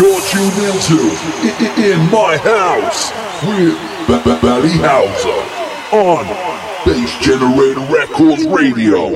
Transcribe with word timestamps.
You're 0.00 0.20
tuned 0.22 0.56
into 0.56 0.98
In 1.76 2.10
My 2.10 2.38
House 2.38 3.12
with 3.44 3.76
B- 4.08 4.22
B- 4.24 4.40
Belly 4.40 4.70
Houser 4.70 5.40
on 5.94 6.24
Bass 6.86 7.18
Generator 7.20 7.80
Records 7.92 8.46
Radio. 8.46 9.10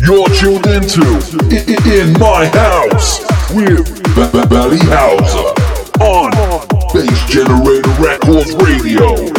You're 0.00 0.28
tuned 0.38 0.66
into 0.66 1.02
In 1.90 2.12
My 2.20 2.46
House 2.46 3.18
with 3.52 3.84
B- 4.14 4.30
B- 4.32 4.46
Belly 4.46 4.78
Houser 4.78 5.48
on 6.00 6.30
Bass 6.94 7.28
Generator 7.28 7.90
Records 8.00 8.54
Radio. 8.54 9.37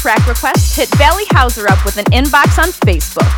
Track 0.00 0.26
requests, 0.26 0.74
hit 0.74 0.88
Valley 0.94 1.24
Houser 1.28 1.68
up 1.68 1.84
with 1.84 1.98
an 1.98 2.06
inbox 2.06 2.58
on 2.58 2.70
Facebook. 2.70 3.28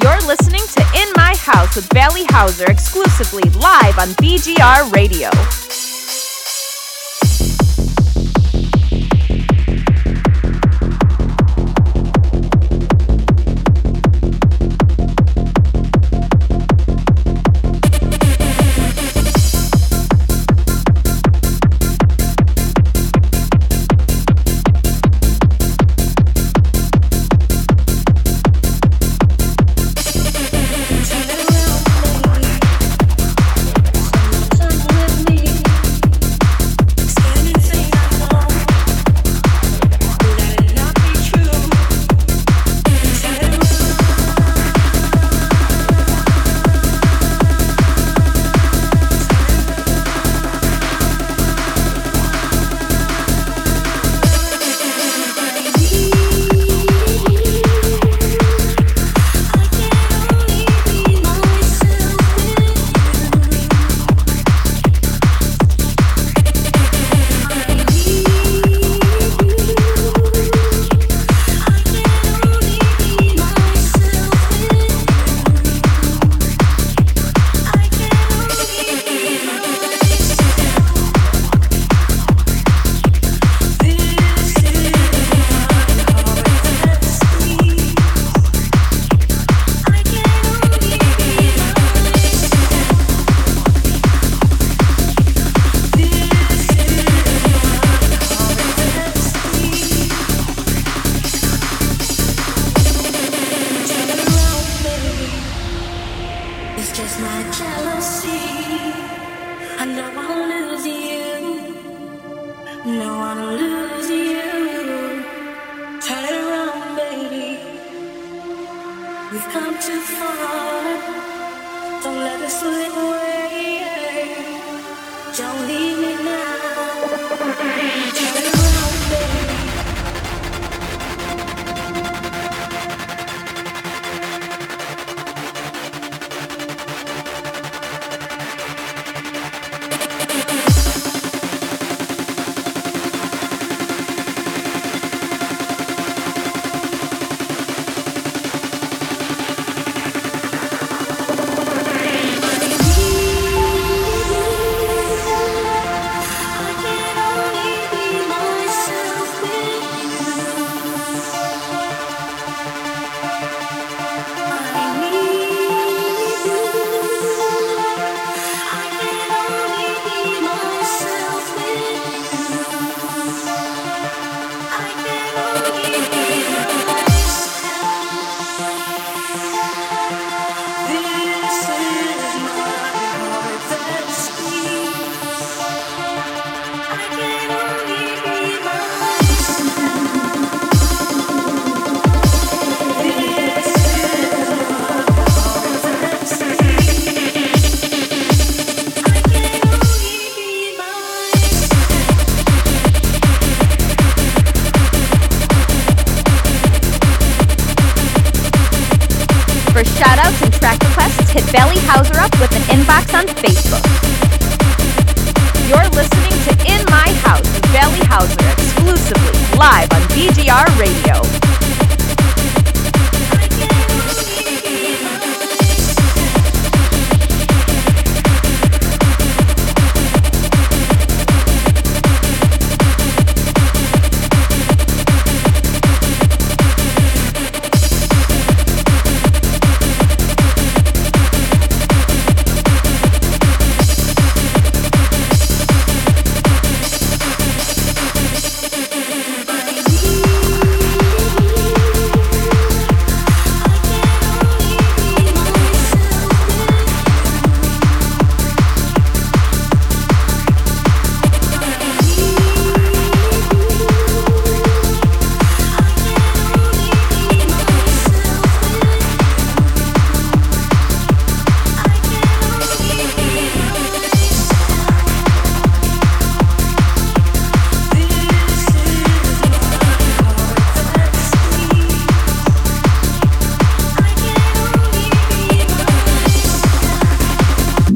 You're 0.00 0.28
listening 0.28 0.60
to 0.74 0.80
In 0.94 1.08
My 1.16 1.34
House 1.38 1.74
with 1.74 1.92
Valley 1.92 2.22
Hauser 2.28 2.70
exclusively 2.70 3.50
live 3.50 3.98
on 3.98 4.10
BGR 4.10 4.92
Radio. 4.92 5.30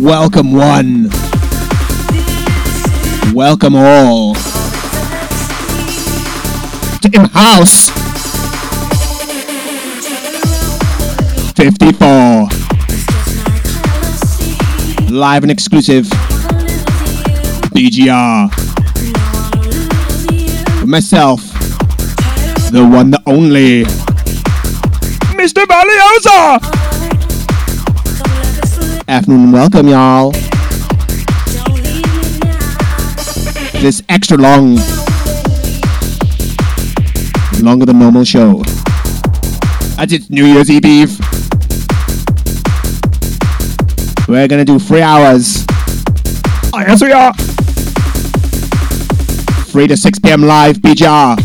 Welcome 0.00 0.52
one. 0.52 1.08
Welcome 3.34 3.74
all 3.74 4.34
to 7.00 7.10
In 7.12 7.24
House 7.32 7.90
54. 11.56 12.48
Live 15.10 15.42
and 15.42 15.50
exclusive 15.50 16.04
BGR. 17.74 18.50
With 20.80 20.88
myself, 20.88 21.40
the 22.70 22.88
one, 22.88 23.10
the 23.10 23.20
only, 23.26 23.82
Mr. 25.34 25.66
Valley 25.66 25.96
Houser. 25.98 26.77
Afternoon 29.08 29.52
welcome, 29.52 29.88
y'all. 29.88 30.32
This 33.80 34.02
extra 34.10 34.36
long, 34.36 34.76
longer 37.62 37.86
than 37.86 37.98
normal 37.98 38.24
show. 38.24 38.62
As 39.96 40.12
it's 40.12 40.28
New 40.28 40.44
Year's 40.44 40.70
Eve 40.70 40.84
Eve. 40.84 41.18
We're 44.28 44.46
gonna 44.46 44.66
do 44.66 44.78
three 44.78 45.00
hours. 45.00 45.64
Oh, 46.74 46.80
yes, 46.86 47.02
we 47.02 47.10
are. 47.10 47.32
3 49.72 49.86
to 49.86 49.96
6 49.96 50.18
p.m. 50.18 50.42
live, 50.42 50.76
BGR. 50.76 51.40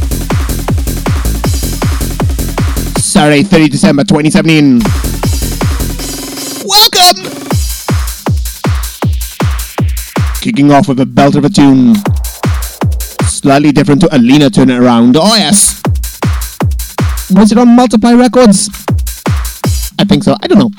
Saturday, 3.00 3.44
30 3.44 3.70
December 3.70 4.04
2017. 4.04 5.03
Kicking 10.44 10.74
off 10.74 10.90
with 10.90 11.00
a 11.00 11.06
belt 11.06 11.36
of 11.36 11.46
a 11.46 11.50
tune. 11.50 11.96
Slightly 13.22 13.72
different 13.72 14.02
to 14.02 14.08
Alena 14.08 14.54
Turn 14.54 14.70
It 14.70 14.78
Around. 14.78 15.16
Oh, 15.18 15.34
yes. 15.36 15.82
Was 17.32 17.54
it 17.54 17.58
on 17.58 17.70
Multiply 17.70 18.12
Records? 18.12 18.68
I 19.98 20.04
think 20.04 20.22
so. 20.26 20.36
I 20.42 20.48
don't 20.48 20.60
know. 20.60 20.70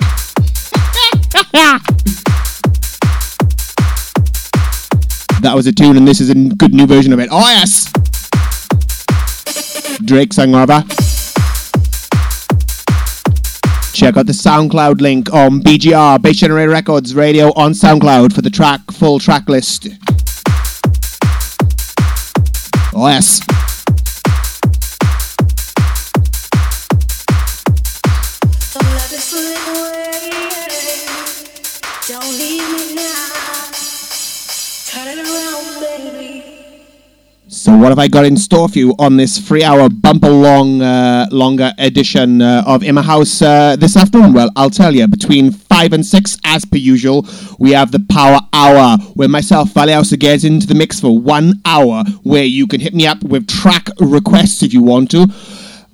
that 5.40 5.52
was 5.54 5.66
a 5.66 5.72
tune, 5.72 5.96
and 5.96 6.06
this 6.06 6.20
is 6.20 6.28
a 6.28 6.34
good 6.34 6.74
new 6.74 6.86
version 6.86 7.14
of 7.14 7.18
it. 7.18 7.30
Oh, 7.32 7.48
yes! 7.48 7.90
Drake 10.04 10.34
sang 10.34 10.54
over. 10.54 10.84
Check 13.94 14.16
out 14.16 14.26
the 14.26 14.32
SoundCloud 14.32 15.00
link 15.00 15.32
on 15.32 15.60
BGR, 15.60 16.20
Bass 16.20 16.38
Generator 16.38 16.72
Records 16.72 17.14
Radio 17.14 17.52
on 17.52 17.70
SoundCloud 17.70 18.32
for 18.32 18.42
the 18.42 18.50
track, 18.50 18.80
full 18.90 19.20
track 19.20 19.48
list. 19.48 19.86
Oh, 22.92 23.06
yes. 23.06 23.40
So 37.64 37.74
what 37.74 37.88
have 37.88 37.98
I 37.98 38.08
got 38.08 38.26
in 38.26 38.36
store 38.36 38.68
for 38.68 38.78
you 38.78 38.94
on 38.98 39.16
this 39.16 39.38
three-hour 39.38 39.88
bumper 39.88 40.28
long, 40.28 40.82
uh, 40.82 41.26
longer 41.30 41.72
edition 41.78 42.42
uh, 42.42 42.62
of 42.66 42.82
My 42.82 43.00
House 43.00 43.40
uh, 43.40 43.74
this 43.76 43.96
afternoon? 43.96 44.34
Well, 44.34 44.50
I'll 44.54 44.68
tell 44.68 44.94
you. 44.94 45.08
Between 45.08 45.50
five 45.50 45.94
and 45.94 46.04
six, 46.04 46.36
as 46.44 46.66
per 46.66 46.76
usual, 46.76 47.26
we 47.58 47.70
have 47.70 47.90
the 47.90 48.04
Power 48.10 48.40
Hour, 48.52 48.98
where 49.14 49.30
myself, 49.30 49.72
Valley 49.72 49.94
House, 49.94 50.12
gets 50.12 50.44
into 50.44 50.66
the 50.66 50.74
mix 50.74 51.00
for 51.00 51.18
one 51.18 51.54
hour, 51.64 52.04
where 52.22 52.44
you 52.44 52.66
can 52.66 52.80
hit 52.80 52.92
me 52.92 53.06
up 53.06 53.22
with 53.24 53.48
track 53.48 53.88
requests 53.98 54.62
if 54.62 54.74
you 54.74 54.82
want 54.82 55.10
to. 55.12 55.26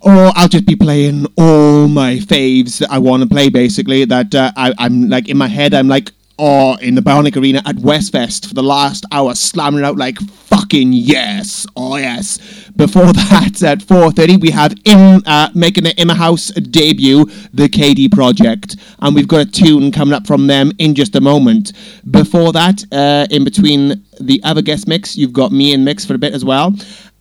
Or 0.00 0.32
I'll 0.34 0.49
just 0.49 0.67
be 0.67 0.75
playing 0.75 1.26
all 1.38 1.87
my 1.87 2.17
faves 2.17 2.78
that 2.78 2.90
I 2.90 2.99
want 2.99 3.22
to 3.22 3.28
play. 3.28 3.49
Basically, 3.49 4.05
that 4.06 4.34
uh, 4.34 4.50
I, 4.56 4.75
I'm 4.76 5.08
like 5.08 5.28
in 5.28 5.38
my 5.38 5.46
head. 5.46 5.75
I'm 5.75 5.87
like, 5.87 6.11
or 6.41 6.81
in 6.81 6.95
the 6.95 7.03
Bionic 7.03 7.37
Arena 7.37 7.61
at 7.67 7.77
Westfest 7.77 8.49
for 8.49 8.55
the 8.55 8.63
last 8.63 9.05
hour, 9.13 9.35
slamming 9.35 9.81
it 9.81 9.85
out 9.85 9.99
like 9.99 10.19
fucking 10.19 10.91
yes, 10.95 11.67
oh 11.77 11.97
yes. 11.97 12.39
Before 12.77 13.13
that, 13.13 13.63
at 13.63 13.81
4:30, 13.81 14.41
we 14.41 14.51
have 14.51 14.75
in 14.87 15.23
uh, 15.27 15.51
making 15.55 15.85
the 15.85 16.01
in-house 16.01 16.49
debut, 16.49 17.27
the 17.53 17.69
KD 17.69 18.11
Project, 18.11 18.77
and 19.01 19.15
we've 19.15 19.29
got 19.29 19.47
a 19.47 19.51
tune 19.51 19.93
coming 19.93 20.15
up 20.15 20.27
from 20.27 20.47
them 20.47 20.73
in 20.79 20.95
just 20.95 21.15
a 21.15 21.21
moment. 21.21 21.73
Before 22.11 22.53
that, 22.53 22.85
uh, 22.91 23.27
in 23.31 23.45
between 23.45 24.03
the 24.19 24.41
other 24.43 24.63
guest 24.63 24.89
mix, 24.89 25.17
you've 25.19 25.35
got 25.35 25.53
me 25.53 25.75
in 25.75 25.85
mix 25.85 26.07
for 26.07 26.15
a 26.15 26.19
bit 26.19 26.33
as 26.33 26.45
well. 26.45 26.75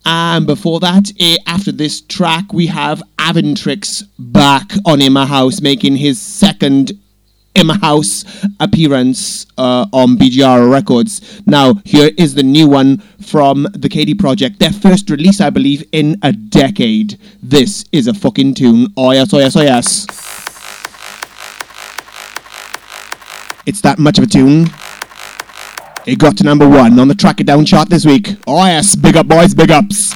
And 0.06 0.46
before 0.46 0.80
that, 0.80 1.12
eh, 1.20 1.36
after 1.46 1.72
this 1.72 2.00
track, 2.00 2.54
we 2.54 2.68
have 2.68 3.02
Avantrix 3.18 4.02
back 4.18 4.72
on 4.86 5.02
in-house 5.02 5.60
making 5.60 5.96
his 5.96 6.18
second 6.18 6.92
my 7.70 7.76
house 7.78 8.24
appearance 8.58 9.46
uh, 9.58 9.86
on 9.92 10.16
BGR 10.16 10.70
Records. 10.70 11.42
Now, 11.46 11.74
here 11.84 12.10
is 12.16 12.34
the 12.34 12.42
new 12.42 12.68
one 12.68 12.98
from 13.20 13.64
the 13.72 13.88
KD 13.88 14.18
Project. 14.18 14.58
Their 14.58 14.72
first 14.72 15.10
release, 15.10 15.40
I 15.40 15.50
believe, 15.50 15.84
in 15.92 16.16
a 16.22 16.32
decade. 16.32 17.18
This 17.42 17.84
is 17.92 18.06
a 18.06 18.14
fucking 18.14 18.54
tune. 18.54 18.88
Oh, 18.96 19.12
yes, 19.12 19.32
oh, 19.34 19.38
yes, 19.38 19.56
oh, 19.56 19.62
yes. 19.62 20.06
It's 23.66 23.80
that 23.82 23.98
much 23.98 24.18
of 24.18 24.24
a 24.24 24.26
tune. 24.26 24.66
It 26.06 26.18
got 26.18 26.36
to 26.38 26.44
number 26.44 26.68
one 26.68 26.98
on 26.98 27.08
the 27.08 27.14
Track 27.14 27.40
It 27.40 27.46
Down 27.46 27.64
chart 27.64 27.90
this 27.90 28.06
week. 28.06 28.36
Oh, 28.46 28.64
yes, 28.64 28.96
big 28.96 29.16
up, 29.16 29.28
boys, 29.28 29.54
big 29.54 29.70
ups. 29.70 30.14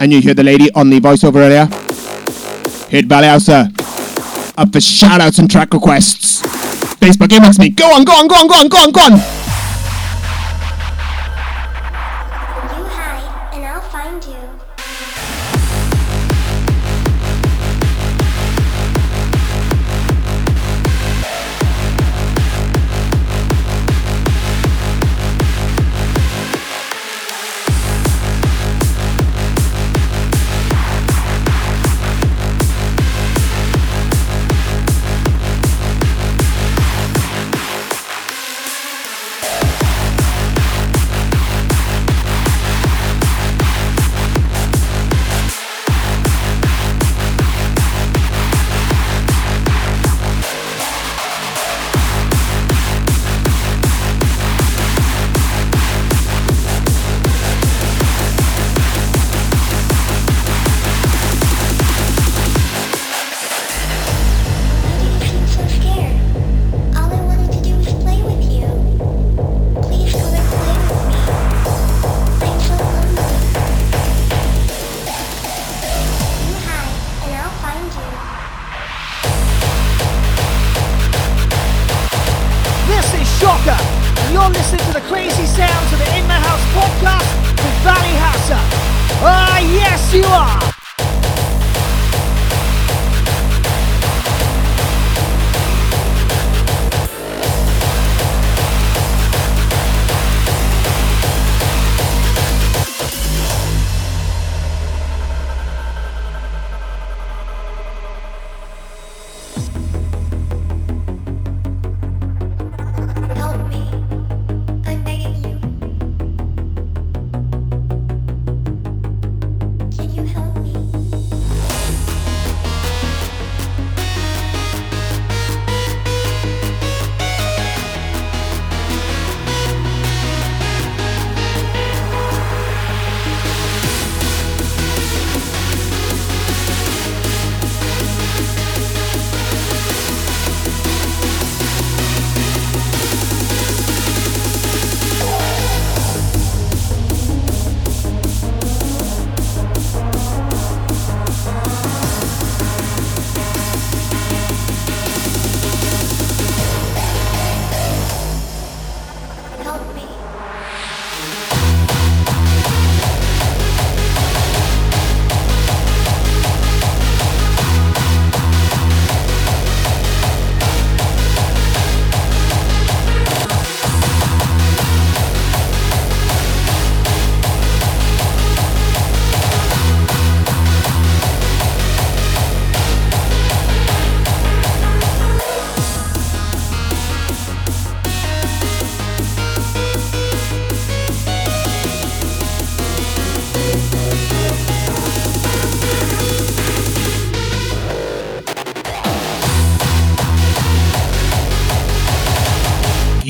And 0.00 0.12
you 0.12 0.20
hear 0.20 0.34
the 0.34 0.42
lady 0.42 0.72
on 0.72 0.90
the 0.90 0.98
voiceover 1.00 1.36
earlier? 1.36 1.91
Hit 2.92 3.06
Valley 3.06 3.26
House, 3.26 3.46
sir. 3.46 3.70
Up 4.58 4.70
for 4.70 4.78
shoutouts 4.78 5.38
and 5.38 5.50
track 5.50 5.72
requests. 5.72 6.42
Facebook 7.00 7.28
inbox 7.28 7.58
me. 7.58 7.70
Go 7.70 7.86
on, 7.86 8.04
go 8.04 8.12
on, 8.12 8.28
go 8.28 8.34
on, 8.34 8.46
go 8.46 8.54
on, 8.54 8.68
go 8.68 8.76
on, 8.76 8.92
go 8.92 9.00
on. 9.00 9.41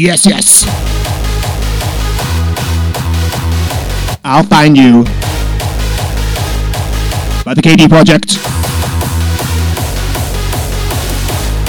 Yes, 0.02 0.26
yes. 0.26 0.64
I'll 4.25 4.42
find 4.42 4.76
you. 4.76 5.04
By 7.44 7.54
the 7.54 7.62
KD 7.62 7.88
Project. 7.88 8.35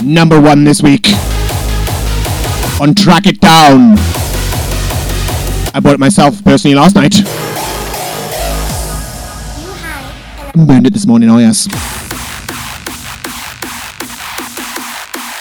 Number 0.04 0.42
one 0.42 0.64
this 0.64 0.82
week. 0.82 1.06
On 2.82 2.96
Track 2.96 3.28
It 3.28 3.40
Down. 3.40 4.00
I 5.76 5.80
bought 5.80 5.94
it 5.94 6.00
myself 6.00 6.44
personally 6.44 6.74
last 6.74 6.96
night. 6.96 7.14
Burned 10.56 10.88
it 10.88 10.94
this 10.94 11.06
morning, 11.06 11.30
oh 11.30 11.38
yes. 11.38 11.68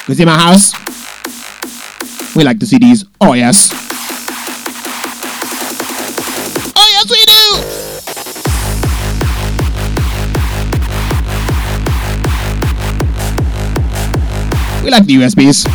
Because 0.04 0.20
in 0.20 0.26
my 0.26 0.38
house, 0.38 0.81
we 2.42 2.46
like 2.46 2.58
the 2.58 2.66
CDs. 2.66 3.04
Oh 3.20 3.34
yes. 3.34 3.70
Oh 6.74 6.88
yes, 6.90 7.08
we 7.08 7.24
do. 7.30 7.62
We 14.84 14.90
like 14.90 15.06
the 15.06 15.14
USBs. 15.22 15.66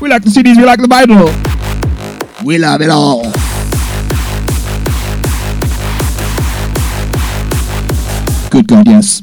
We 0.00 0.08
like 0.08 0.22
the 0.22 0.30
CDs. 0.30 0.56
We 0.56 0.64
like 0.64 0.80
the 0.80 0.86
Bible. 0.86 1.32
We 2.44 2.58
love 2.58 2.80
it 2.80 2.90
all. 2.90 3.22
Good 8.50 8.68
God, 8.68 8.86
yes. 8.86 9.20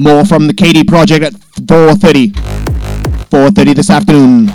More 0.00 0.24
from 0.24 0.46
the 0.46 0.54
KD 0.54 0.88
Project 0.88 1.22
at 1.22 1.34
4.30. 1.34 2.32
4.30 3.28 3.74
this 3.74 3.90
afternoon. 3.90 4.46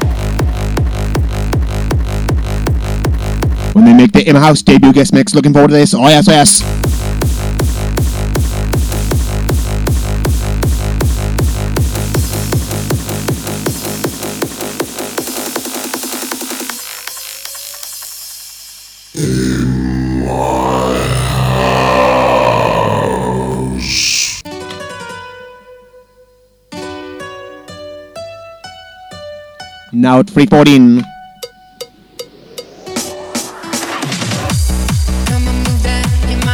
When 3.74 3.86
they 3.86 3.94
make 3.94 4.12
the 4.12 4.28
in-house 4.28 4.64
debut 4.64 4.92
guest 4.92 5.14
mix. 5.14 5.36
Looking 5.36 5.54
forward 5.54 5.68
to 5.68 5.76
this. 5.76 5.94
Oh 5.94 6.08
yes, 6.08 6.28
oh 6.28 6.32
yes. 6.32 6.95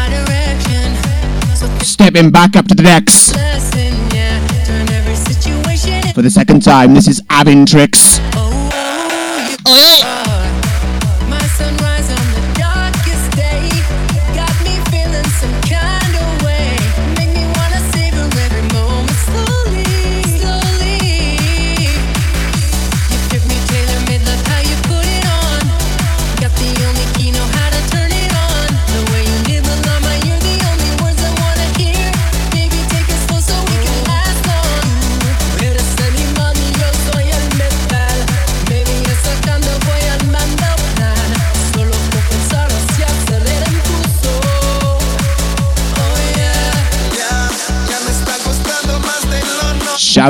Direction. 0.09 0.95
So 1.55 1.67
Stepping 1.79 2.31
back 2.31 2.55
up 2.55 2.67
to 2.67 2.75
the 2.75 2.83
decks 2.83 3.33
for 6.13 6.21
the 6.21 6.29
second 6.29 6.61
time. 6.61 6.93
This 6.93 7.09
is 7.09 7.21
Avantrix. 7.23 8.19
Oh, 8.35 8.69
oh, 9.65 10.20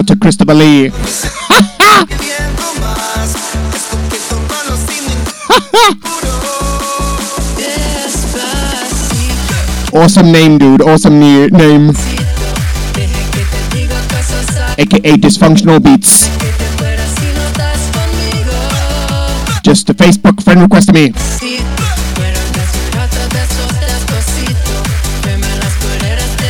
Shout 0.01 0.07
to 0.07 0.15
Christopher 0.15 0.55
Lee. 0.55 0.89
Awesome 9.93 10.31
name, 10.31 10.57
dude. 10.57 10.81
Awesome 10.81 11.19
ne- 11.19 11.49
name. 11.49 11.89
AKA 14.79 15.17
Dysfunctional 15.17 15.83
Beats. 15.83 16.29
Just 19.63 19.89
a 19.89 19.93
Facebook 19.93 20.41
friend 20.41 20.61
me. 20.93 21.09
De 21.09 21.17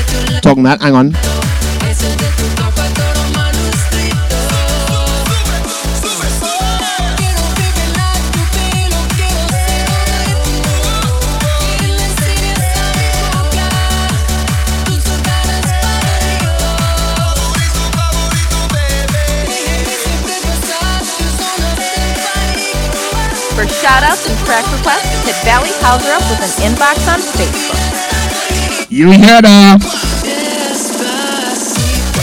tu 0.06 0.32
lado. 0.32 0.42
Talking 0.42 0.64
that, 0.64 0.82
hang 0.82 0.96
on. 0.96 1.41
Track 24.52 24.68
requests, 24.74 25.24
hit 25.24 25.38
Valley 25.46 25.72
Houser 25.80 26.12
up 26.12 26.20
with 26.30 26.44
an 26.44 26.50
inbox 26.68 27.08
on 27.08 27.22
Facebook. 27.40 27.80
You 28.90 29.12
hear 29.12 29.42
that? 29.42 29.80
Despacito. 30.26 32.20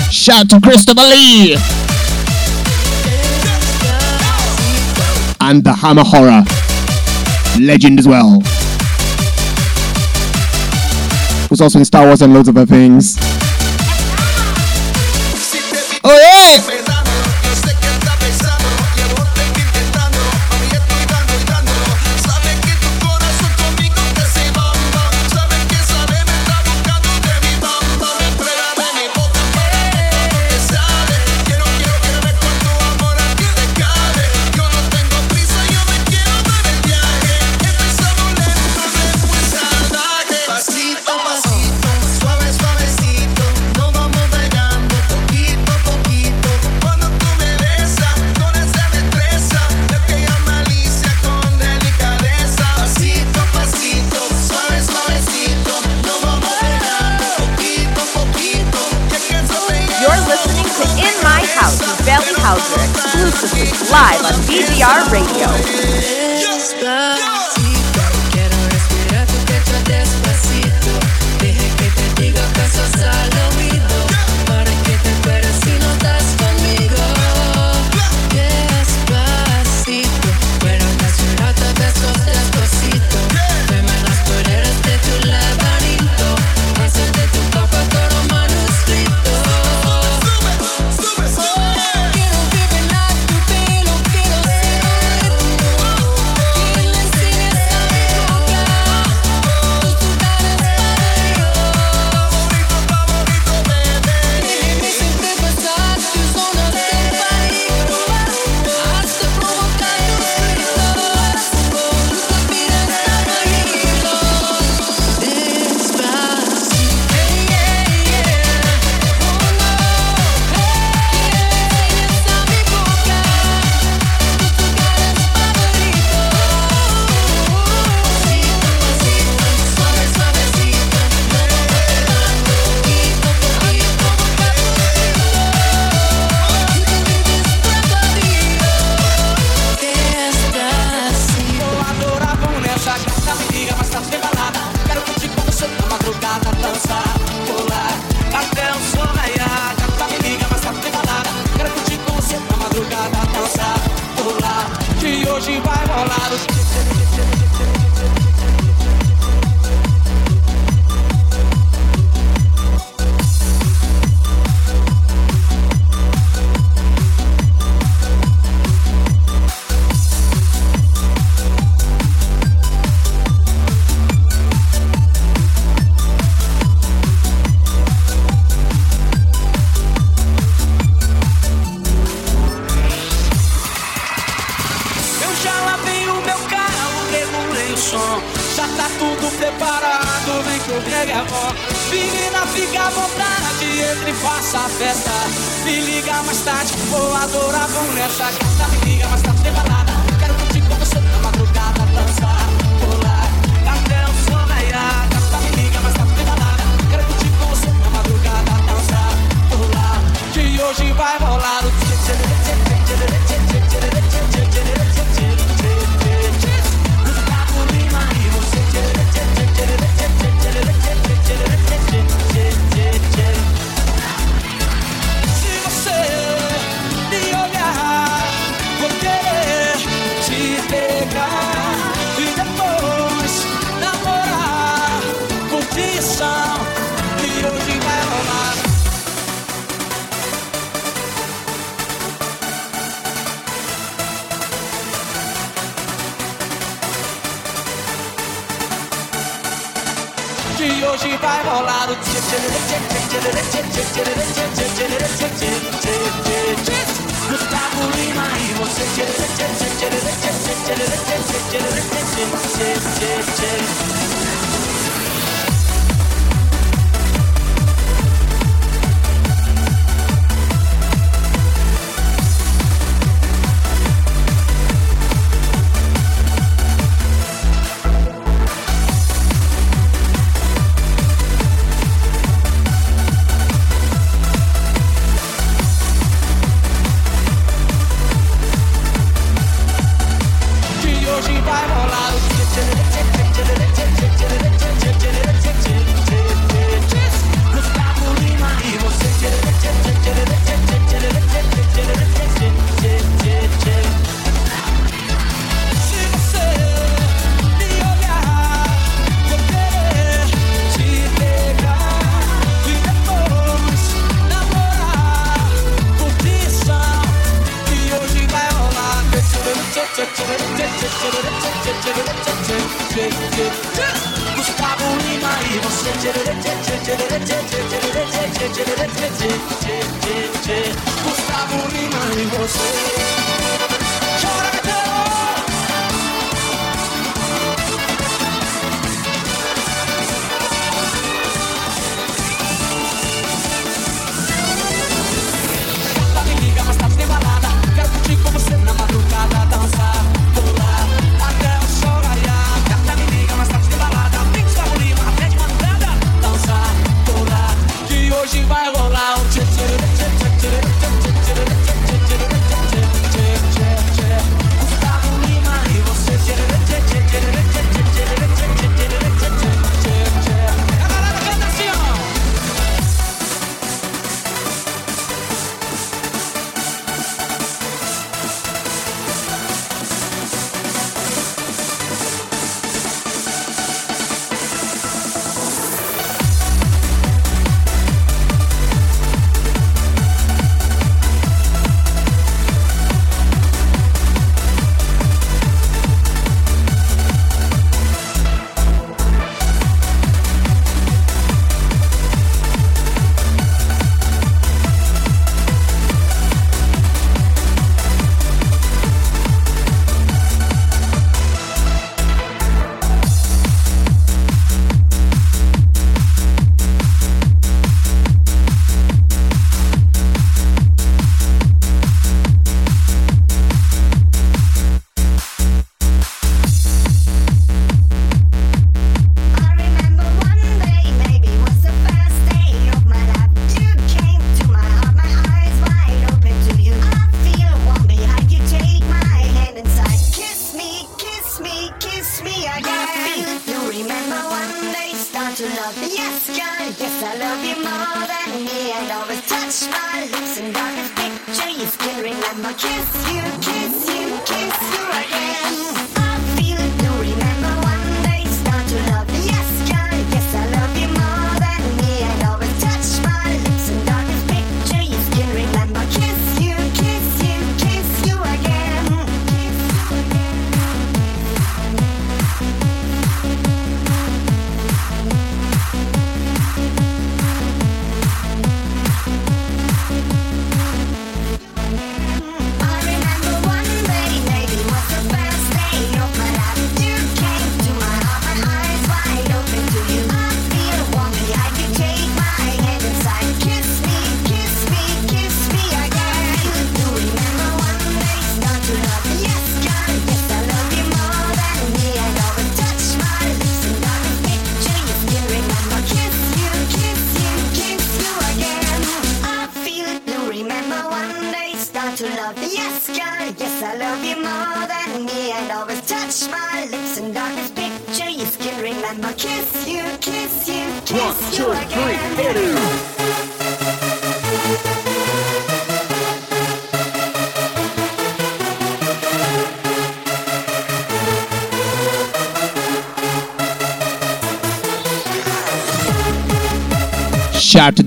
Uh, 0.00 0.10
Shout 0.10 0.48
to 0.48 0.58
Christopher 0.62 1.02
Lee. 1.02 1.58
And 5.42 5.62
the 5.62 5.74
Hammer 5.74 6.02
Horror. 6.02 6.44
Legend 7.60 7.98
as 7.98 8.08
well. 8.08 8.38
Was 11.50 11.60
also 11.60 11.78
in 11.78 11.84
Star 11.84 12.06
Wars 12.06 12.22
and 12.22 12.32
loads 12.32 12.48
of 12.48 12.56
other 12.56 12.64
things. 12.64 13.33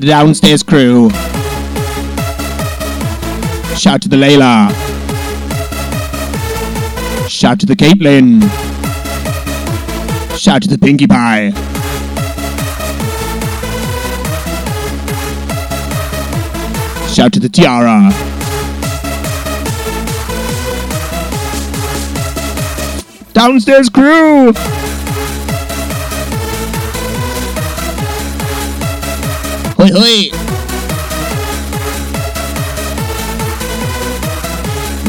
Downstairs 0.08 0.64
crew. 0.64 1.10
Shout 3.76 4.02
to 4.04 4.10
the 4.10 4.16
Layla. 4.16 4.70
Shout 7.30 7.60
to 7.60 7.66
the 7.66 7.76
Caitlin. 7.76 8.42
Shout 10.38 10.62
to 10.64 10.70
the 10.70 10.78
Pinkie 10.78 11.08
Pie. 11.08 11.52
Shout 17.14 17.34
to 17.34 17.40
the 17.42 17.50
Tiara. 17.50 18.12
Downstairs 23.34 23.90
crew. 23.90 24.54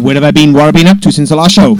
Where 0.08 0.14
have 0.14 0.24
I 0.24 0.30
been? 0.30 0.54
What 0.54 0.60
have 0.60 0.74
I 0.74 0.78
been 0.78 0.86
up 0.86 1.00
to 1.00 1.12
since 1.12 1.28
the 1.28 1.36
last 1.36 1.52
show? 1.52 1.74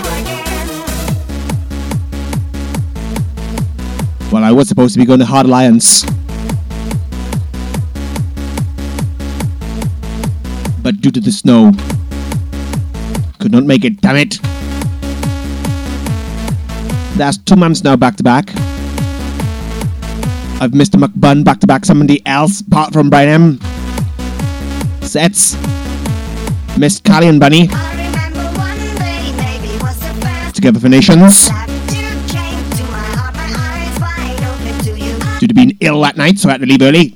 Well, 4.30 4.44
I 4.44 4.52
was 4.52 4.68
supposed 4.68 4.92
to 4.92 4.98
be 4.98 5.06
going 5.06 5.20
to 5.20 5.24
Hard 5.24 5.46
Alliance. 5.46 6.04
But 10.82 11.00
due 11.00 11.10
to 11.10 11.20
the 11.20 11.32
snow, 11.32 11.72
could 13.38 13.50
not 13.50 13.64
make 13.64 13.86
it, 13.86 13.98
damn 14.02 14.16
it. 14.16 14.38
That's 17.16 17.38
two 17.38 17.56
months 17.56 17.82
now 17.82 17.96
back 17.96 18.16
to 18.16 18.22
back. 18.22 18.50
I've 20.60 20.72
Mr. 20.72 21.02
McBun 21.02 21.44
back 21.44 21.60
to 21.60 21.66
back 21.66 21.86
somebody 21.86 22.20
else 22.26 22.60
apart 22.60 22.92
from 22.92 23.08
Brian 23.08 23.30
M. 23.30 23.60
Sets. 25.00 25.56
Missed 26.76 27.04
Cally 27.04 27.26
and 27.26 27.40
Bunny 27.40 27.70
to 34.82 34.98
you. 34.98 35.16
I 35.20 35.38
Due 35.38 35.48
to 35.48 35.54
being 35.54 35.76
ill 35.80 36.00
that 36.02 36.16
night, 36.16 36.38
so 36.38 36.48
I 36.48 36.52
had 36.52 36.60
to 36.60 36.66
leave 36.66 36.82
early. 36.82 37.14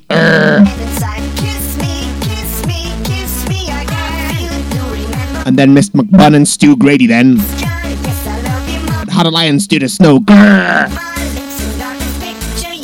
And 5.44 5.58
then 5.58 5.74
Missed 5.74 5.92
McBun 5.92 6.36
and 6.36 6.46
Stu 6.46 6.76
Grady 6.76 7.06
then. 7.06 7.36
Girl, 7.36 7.44
yes 7.44 8.26
I 8.26 8.40
love 8.42 8.68
you 8.68 8.78
more. 8.92 9.04
Hard 9.12 9.26
Alliance 9.26 9.66
due 9.66 9.80
to 9.80 9.88
snow. 9.88 10.20
My 10.20 10.86
lips 11.34 11.60
and 11.64 11.78
darkest 11.80 12.20
picture 12.20 12.74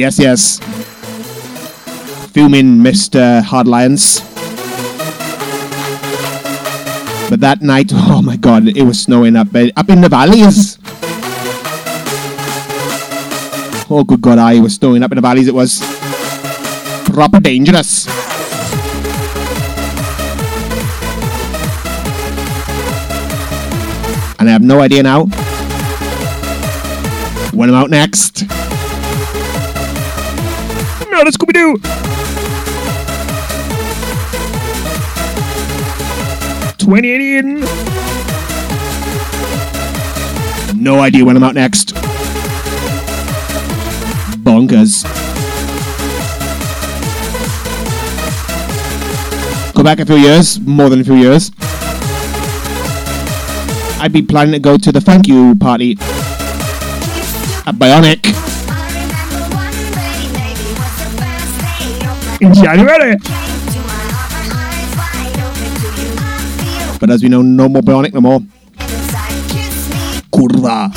Yes, 0.00 0.18
yes. 0.18 0.58
Fuming 2.32 2.78
Mr. 2.80 3.42
Hard 3.42 3.66
Alliance. 3.66 4.20
But 7.28 7.40
that 7.40 7.60
night, 7.60 7.92
oh 7.94 8.22
my 8.22 8.36
god, 8.36 8.66
it 8.66 8.82
was 8.82 8.98
snowing 8.98 9.36
up 9.36 9.54
eh, 9.54 9.70
up 9.76 9.90
in 9.90 10.00
the 10.00 10.08
valleys. 10.08 10.78
Oh 13.90 14.02
good 14.02 14.22
god, 14.22 14.38
I 14.38 14.58
was 14.60 14.76
snowing 14.76 15.02
up 15.02 15.12
in 15.12 15.16
the 15.16 15.20
valleys. 15.20 15.48
It 15.48 15.54
was 15.54 15.80
proper 17.12 17.38
dangerous. 17.38 18.06
And 24.40 24.48
I 24.48 24.52
have 24.52 24.62
no 24.62 24.80
idea 24.80 25.02
now 25.02 25.26
when 27.52 27.68
I'm 27.68 27.74
out 27.74 27.90
next. 27.90 28.44
No, 31.20 31.30
the 31.30 31.32
Scooby 31.32 31.52
Doo. 31.52 31.76
Twenty 36.78 37.10
eighty 37.10 37.36
in. 37.36 37.60
No 40.82 41.00
idea 41.00 41.22
when 41.26 41.36
I'm 41.36 41.42
out 41.42 41.54
next. 41.54 41.94
Bonkers. 44.42 45.04
Go 49.74 49.82
back 49.82 49.98
a 49.98 50.06
few 50.06 50.16
years, 50.16 50.58
more 50.58 50.88
than 50.88 51.00
a 51.00 51.04
few 51.04 51.16
years. 51.16 51.52
I'd 54.00 54.14
be 54.14 54.22
planning 54.22 54.52
to 54.52 54.58
go 54.58 54.78
to 54.78 54.90
the 54.90 55.02
thank 55.02 55.28
you 55.28 55.54
party 55.56 55.98
at 57.66 57.74
Bionic 57.74 58.49
I 62.42 62.54
feel 62.54 63.16
But 66.98 67.10
as 67.10 67.22
we 67.22 67.28
know, 67.28 67.42
no 67.42 67.68
more 67.68 67.82
Bionic 67.82 68.14
no 68.14 68.20
more. 68.20 68.40
again. 70.32 70.90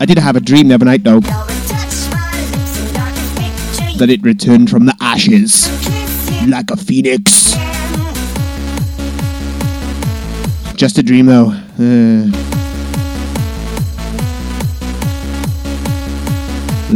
I 0.00 0.04
did 0.06 0.18
have 0.18 0.36
a 0.36 0.40
dream 0.40 0.68
the 0.68 0.74
other 0.76 0.86
night 0.86 1.04
though 1.04 1.20
that 3.98 4.08
it 4.10 4.22
returned 4.22 4.70
from 4.70 4.86
the 4.86 4.94
ashes 5.00 5.68
like 6.48 6.70
a 6.70 6.76
phoenix. 6.76 7.52
Just 10.74 10.98
a 10.98 11.02
dream 11.02 11.26
though. 11.26 11.50
Uh, 11.78 12.63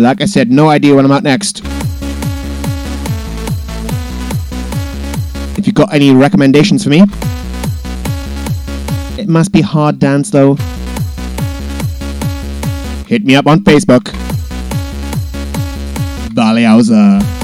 like 0.03 0.21
I 0.21 0.27
said, 0.27 0.51
no 0.51 0.69
idea 0.69 0.95
when 0.95 1.05
I'm 1.05 1.13
out 1.13 1.23
next. 1.23 1.63
If 5.59 5.67
you've 5.67 5.75
got 5.75 5.93
any 5.93 6.13
recommendations 6.13 6.85
for 6.85 6.91
me, 6.91 7.03
it 9.19 9.29
must 9.29 9.53
be 9.53 9.61
hard 9.61 9.99
dance 9.99 10.31
though. 10.31 10.55
Hit 13.07 13.25
me 13.25 13.35
up 13.35 13.47
on 13.47 13.61
Facebook. 13.61 14.09
Valley 16.35 16.63
Houser. 16.63 17.19
Hello, 17.21 17.38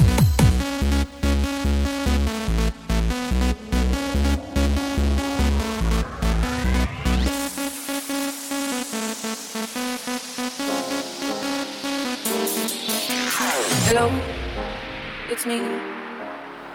me. 15.47 15.61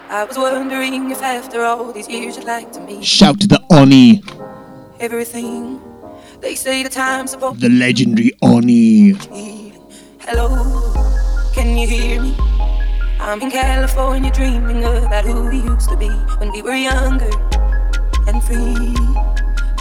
I 0.08 0.24
was 0.24 0.38
wondering 0.38 1.10
if 1.10 1.22
after 1.22 1.62
all 1.64 1.92
these 1.92 2.08
years 2.08 2.36
you'd 2.36 2.46
like 2.46 2.72
to 2.72 2.80
meet 2.80 3.04
Shout 3.04 3.40
to 3.40 3.46
the 3.46 3.60
Oni, 3.70 4.22
everything. 5.00 5.80
They 6.40 6.54
say 6.54 6.82
the 6.82 6.88
time's 6.88 7.32
supposed 7.32 7.60
the 7.60 7.68
legendary 7.68 8.32
Oni. 8.42 9.12
Hello, 10.20 10.48
can 11.54 11.76
you 11.76 11.86
hear 11.88 12.22
me? 12.22 12.36
I'm 13.18 13.40
in 13.42 13.50
California 13.50 14.30
dreaming 14.30 14.84
about 14.84 15.24
who 15.24 15.48
we 15.48 15.58
used 15.58 15.88
to 15.90 15.96
be 15.96 16.08
when 16.38 16.52
we 16.52 16.62
were 16.62 16.74
younger 16.74 17.30
and 18.26 18.42
free. 18.44 18.94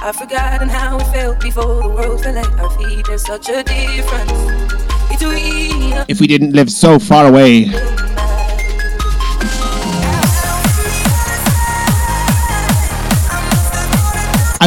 I've 0.02 0.15
forgotten 0.15 0.69
how 0.69 0.97
it 0.97 1.08
felt 1.13 1.39
before 1.41 1.82
the 1.82 1.89
world 1.89 2.23
fell 2.23 2.38
at 2.38 2.60
our 2.60 2.69
feet. 2.78 3.06
There's 3.08 3.25
such 3.25 3.49
a 3.49 3.63
difference 3.63 4.32
between 5.10 6.06
If 6.08 6.19
we 6.19 6.28
didn't 6.28 6.54
live 6.54 6.71
so 6.71 6.99
far 6.99 7.28
away. 7.28 7.71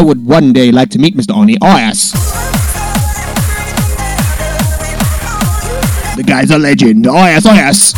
Would 0.05 0.25
one 0.25 0.53
day 0.53 0.73
like 0.73 0.91
to 0.91 0.99
meet 0.99 1.17
Mr. 1.17 1.35
Oni. 1.37 1.57
Yes. 1.61 2.12
The 6.17 6.23
guy's 6.23 6.51
a 6.51 6.59
legend. 6.59 7.07
Oh, 7.07 7.15
yes, 7.15 7.47
oh, 7.47 7.53
yes. 7.53 7.93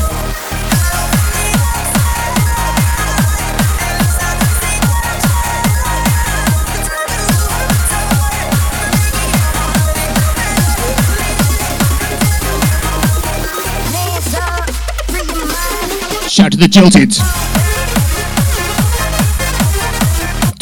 Shout 16.29 16.53
to 16.53 16.59
the 16.59 16.67
Jilted. 16.67 17.54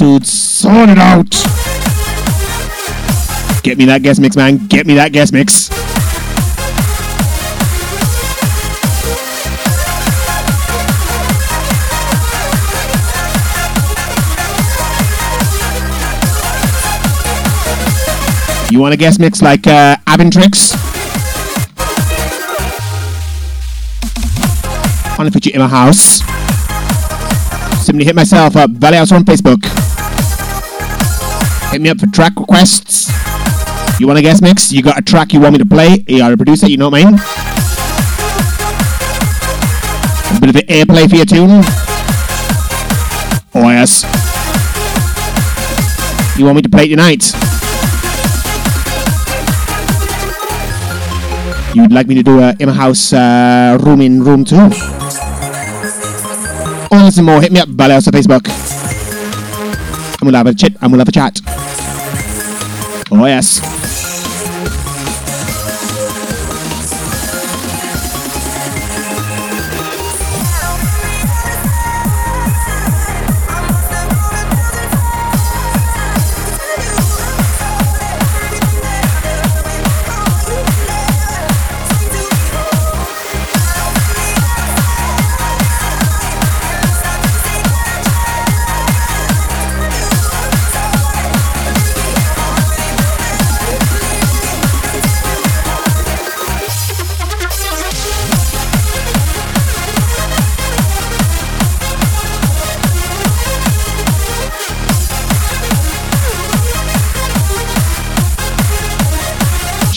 Sort 0.02 0.88
it 0.88 0.98
out. 0.98 1.30
Get 3.62 3.78
me 3.78 3.84
that 3.84 4.00
guest 4.02 4.20
mix, 4.20 4.34
man. 4.34 4.66
Get 4.66 4.84
me 4.84 4.94
that 4.94 5.12
guest 5.12 5.32
mix. 5.32 5.70
You 18.72 18.80
want 18.80 18.94
a 18.94 18.96
guest 18.96 19.20
mix 19.20 19.40
like 19.40 19.68
uh, 19.68 19.94
Avantrix? 20.08 20.74
I 25.06 25.14
Want 25.16 25.28
to 25.28 25.32
put 25.32 25.46
you 25.46 25.52
in 25.52 25.60
my 25.60 25.68
house? 25.68 26.22
Simply 27.86 28.04
hit 28.04 28.16
myself 28.16 28.56
up, 28.56 28.70
Valley 28.70 28.96
House 28.96 29.12
on 29.12 29.22
Facebook. 29.24 29.91
Me 31.82 31.88
up 31.90 31.98
for 31.98 32.06
track 32.06 32.36
requests. 32.36 33.10
You 33.98 34.06
want 34.06 34.16
a 34.16 34.22
guest 34.22 34.40
mix? 34.40 34.70
You 34.70 34.82
got 34.82 34.96
a 34.96 35.02
track 35.02 35.32
you 35.32 35.40
want 35.40 35.54
me 35.54 35.58
to 35.58 35.66
play? 35.66 36.04
You 36.06 36.22
are 36.22 36.32
a 36.32 36.36
producer, 36.36 36.68
you 36.68 36.76
know 36.76 36.90
what 36.90 37.02
I 37.02 37.04
mean? 37.06 37.14
A 40.36 40.40
bit 40.40 40.48
of 40.50 40.54
the 40.54 40.62
airplay 40.68 41.10
for 41.10 41.16
your 41.16 41.24
tune? 41.24 41.50
Oh, 43.52 43.68
yes. 43.68 44.04
You 46.38 46.44
want 46.44 46.54
me 46.54 46.62
to 46.62 46.68
play 46.68 46.86
tonight? 46.86 47.32
You'd 51.74 51.90
like 51.90 52.06
me 52.06 52.14
to 52.14 52.22
do 52.22 52.38
a 52.38 52.54
in 52.60 52.68
my 52.68 52.74
house 52.74 53.12
uh, 53.12 53.76
room 53.82 54.00
in 54.02 54.22
room 54.22 54.44
two? 54.44 54.70
Or 56.92 57.02
listen 57.02 57.24
more, 57.24 57.40
hit 57.40 57.50
me 57.50 57.58
up, 57.58 57.68
House 57.76 58.06
on 58.06 58.12
Facebook. 58.12 58.46
And 60.20 60.28
we'll 60.28 60.36
have 60.36 60.46
a 60.46 60.54
chit 60.54 60.76
and 60.80 60.92
we'll 60.92 61.00
have 61.00 61.08
a 61.08 61.12
chat. 61.12 61.40
Oh, 63.14 63.26
yes. 63.26 63.81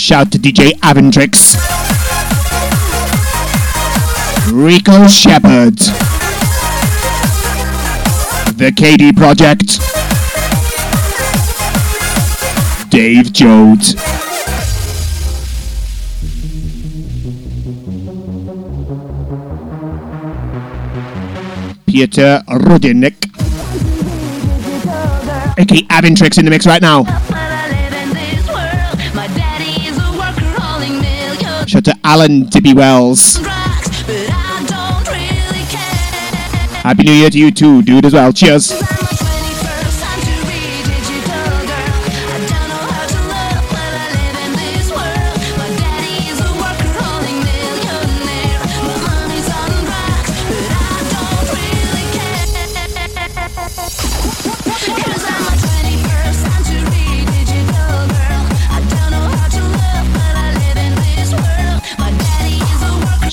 Shout 0.06 0.32
to 0.34 0.38
DJ 0.38 0.70
Avantrix. 0.82 1.56
Rico 4.54 5.08
Shepard. 5.08 5.78
The 8.56 8.70
KD 8.70 9.18
Project. 9.18 9.80
Dave 12.92 13.34
Jodes. 13.34 13.96
Peter 21.88 22.44
Rudinik. 22.48 23.16
aka 25.58 25.82
Avantrix 25.88 26.38
in 26.38 26.46
the 26.46 26.52
mix 26.52 26.68
right 26.68 26.84
now. 26.84 27.35
To 31.84 31.94
Alan 32.04 32.46
Dippy 32.46 32.74
Wells. 32.74 33.38
Happy 36.82 37.04
New 37.04 37.12
Year 37.12 37.30
to 37.30 37.38
you 37.38 37.52
too, 37.52 37.82
dude, 37.82 38.06
as 38.06 38.14
well. 38.14 38.32
Cheers. 38.32 38.95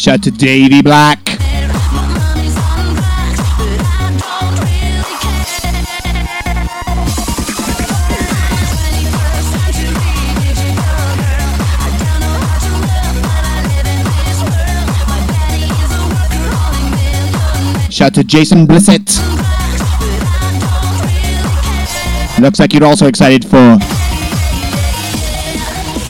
Shout 0.02 0.20
to 0.24 0.32
Davey 0.32 0.82
Black. 0.82 1.28
Shout 17.92 18.14
to 18.14 18.24
Jason 18.24 18.66
Blissett. 18.66 19.20
Looks 22.40 22.58
like 22.58 22.72
you're 22.72 22.82
also 22.84 23.06
excited 23.06 23.44
for 23.44 23.78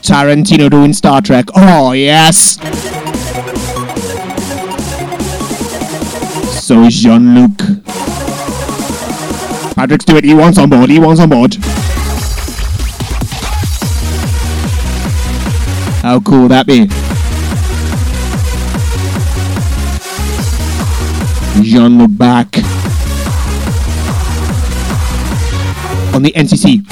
Tarantino 0.01 0.71
doing 0.71 0.95
Star 0.95 1.21
Trek. 1.21 1.45
Oh, 1.55 1.93
yes. 1.93 2.59
So 6.63 6.85
is 6.85 6.95
Jean 6.95 7.35
Luc. 7.35 7.59
Patrick 9.75 10.01
Stewart, 10.03 10.23
he 10.23 10.33
wants 10.33 10.59
on 10.59 10.71
board, 10.71 10.89
he 10.91 11.01
wants 11.01 11.21
on 11.21 11.29
board. 11.29 11.57
How 16.03 16.21
cool 16.21 16.43
would 16.43 16.53
that 16.53 16.69
be? 16.69 16.87
Jean 21.69 21.99
Luc 21.99 22.17
back. 22.17 22.47
On 26.15 26.23
the 26.23 26.31
NCC. 26.31 26.87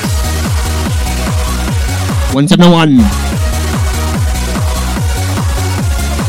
171. 2.34 2.98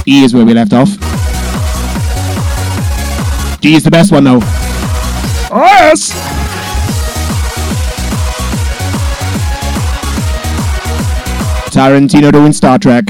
E 0.06 0.24
is 0.24 0.36
where 0.36 0.46
we 0.46 0.54
left 0.54 0.74
off. 0.74 1.11
G 3.62 3.76
is 3.76 3.84
the 3.84 3.92
best 3.92 4.12
one 4.12 4.24
though. 4.24 4.40
Oh 5.52 5.64
yes. 5.64 6.12
Tarantino 11.70 12.32
doing 12.32 12.54
Star 12.54 12.80
Trek. 12.80 13.06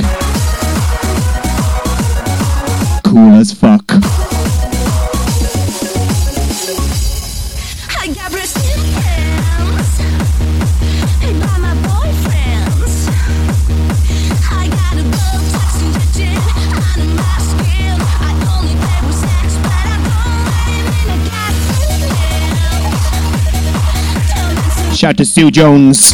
Shout 25.02 25.18
to 25.18 25.26
Sue 25.26 25.50
Jones. 25.50 26.12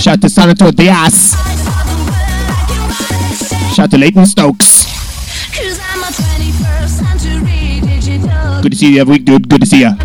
Shout 0.00 0.22
to 0.22 0.30
Senator 0.30 0.72
Diaz. 0.72 1.36
Shout 3.74 3.90
to 3.90 3.98
Leighton 3.98 4.24
Stokes. 4.24 4.86
Cause 5.54 5.78
I'm 5.78 6.00
a 6.00 6.06
21st 6.06 6.88
century 6.88 7.80
digital. 7.86 8.62
Good 8.62 8.72
to 8.72 8.78
see 8.78 8.94
you 8.94 9.02
every 9.02 9.16
week, 9.16 9.26
dude. 9.26 9.46
Good 9.50 9.60
to 9.60 9.66
see 9.66 9.84
on 9.84 9.98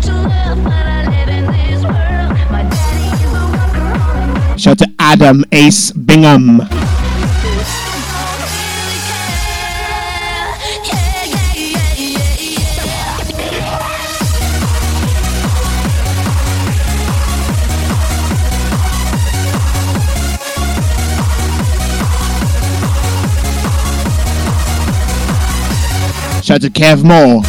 Shout 4.58 4.76
to 4.80 4.94
Adam 4.98 5.46
Ace 5.50 5.92
Bingham. 5.92 6.77
Shout 26.48 26.62
to 26.62 26.70
Kev 26.70 27.04
Moore. 27.04 27.42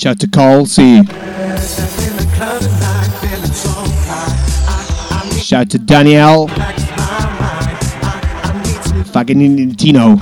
Shout 0.00 0.18
to 0.20 0.28
Cole 0.28 0.64
C. 0.64 1.04
Shout 5.38 5.68
to 5.68 5.78
Danielle. 5.78 6.48
Fucking 9.12 9.42
Tino. 9.74 10.16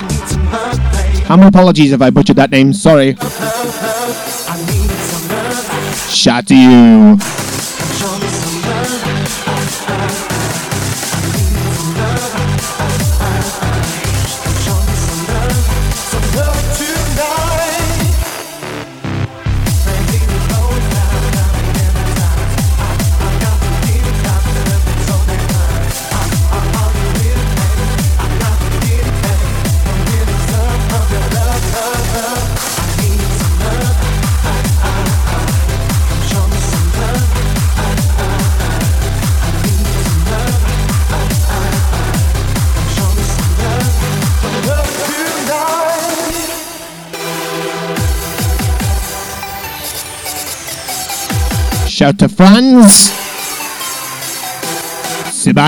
many 1.37 1.47
apologies 1.47 1.93
if 1.93 2.01
I 2.01 2.09
butchered 2.09 2.35
that 2.35 2.51
name. 2.51 2.73
Sorry. 2.73 3.15
Shout 6.13 6.47
to 6.47 6.55
you. 6.57 7.38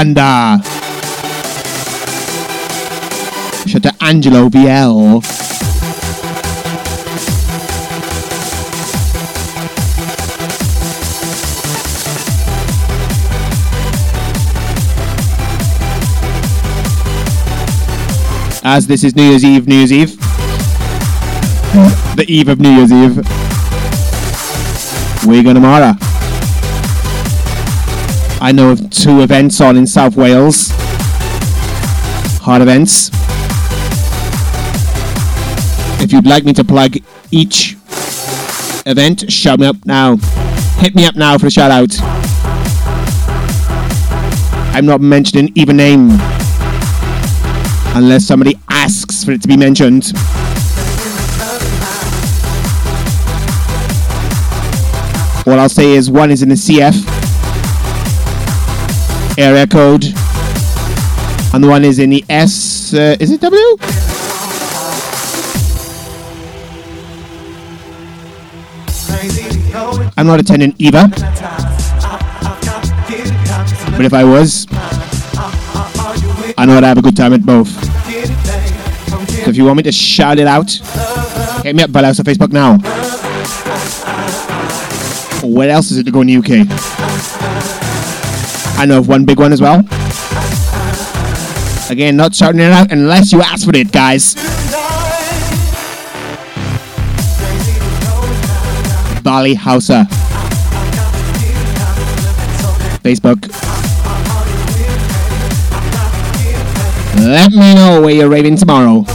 Sibanda. 0.02 0.64
Shout 3.68 3.84
to 3.84 3.94
Angelo 4.02 4.50
VL. 4.50 5.24
As 18.64 18.88
this 18.88 19.04
is 19.04 19.16
New 19.16 19.24
Year's 19.24 19.44
Eve, 19.46 19.68
New 19.68 19.76
Year's 19.76 19.92
Eve. 19.94 20.18
The 22.16 22.26
eve 22.28 22.50
of 22.50 22.60
New 22.60 22.70
Year's 22.70 22.92
Eve. 22.92 23.18
Wigan 25.28 25.58
Amara. 25.58 26.11
I 28.44 28.52
know 28.52 28.72
of 28.72 28.90
two 28.90 29.22
events 29.22 29.62
on 29.62 29.78
in 29.78 29.86
South 29.86 30.16
Wales. 30.16 30.70
Hard 32.42 32.64
events. 32.64 33.12
If 36.02 36.12
you'd 36.12 36.26
like 36.26 36.44
me 36.44 36.52
to 36.54 36.64
plug 36.64 36.98
each 37.30 37.78
event, 38.88 39.32
shout 39.32 39.60
me 39.60 39.68
up 39.68 39.76
now. 39.86 40.18
Hit 40.80 40.96
me 40.96 41.06
up 41.06 41.16
now 41.16 41.38
for 41.38 41.46
a 41.46 41.52
shout 41.52 41.70
out. 41.70 41.92
I'm 44.74 44.88
not 44.88 45.02
mentioning 45.02 45.52
either 45.54 45.74
name 45.74 46.10
unless 47.94 48.26
somebody 48.26 48.56
asks 48.72 49.24
for 49.24 49.34
it 49.34 49.44
to 49.44 49.48
be 49.48 49.56
mentioned. 49.56 50.14
What 55.46 55.60
I'll 55.60 55.70
say 55.70 55.92
is 55.92 56.10
one 56.10 56.32
is 56.32 56.42
in 56.42 56.50
the 56.50 56.56
CF 56.56 57.11
area 59.42 59.66
code, 59.66 60.06
and 61.54 61.68
one 61.68 61.84
is 61.84 61.98
in 61.98 62.12
the 62.12 62.24
S. 62.30 62.94
Uh, 62.94 63.16
is 63.20 63.32
it 63.32 63.42
W? 63.42 63.78
I'm 70.18 70.28
not 70.28 70.40
attending 70.40 70.76
either, 70.78 71.08
but 73.98 74.06
if 74.06 74.14
I 74.14 74.24
was, 74.24 74.68
I 76.58 76.66
know 76.68 76.78
I'd 76.78 76.84
have 76.84 77.00
a 77.00 77.02
good 77.02 77.18
time 77.18 77.34
at 77.34 77.44
both. 77.44 77.70
So 79.44 79.50
if 79.50 79.58
you 79.58 79.66
want 79.66 79.78
me 79.78 79.84
to 79.84 79.92
shout 79.92 80.38
it 80.38 80.46
out, 80.46 80.70
hit 81.64 81.76
me 81.76 81.82
up, 81.82 81.90
House 81.96 82.20
on 82.20 82.26
Facebook 82.26 82.52
now. 82.52 82.78
What 85.42 85.70
else 85.70 85.90
is 85.90 85.98
it 85.98 86.04
to 86.04 86.12
go 86.12 86.22
in 86.22 86.28
the 86.28 86.38
UK? 86.38 87.11
I 88.82 88.86
know 88.86 88.98
of 88.98 89.08
one 89.08 89.26
big 89.26 89.38
one 89.38 89.54
as 89.54 89.62
well. 89.62 89.82
Again, 91.92 92.18
not 92.18 92.34
shouting 92.34 92.62
it 92.62 92.72
out 92.72 92.92
unless 92.92 93.32
you 93.32 93.40
ask 93.40 93.64
for 93.64 93.76
it, 93.76 93.92
guys. 93.92 94.34
Valley 99.22 99.54
Houser. 99.54 100.08
Facebook. 103.04 103.48
Let 107.18 107.52
me 107.52 107.76
know 107.76 108.02
where 108.02 108.16
you're 108.16 108.30
raving 108.30 108.56
tomorrow. 108.56 109.06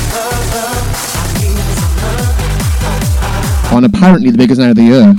On 3.74 3.82
apparently 3.82 4.30
the 4.30 4.38
biggest 4.38 4.60
night 4.60 4.70
of 4.70 4.76
the 4.76 4.84
year. 4.84 5.12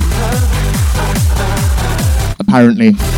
Apparently. 2.39 3.16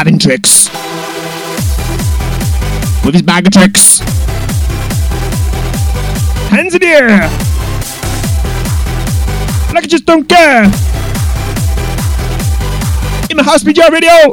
having 0.00 0.18
tricks 0.18 0.70
with 3.04 3.12
his 3.12 3.20
bag 3.20 3.46
of 3.46 3.52
tricks. 3.52 3.98
Hands 6.48 6.74
in 6.74 6.80
the 6.80 6.86
air! 6.86 7.28
Like 9.74 9.84
I 9.84 9.86
just 9.86 10.06
don't 10.06 10.26
care! 10.26 10.64
In 13.28 13.36
the 13.36 13.42
house 13.42 13.62
media 13.62 13.90
radio! 13.90 14.32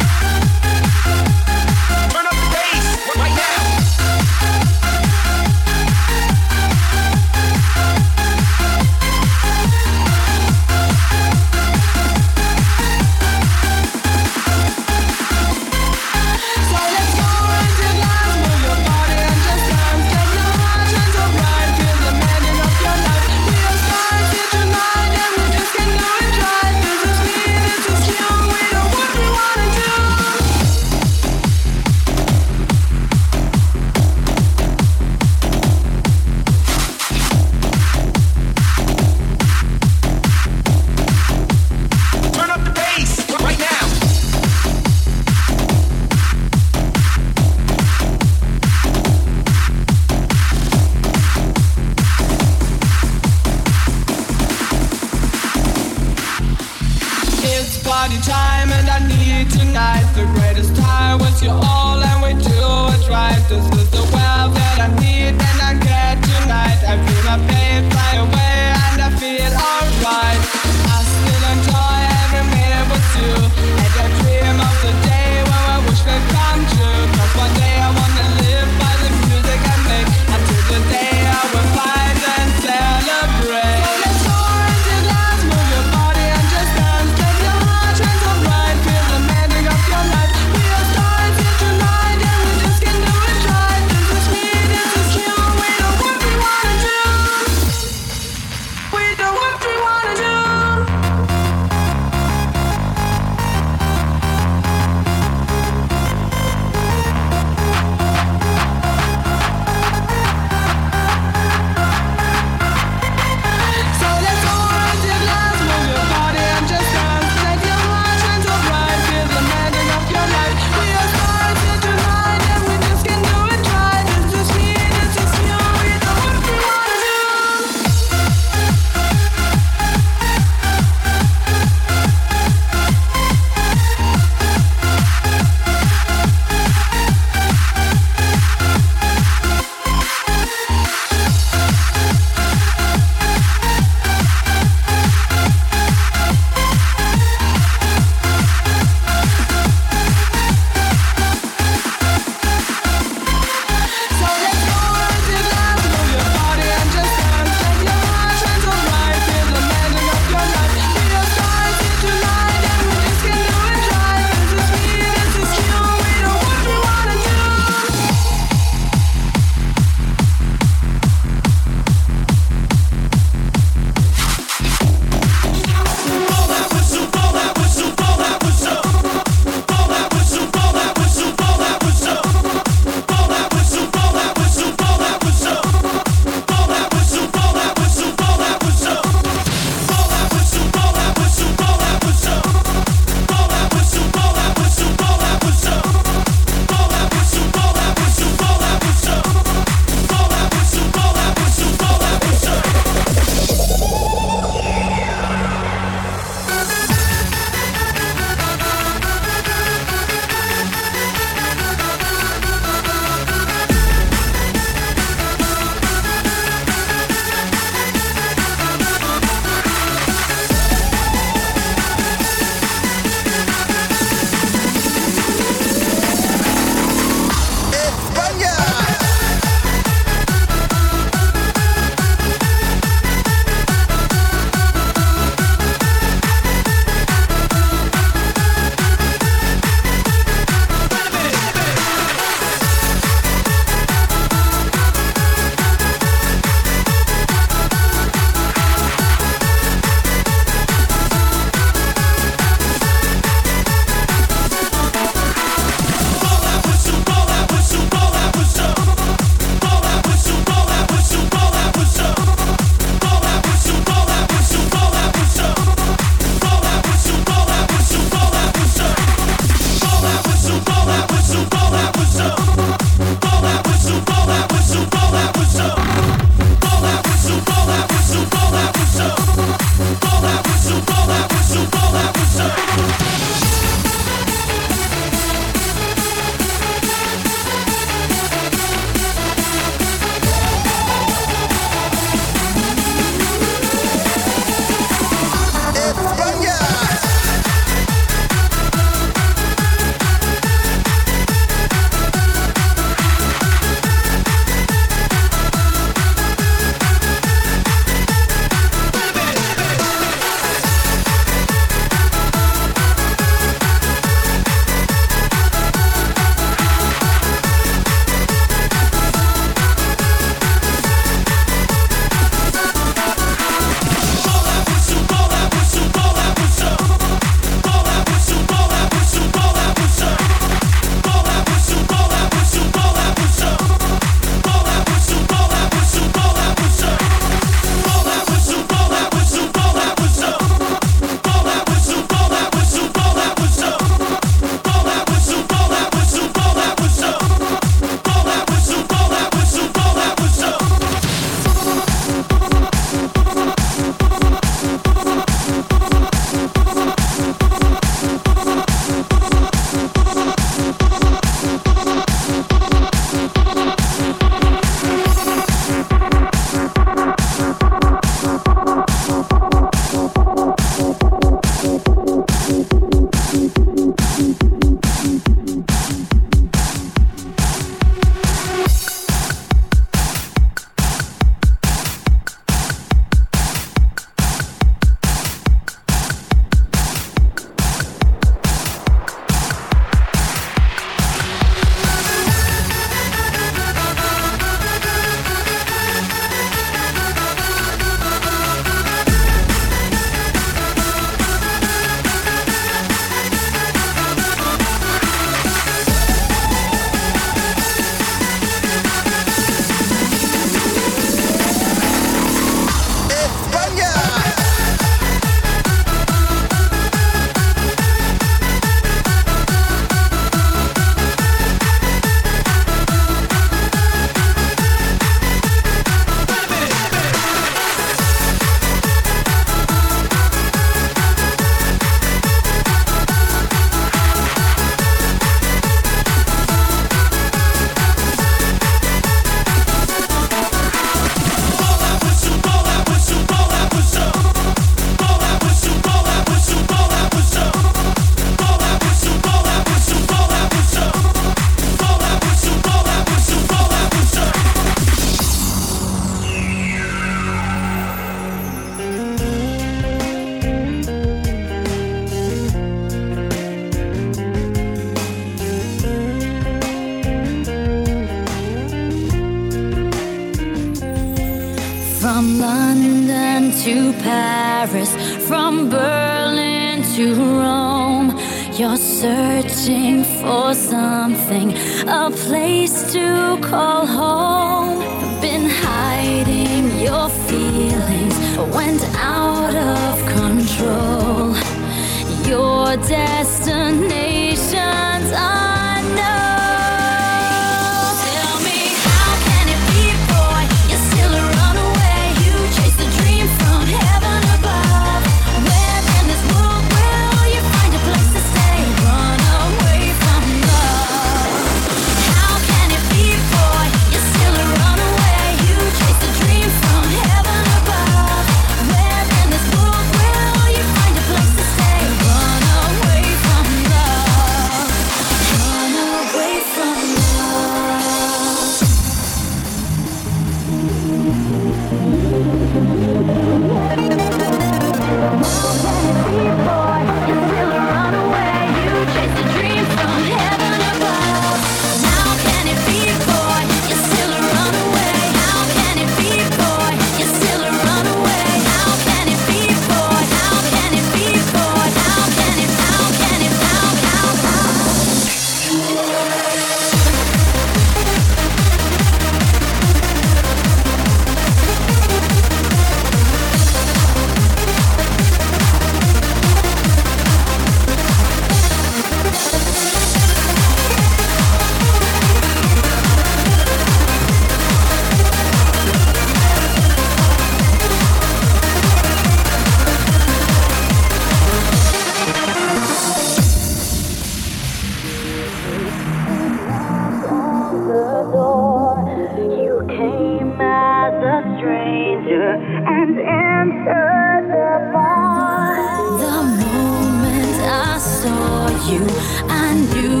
stranger 592.11 592.33
and 592.67 592.99
entered 592.99 594.27
the 594.27 594.71
bar. 594.73 595.55
The 595.99 596.17
moment 596.45 597.37
I 597.41 597.77
saw 597.77 598.47
you, 598.69 598.85
I 599.29 599.53
knew 599.53 600.00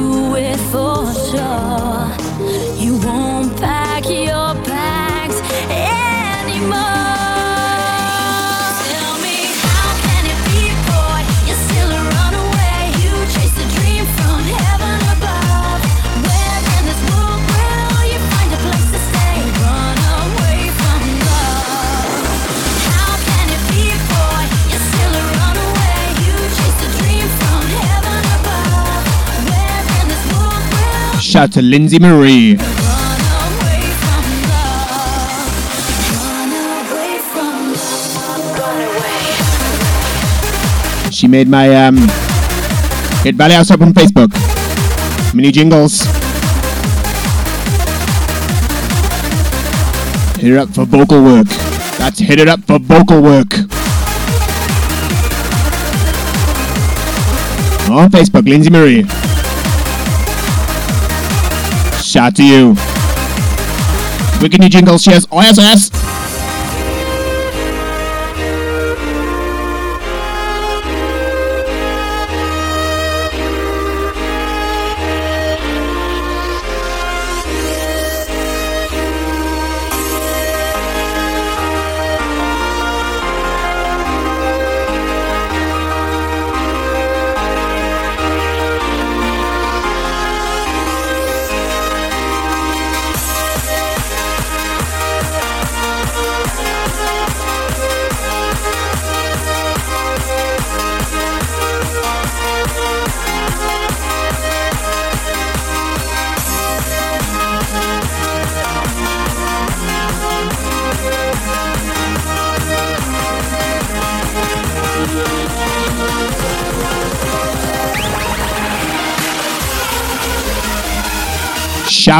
from 31.49 31.71
love. 31.71 31.91
Run 32.01 32.11
away. 32.11 32.57
She 41.11 41.27
made 41.27 41.47
my 41.47 41.87
um, 41.87 41.97
Hit 43.23 43.35
Valley 43.35 43.55
House 43.55 43.71
up 43.71 43.81
on 43.81 43.93
Facebook. 43.93 44.31
Mini 45.33 45.51
jingles. 45.51 46.01
Hit 50.39 50.51
it 50.51 50.57
up 50.57 50.69
for 50.69 50.85
vocal 50.85 51.23
work. 51.23 51.47
That's 51.97 52.19
hit 52.19 52.39
it 52.39 52.47
up 52.47 52.61
for 52.65 52.79
vocal 52.79 53.21
work. 53.21 53.53
On 57.89 58.09
Facebook, 58.09 58.47
Lindsay 58.47 58.69
Marie. 58.69 59.30
Shout 62.11 62.35
to 62.35 62.43
you. 62.43 62.75
Wicked 64.41 64.59
new 64.59 64.67
jingles, 64.67 65.01
cheers. 65.01 65.25
Oh, 65.31 65.39
oh 65.39 66.00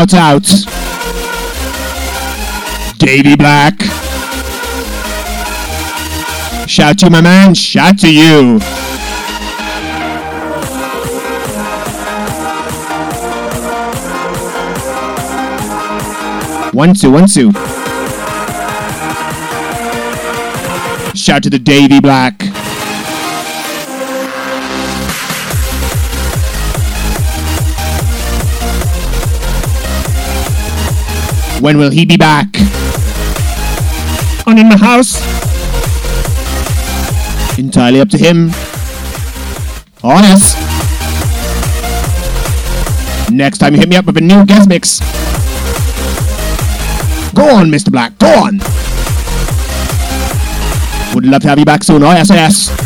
Shout 0.02 0.16
out. 0.16 0.48
Davy 2.98 3.36
Black. 3.36 3.80
Shout 6.68 6.98
to 6.98 7.12
my 7.12 7.22
man. 7.22 7.54
Shout 7.54 8.00
to 8.00 8.12
you. 8.12 8.60
One 16.74 16.96
two 16.96 17.12
one 17.12 17.28
two. 17.28 17.52
Shout 21.14 21.44
to 21.44 21.52
the 21.52 21.62
Davy 21.64 22.00
Black. 22.00 22.51
When 31.62 31.78
will 31.78 31.92
he 31.92 32.06
be 32.06 32.18
back? 32.18 32.48
On 34.48 34.58
in 34.58 34.68
my 34.68 34.78
house. 34.78 35.22
Entirely 37.60 38.02
up 38.02 38.10
to 38.10 38.18
him. 38.18 38.50
Honest. 40.04 40.58
Next 43.32 43.60
time 43.60 43.76
you 43.76 43.80
hit 43.80 43.90
me 43.90 43.96
up 43.96 44.08
with 44.08 44.18
a 44.18 44.22
new 44.22 44.44
guest 44.44 44.68
mix. 44.68 45.00
Go 47.36 47.48
on, 47.48 47.70
Mr. 47.70 47.92
Black. 47.92 48.18
Go 48.18 48.28
on. 48.28 48.58
Would 51.14 51.26
love 51.26 51.44
to 51.44 51.48
have 51.48 51.60
you 51.60 51.66
back 51.66 51.84
soon. 51.84 52.02
Oh, 52.02 52.12
yes, 52.12 52.32
oh, 52.32 52.34
yes. 52.34 52.81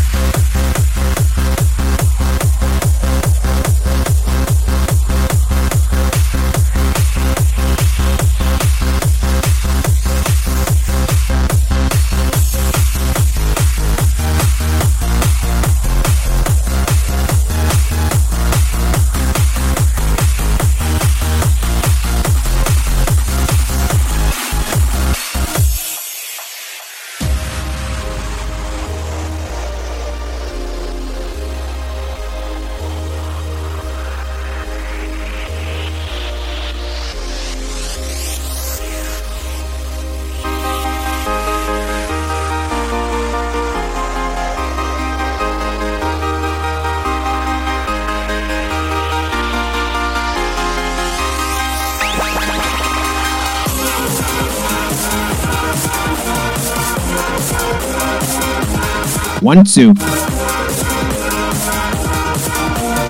One, 59.45 59.63
two. 59.63 59.89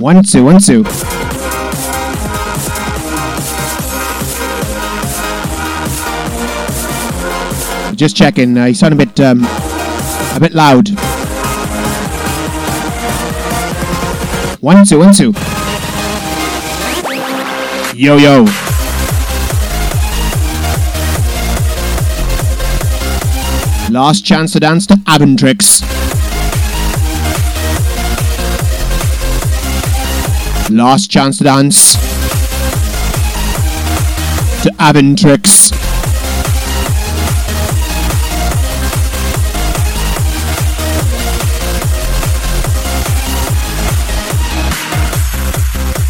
One, 0.03 0.21
two, 0.21 0.43
one, 0.43 0.59
two. 0.59 0.83
Just 7.95 8.17
checking. 8.17 8.57
Uh, 8.57 8.65
you 8.65 8.73
sound 8.73 8.95
a 8.95 8.97
bit, 8.97 9.17
um, 9.21 9.45
a 9.45 10.37
bit 10.41 10.51
loud. 10.51 10.89
One, 14.59 14.83
two, 14.83 14.99
one, 14.99 15.13
two. 15.13 15.31
Yo, 17.95 18.17
yo. 18.17 18.43
Last 23.89 24.25
chance 24.25 24.51
to 24.51 24.59
dance 24.59 24.85
to 24.87 24.95
Avantrix. 24.95 25.94
Last 30.75 31.09
chance 31.09 31.37
to 31.37 31.45
dance 31.45 31.93
to 34.61 34.69
Avantrix. 34.77 35.71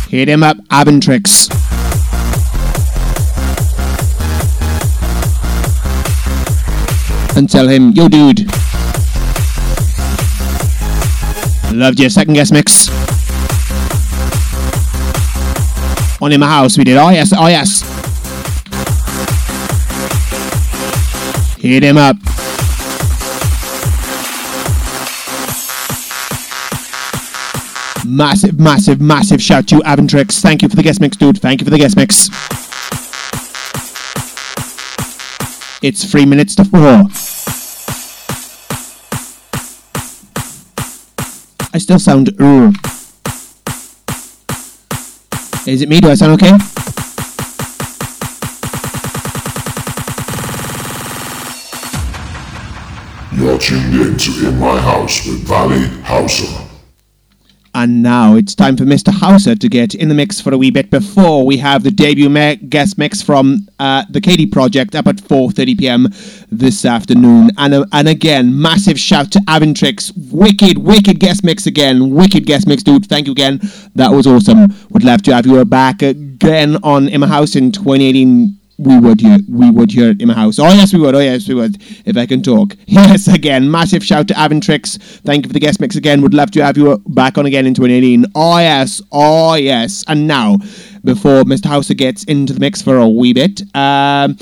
Hit 0.10 0.28
him 0.28 0.42
up, 0.42 0.58
Avantrix. 0.72 1.52
And 7.38 7.48
tell 7.48 7.68
him, 7.68 7.92
yo, 7.92 8.08
dude. 8.10 8.50
Loved 11.72 12.00
your 12.00 12.10
second 12.10 12.34
guest 12.34 12.52
mix. 12.52 12.95
On 16.26 16.32
in 16.32 16.40
my 16.40 16.48
house, 16.48 16.76
we 16.76 16.84
did. 16.84 16.98
Oh, 16.98 17.10
yes, 17.12 17.32
oh, 17.38 17.46
yes. 17.46 17.84
Hit 21.60 21.84
him 21.84 21.98
up. 21.98 22.16
Massive, 28.08 28.60
massive, 28.60 29.00
massive 29.00 29.40
shout 29.40 29.68
to 29.68 29.76
Avantrix. 29.82 30.42
Thank 30.42 30.64
you 30.64 30.68
for 30.68 30.76
the 30.76 30.82
guest 30.82 31.00
mix, 31.00 31.16
dude. 31.16 31.40
Thank 31.40 31.62
you 31.62 31.66
for 31.66 31.70
the 31.70 31.78
guest 31.78 31.96
mix. 31.96 32.30
It's 35.84 36.10
three 36.10 36.26
minutes 36.26 36.56
to 36.56 36.66
four. 36.66 37.04
I 41.72 41.78
still 41.78 42.00
sound. 42.00 42.32
Is 45.68 45.82
it 45.82 45.90
me? 45.90 46.00
Do 46.00 46.10
I 46.10 46.14
sound 46.14 46.34
okay? 46.34 46.56
You're 53.34 53.58
tuned 53.58 53.96
in 53.96 54.16
to 54.16 54.48
In 54.48 54.60
My 54.60 54.80
House 54.80 55.26
with 55.26 55.48
Valley 55.48 55.88
Houser. 56.04 56.65
And 57.86 58.02
now 58.02 58.34
it's 58.34 58.56
time 58.56 58.78
for 58.78 58.84
Mr. 58.84 59.14
Houser 59.14 59.54
to 59.54 59.70
get 59.70 59.94
in 59.94 60.10
the 60.10 60.16
mix 60.16 60.42
for 60.42 60.52
a 60.52 60.58
wee 60.58 60.72
bit 60.72 60.90
before 60.90 61.46
we 61.46 61.58
have 61.58 61.84
the 61.84 61.92
debut 61.92 62.30
me- 62.32 62.56
guest 62.56 62.98
mix 62.98 63.22
from 63.22 63.68
uh, 63.78 64.06
the 64.10 64.20
KD 64.20 64.52
Project 64.52 64.96
up 64.96 65.06
at 65.06 65.18
4:30 65.18 65.78
p.m. 65.78 66.08
this 66.52 66.84
afternoon. 66.84 67.52
And 67.60 67.76
uh, 67.76 67.86
and 67.92 68.08
again, 68.08 68.60
massive 68.60 69.00
shout 69.00 69.32
to 69.34 69.40
Avantrix, 69.42 70.12
wicked, 70.32 70.80
wicked 70.80 71.20
guest 71.20 71.44
mix 71.44 71.68
again, 71.68 72.10
wicked 72.10 72.48
guest 72.48 72.66
mix, 72.66 72.82
dude. 72.82 73.06
Thank 73.06 73.28
you 73.28 73.34
again. 73.34 73.62
That 73.94 74.10
was 74.10 74.26
awesome. 74.26 74.74
Would 74.90 75.04
love 75.04 75.22
to 75.22 75.36
have 75.36 75.46
you 75.46 75.64
back 75.64 76.02
again 76.02 76.78
on 76.82 77.08
Emma 77.08 77.28
House 77.28 77.56
in 77.56 77.72
2018 77.72 78.58
we 78.78 79.00
would 79.00 79.22
hear, 79.22 79.38
we 79.50 79.72
would 79.72 79.92
here 79.92 80.14
in 80.20 80.28
my 80.28 80.34
house. 80.34 80.60
Oh 80.60 80.68
yes 80.68 80.94
we 80.94 81.00
would, 81.00 81.16
oh 81.16 81.20
yes 81.20 81.48
we 81.48 81.56
would, 81.56 81.78
if 82.06 82.18
I 82.18 82.26
can 82.26 82.42
talk. 82.42 82.76
Yes 82.88 83.28
again, 83.28 83.70
massive 83.70 84.04
shout 84.04 84.28
to 84.30 84.34
Avantrix. 84.34 84.98
Thank 85.22 85.46
you 85.46 85.50
for 85.50 85.54
the 85.54 85.60
guest 85.60 85.80
mix 85.80 85.96
again. 85.96 86.22
Would 86.22 86.34
love 86.34 86.52
to 86.52 86.64
have 86.64 86.78
you 86.78 87.02
back 87.08 87.38
on 87.38 87.46
again 87.46 87.66
in 87.66 87.74
2018. 87.74 88.26
Oh 88.36 88.58
yes, 88.60 89.02
oh 89.12 89.56
yes. 89.56 90.04
And 90.08 90.28
now, 90.28 90.58
before 91.04 91.44
Mr. 91.44 91.66
Houser 91.66 91.94
gets 91.94 92.24
into 92.26 92.54
the 92.54 92.60
mix 92.60 92.82
for 92.82 92.98
a 92.98 93.08
wee 93.08 93.34
bit, 93.34 93.62
um 93.76 94.38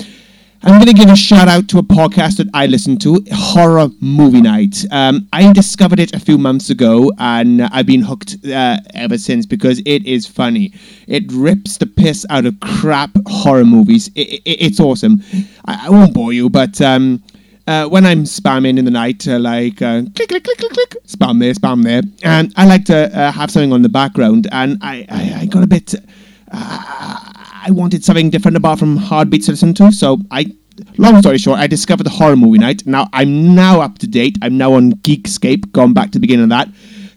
I'm 0.66 0.80
going 0.80 0.86
to 0.86 0.94
give 0.94 1.10
a 1.10 1.16
shout 1.16 1.46
out 1.46 1.68
to 1.68 1.78
a 1.78 1.82
podcast 1.82 2.38
that 2.38 2.48
I 2.54 2.64
listen 2.64 2.96
to, 3.00 3.22
Horror 3.30 3.88
Movie 4.00 4.40
Night. 4.40 4.86
Um, 4.90 5.28
I 5.30 5.52
discovered 5.52 6.00
it 6.00 6.14
a 6.14 6.18
few 6.18 6.38
months 6.38 6.70
ago 6.70 7.12
and 7.18 7.60
I've 7.60 7.84
been 7.84 8.00
hooked 8.00 8.36
uh, 8.46 8.78
ever 8.94 9.18
since 9.18 9.44
because 9.44 9.80
it 9.80 10.06
is 10.06 10.26
funny. 10.26 10.72
It 11.06 11.30
rips 11.30 11.76
the 11.76 11.84
piss 11.84 12.24
out 12.30 12.46
of 12.46 12.58
crap 12.60 13.10
horror 13.26 13.66
movies. 13.66 14.08
I 14.16 14.20
i 14.20 14.40
it's 14.46 14.80
awesome. 14.80 15.22
I, 15.66 15.88
I 15.88 15.90
won't 15.90 16.14
bore 16.14 16.32
you, 16.32 16.48
but. 16.48 16.80
Um, 16.80 17.22
uh, 17.66 17.88
when 17.88 18.04
I'm 18.04 18.24
spamming 18.24 18.78
in 18.78 18.84
the 18.84 18.90
night, 18.90 19.26
uh, 19.26 19.38
like 19.38 19.80
uh, 19.80 20.02
click, 20.14 20.28
click, 20.28 20.44
click, 20.44 20.58
click, 20.58 20.72
click, 20.72 20.96
spam 21.06 21.40
there, 21.40 21.54
spam 21.54 21.82
there, 21.82 22.02
and 22.22 22.52
I 22.56 22.66
like 22.66 22.84
to 22.86 23.06
uh, 23.18 23.32
have 23.32 23.50
something 23.50 23.72
on 23.72 23.80
the 23.80 23.88
background, 23.88 24.48
and 24.52 24.76
I, 24.82 25.06
I, 25.08 25.40
I 25.40 25.46
got 25.46 25.62
a 25.62 25.66
bit. 25.66 25.94
I 26.56 27.68
wanted 27.70 28.04
something 28.04 28.30
different 28.30 28.56
apart 28.56 28.78
from 28.78 28.96
hard 28.96 29.30
beats 29.30 29.46
to 29.46 29.52
listen 29.52 29.74
to, 29.74 29.92
so 29.92 30.18
I. 30.30 30.46
Long 30.98 31.20
story 31.22 31.38
short, 31.38 31.60
I 31.60 31.68
discovered 31.68 32.08
horror 32.08 32.34
movie 32.34 32.58
night. 32.58 32.84
Now 32.84 33.08
I'm 33.12 33.54
now 33.54 33.80
up 33.80 33.98
to 33.98 34.08
date. 34.08 34.36
I'm 34.42 34.58
now 34.58 34.72
on 34.72 34.94
Geekscape, 34.94 35.70
gone 35.70 35.94
back 35.94 36.06
to 36.06 36.18
the 36.18 36.20
beginning 36.20 36.42
of 36.42 36.48
that 36.48 36.68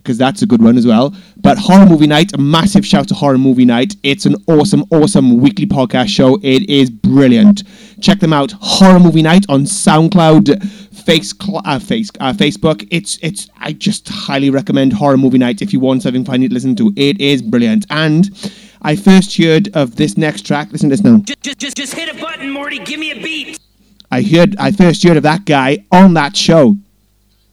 because 0.07 0.17
that's 0.17 0.41
a 0.41 0.45
good 0.45 0.61
one 0.61 0.77
as 0.77 0.87
well. 0.87 1.13
But 1.35 1.57
Horror 1.57 1.85
Movie 1.85 2.07
Night, 2.07 2.31
a 2.33 2.37
massive 2.37 2.85
shout 2.85 3.09
to 3.09 3.13
Horror 3.13 3.37
Movie 3.37 3.65
Night. 3.65 3.93
It's 4.03 4.25
an 4.25 4.35
awesome, 4.47 4.85
awesome 4.89 5.41
weekly 5.41 5.65
podcast 5.65 6.07
show. 6.07 6.39
It 6.43 6.69
is 6.69 6.89
brilliant. 6.89 7.63
Check 7.99 8.21
them 8.21 8.31
out. 8.31 8.53
Horror 8.61 9.01
Movie 9.01 9.21
Night 9.21 9.45
on 9.49 9.63
SoundCloud, 9.63 10.65
face, 10.93 11.33
uh, 11.65 11.79
face, 11.79 12.09
uh, 12.21 12.31
Facebook. 12.31 12.87
It's, 12.89 13.19
it's. 13.21 13.49
I 13.59 13.73
just 13.73 14.07
highly 14.07 14.49
recommend 14.49 14.93
Horror 14.93 15.17
Movie 15.17 15.39
Night 15.39 15.61
if 15.61 15.73
you 15.73 15.81
want 15.81 16.03
something 16.03 16.23
funny 16.23 16.47
to 16.47 16.53
listen 16.53 16.73
to. 16.77 16.93
It 16.95 17.19
is 17.19 17.41
brilliant. 17.41 17.85
And 17.89 18.29
I 18.81 18.95
first 18.95 19.37
heard 19.37 19.69
of 19.75 19.95
this 19.95 20.17
next 20.17 20.45
track. 20.45 20.71
Listen 20.71 20.89
to 20.89 20.95
this 20.95 21.03
now. 21.03 21.17
Just, 21.17 21.41
just, 21.41 21.59
just, 21.59 21.77
just 21.77 21.93
hit 21.93 22.13
a 22.15 22.19
button, 22.19 22.51
Morty. 22.51 22.79
Give 22.79 22.99
me 22.99 23.11
a 23.11 23.15
beat. 23.15 23.59
I 24.11 24.21
heard. 24.21 24.55
I 24.57 24.71
first 24.71 25.03
heard 25.03 25.17
of 25.17 25.23
that 25.23 25.45
guy 25.45 25.85
on 25.91 26.13
that 26.13 26.35
show. 26.37 26.75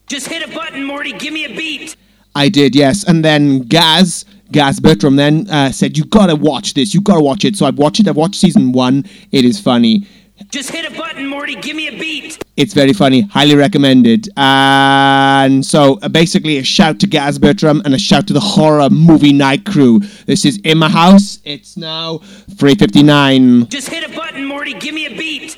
Just 0.07 0.29
hit 0.29 0.49
a 0.49 0.53
button, 0.55 0.85
Morty. 0.85 1.13
Give 1.13 1.33
me 1.33 1.45
a 1.45 1.49
beat. 1.49 1.97
I 2.35 2.49
did, 2.49 2.75
yes. 2.75 3.05
And 3.05 3.25
then 3.25 3.61
Gaz, 3.61 4.25
Gaz 4.53 4.81
Bertram, 4.81 5.17
then 5.17 5.49
uh, 5.51 5.73
said, 5.73 5.97
"You 5.97 6.05
gotta 6.05 6.37
watch 6.37 6.75
this. 6.75 6.95
You 6.95 7.01
gotta 7.01 7.23
watch 7.23 7.45
it." 7.45 7.57
So 7.57 7.67
I've 7.67 7.79
watched 7.79 8.01
it. 8.01 8.09
I've 8.09 8.17
watched 8.17 8.37
season 8.37 8.73
one. 8.73 9.05
It 9.33 9.45
is 9.45 9.61
funny. 9.61 10.07
Just 10.51 10.71
hit 10.71 10.91
a 10.91 10.97
button, 10.97 11.27
Morty. 11.27 11.55
Give 11.57 11.77
me 11.77 11.89
a 11.89 11.99
beat. 11.99 12.44
It's 12.57 12.73
very 12.73 12.93
funny. 12.93 13.23
Highly 13.23 13.57
recommended. 13.57 14.29
And 14.37 15.67
so 15.67 15.99
uh, 16.03 16.09
basically, 16.09 16.59
a 16.59 16.63
shout 16.63 17.01
to 17.01 17.07
Gaz 17.07 17.39
Bertram 17.39 17.83
and 17.85 17.95
a 17.95 17.99
shout 17.99 18.29
to 18.29 18.33
the 18.33 18.41
horror 18.41 18.89
movie 18.91 19.33
night 19.33 19.65
crew. 19.65 19.99
This 20.27 20.45
is 20.45 20.59
in 20.63 20.79
my 20.79 20.89
house. 20.89 21.41
It's 21.45 21.77
now 21.77 22.19
three 22.57 22.77
fifty 22.77 23.03
nine. 23.03 23.67
Just 23.69 23.89
hit 23.89 24.09
a 24.09 24.15
button, 24.15 24.45
Morty. 24.45 24.75
Give 24.75 24.95
me 24.95 25.07
a 25.07 25.11
beat. 25.11 25.57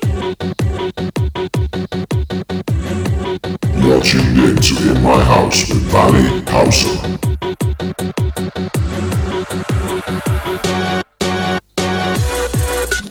You're 3.75 3.97
You're 3.97 4.01
tuned 4.01 4.39
in 4.39 4.55
to 4.57 4.91
In 4.91 5.03
My 5.03 5.23
House 5.23 5.69
with 5.69 5.83
Valley 5.91 6.41
Houser. 6.47 6.97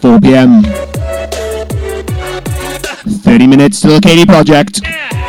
Four 0.00 0.20
PM. 0.20 0.85
Thirty 3.08 3.46
minutes 3.46 3.80
to 3.82 3.88
the 3.88 4.00
KD 4.00 4.26
Project. 4.26 4.80
Oh 4.84 5.25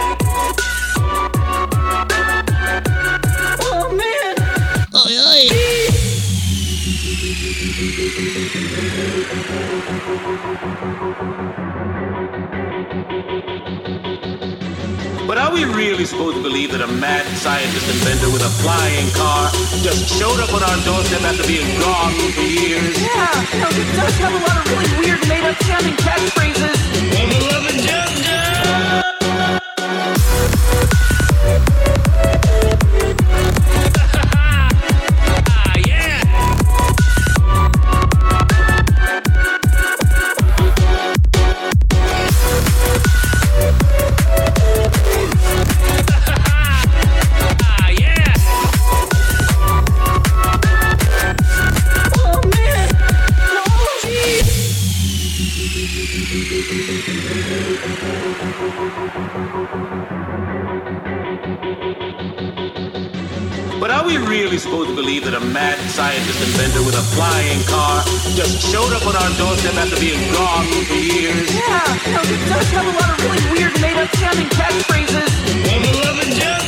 But 15.37 15.49
are 15.49 15.53
we 15.53 15.65
really 15.65 16.03
supposed 16.03 16.37
to 16.37 16.41
believe 16.41 16.71
that 16.71 16.81
a 16.81 16.87
mad 16.87 17.21
scientist 17.37 17.85
inventor 17.93 18.33
with 18.33 18.41
a 18.41 18.49
flying 18.57 19.05
car 19.13 19.53
just 19.85 20.09
showed 20.09 20.41
up 20.41 20.49
on 20.49 20.65
our 20.65 20.77
doorstep 20.81 21.21
after 21.21 21.45
being 21.45 21.69
gone 21.77 22.09
for 22.33 22.41
years? 22.41 22.97
Yeah, 22.97 23.29
you 23.53 23.61
know, 23.61 23.69
it 23.69 23.85
does 23.93 24.17
have 24.17 24.33
a 24.33 24.41
lot 24.41 24.57
of 24.57 24.65
really 24.65 24.89
weird 24.97 25.21
made-up 25.29 25.61
sounding 25.61 25.93
catchphrases. 26.01 26.77
Oh 29.29 29.56
we 64.07 64.15
really 64.17 64.57
supposed 64.57 64.89
to 64.89 64.95
believe 64.95 65.25
that 65.25 65.33
a 65.33 65.39
mad 65.39 65.77
scientist 65.91 66.39
inventor 66.39 66.79
with 66.79 66.95
a 66.95 67.03
flying 67.11 67.59
car 67.67 67.99
just 68.39 68.63
showed 68.63 68.93
up 68.95 69.03
on 69.03 69.15
our 69.19 69.31
doorstep 69.35 69.75
after 69.75 69.99
being 69.99 70.23
gone 70.31 70.63
for 70.87 70.95
years? 70.95 71.51
Yeah, 71.51 71.83
you 72.07 72.15
know, 72.15 72.23
it 72.23 72.41
does 72.47 72.67
have 72.71 72.87
a 72.87 72.95
lot 72.95 73.11
of 73.11 73.17
really 73.27 73.43
weird 73.51 73.75
made-up 73.81 74.07
sounding 74.15 74.47
catchphrases. 74.47 75.27
Ricky 75.67 76.66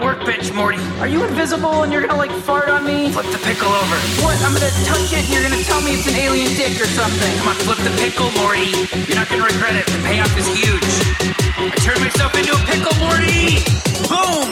workbench, 0.00 0.52
Morty. 0.52 0.78
Are 1.00 1.08
you 1.08 1.24
invisible 1.24 1.82
and 1.82 1.92
you're 1.92 2.02
gonna 2.02 2.18
like 2.18 2.30
fart 2.30 2.68
on 2.68 2.84
me? 2.84 3.10
Flip 3.10 3.26
the 3.26 3.38
pickle 3.38 3.68
over. 3.68 3.96
What? 4.22 4.36
I'm 4.42 4.52
gonna 4.54 4.70
touch 4.84 5.12
it 5.12 5.24
and 5.24 5.28
you're 5.28 5.42
gonna 5.42 5.62
tell 5.62 5.80
me 5.82 5.94
it's 5.94 6.06
an 6.08 6.14
alien 6.14 6.54
dick 6.54 6.80
or 6.80 6.86
something. 6.86 7.32
Come 7.38 7.48
on, 7.48 7.54
flip 7.66 7.78
the 7.78 7.94
pickle, 7.98 8.30
Morty. 8.40 8.70
You're 9.06 9.16
not 9.16 9.28
gonna 9.28 9.44
regret 9.44 9.76
it. 9.76 9.86
The 9.86 9.98
payoff 10.04 10.36
is 10.38 10.46
huge. 10.46 10.86
I 11.58 11.76
turned 11.82 12.00
myself 12.00 12.34
into 12.38 12.52
a 12.52 12.62
pickle, 12.66 12.94
Morty. 13.02 13.62
Boom! 14.08 14.48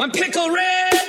I'm 0.00 0.10
Pickle 0.10 0.50
Rick. 0.50 1.05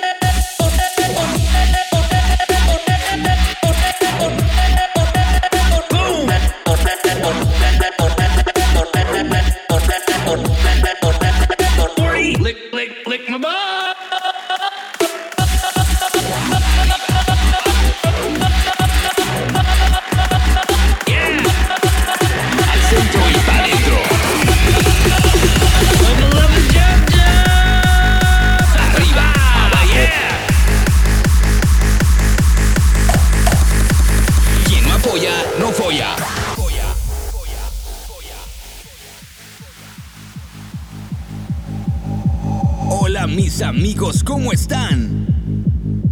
Amigos, 43.88 44.22
¿cómo 44.22 44.52
están? 44.52 45.26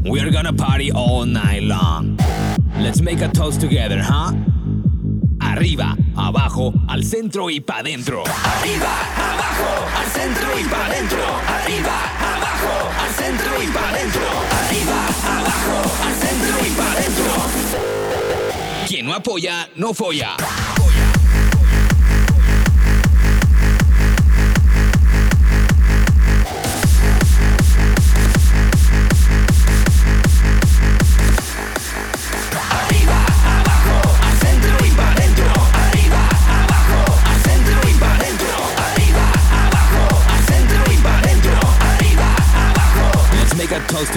We're 0.03 0.31
gonna 0.31 0.55
party 0.55 0.91
all 0.93 1.27
night 1.27 1.63
long. 1.63 2.17
Let's 2.79 3.03
make 3.03 3.21
a 3.21 3.29
toast 3.29 3.61
together, 3.61 4.01
huh? 4.03 4.33
Arriba, 5.43 5.95
abajo, 6.17 6.73
al 6.89 7.05
centro 7.05 7.51
y 7.51 7.61
pa' 7.61 7.83
dentro. 7.83 8.23
Arriba, 8.25 8.89
abajo, 9.15 9.85
al 9.95 10.07
centro 10.11 10.59
y 10.59 10.65
pa' 10.65 10.89
dentro. 10.89 11.21
Arriba, 11.21 12.01
abajo, 12.19 12.89
al 12.99 13.11
centro 13.13 13.63
y 13.63 13.67
pa' 13.67 13.93
dentro. 13.93 14.27
Arriba, 14.63 15.09
abajo, 15.37 15.77
al 16.07 16.15
centro 16.15 16.57
y 16.65 16.71
pa' 16.71 16.95
dentro. 16.95 17.29
Quien 18.89 19.05
no 19.05 19.13
apoya, 19.13 19.69
no 19.77 19.93
folla. 19.93 20.35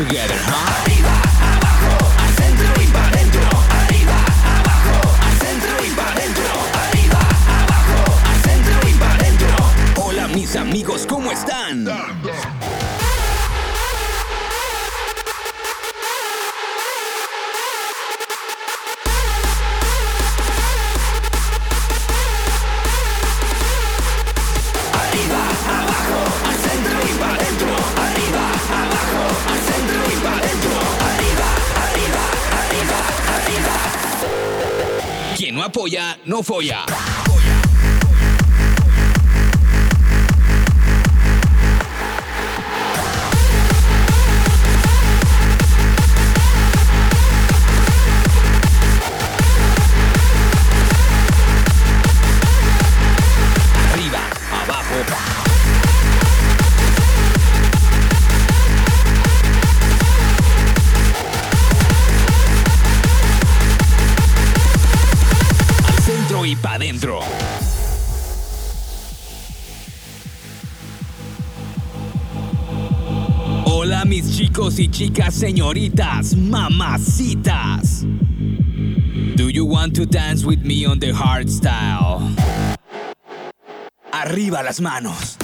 Together, 0.06 0.36
huh? 0.38 0.68
Apoya, 35.80 36.18
no 36.26 36.44
folla. 36.44 37.29
chicas, 75.00 75.34
señoritas, 75.34 76.36
mamacitas. 76.36 78.04
Do 79.38 79.47
you 79.47 79.66
want 79.66 79.95
to 79.95 80.06
dance 80.06 80.43
with 80.43 80.66
me 80.66 80.86
on 80.86 81.00
the 81.00 81.14
hard 81.14 81.50
style? 81.50 82.36
Arriba 84.12 84.62
las 84.62 84.82
manos. 84.82 85.38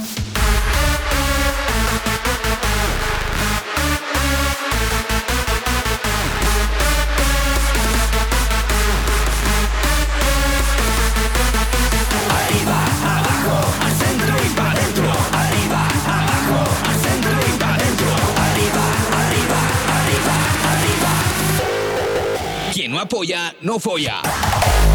polla 23.06 23.54
no 23.60 23.78
folla. 23.78 24.85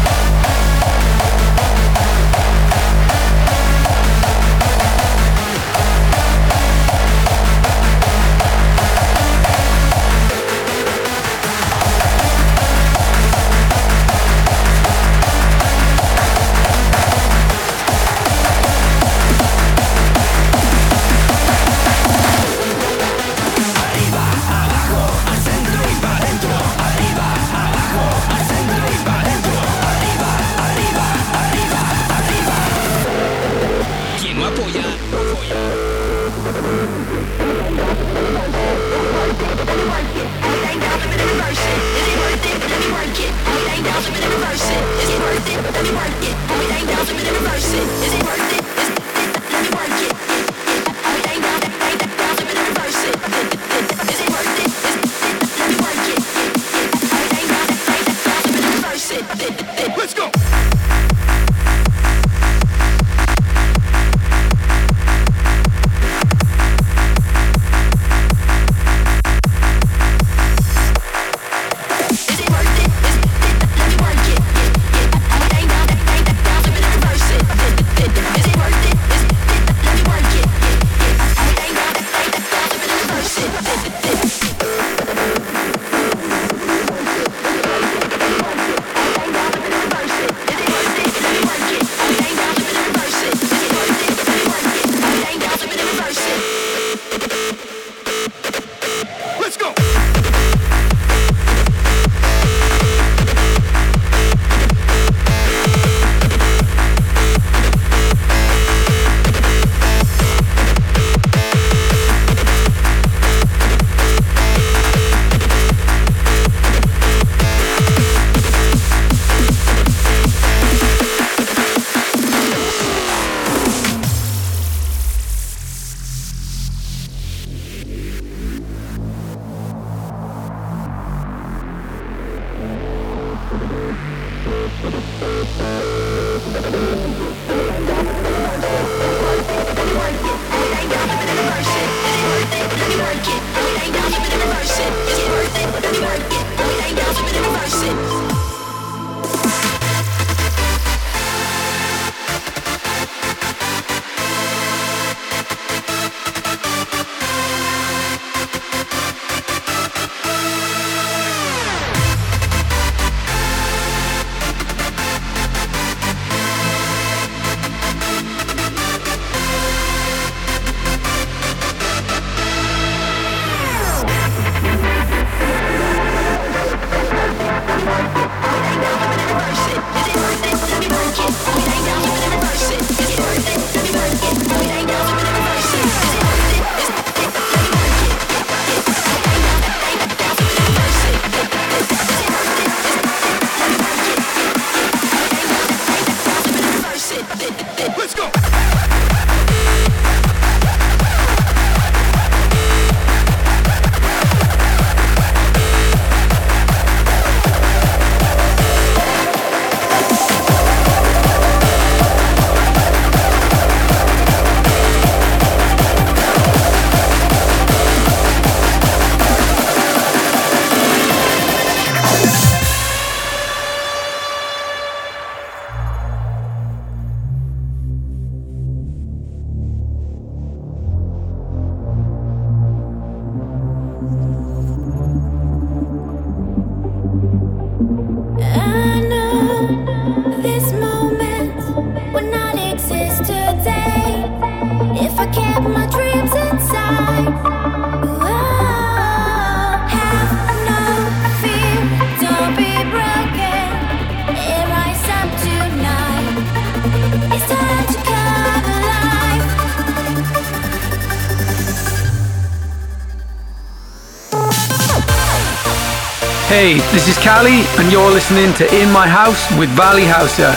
Hey, 266.62 266.78
this 266.94 267.08
is 267.08 267.18
Cally, 267.18 267.66
and 267.74 267.90
you're 267.90 268.08
listening 268.08 268.54
to 268.54 268.62
In 268.70 268.88
My 268.92 269.08
House 269.08 269.50
with 269.58 269.68
Valley 269.70 270.04
Houser. 270.04 270.54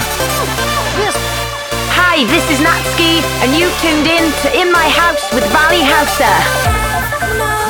Hi, 1.97 2.21
this 2.29 2.45
is 2.53 2.61
Natski, 2.61 3.25
and 3.41 3.57
you've 3.57 3.73
tuned 3.81 4.05
in 4.05 4.29
to 4.45 4.53
In 4.53 4.71
My 4.71 4.85
House 4.85 5.25
with 5.33 5.41
Valley 5.49 5.81
Houser. 5.81 6.29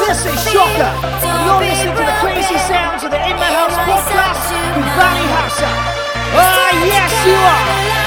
This 0.04 0.28
is 0.28 0.52
Shocker, 0.52 0.84
and 0.84 1.48
you're 1.48 1.64
listening 1.64 1.96
to 1.96 2.04
the 2.04 2.18
crazy 2.20 2.60
sounds 2.68 3.06
of 3.06 3.12
the 3.12 3.24
In 3.24 3.40
My 3.40 3.56
House 3.56 3.72
podcast 3.88 4.52
with 4.76 4.90
Valley 5.00 5.28
Houser. 5.32 5.72
Ah, 6.36 6.76
yes, 6.84 7.16
you 7.24 7.40
are. 7.40 8.05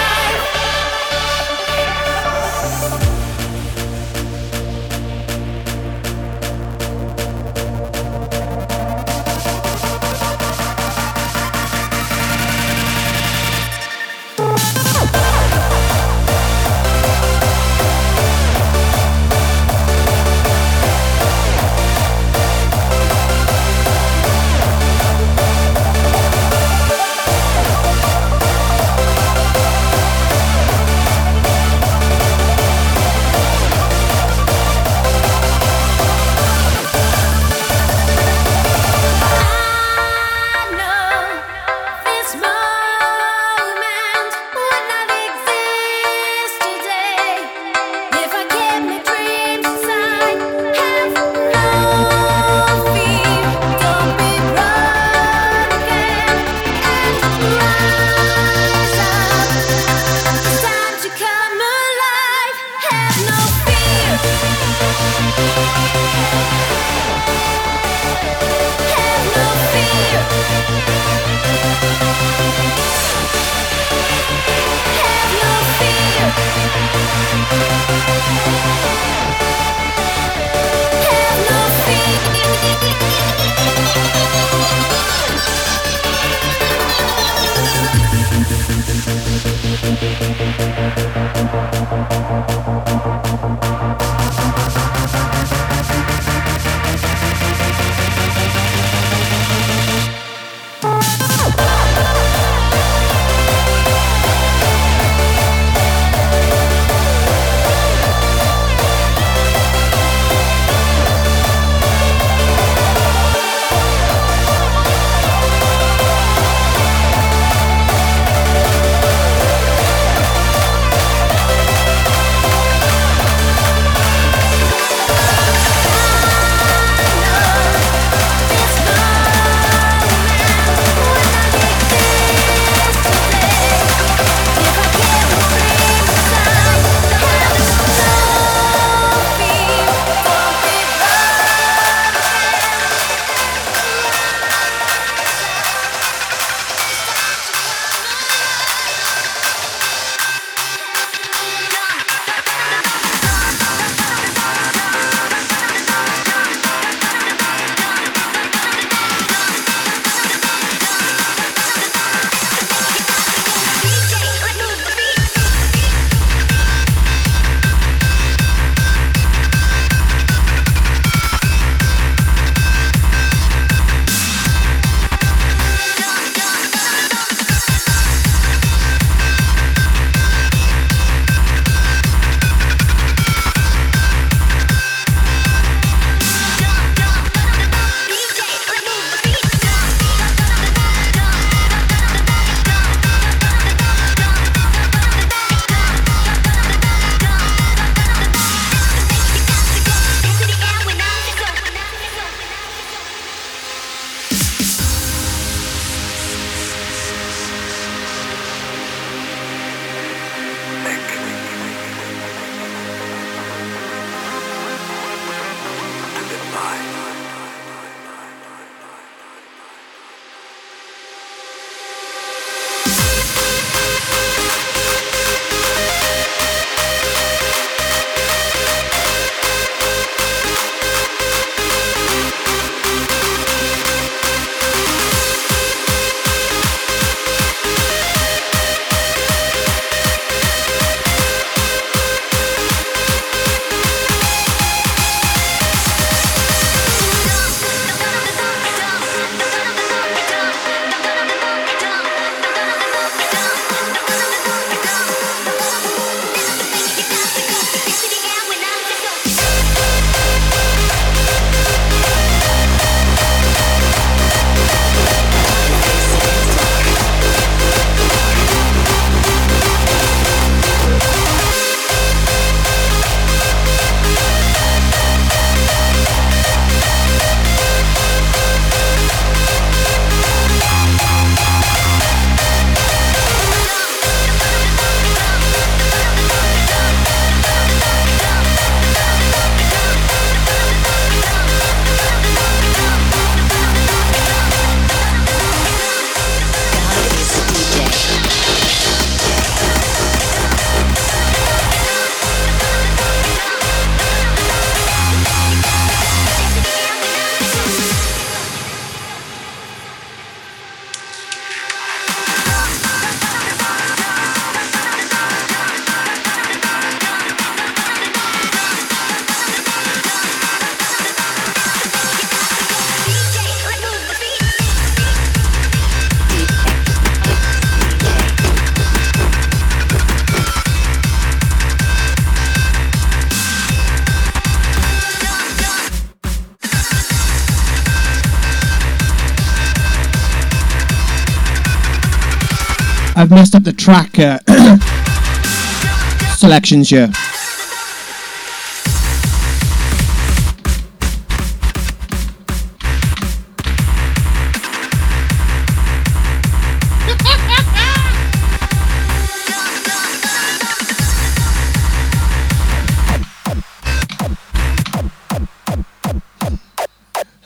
I've 343.31 343.35
messed 343.35 343.55
up 343.55 343.63
the 343.63 343.75
track 343.75 344.19
uh, 344.19 344.39
selections 346.37 346.89
here. 346.89 347.13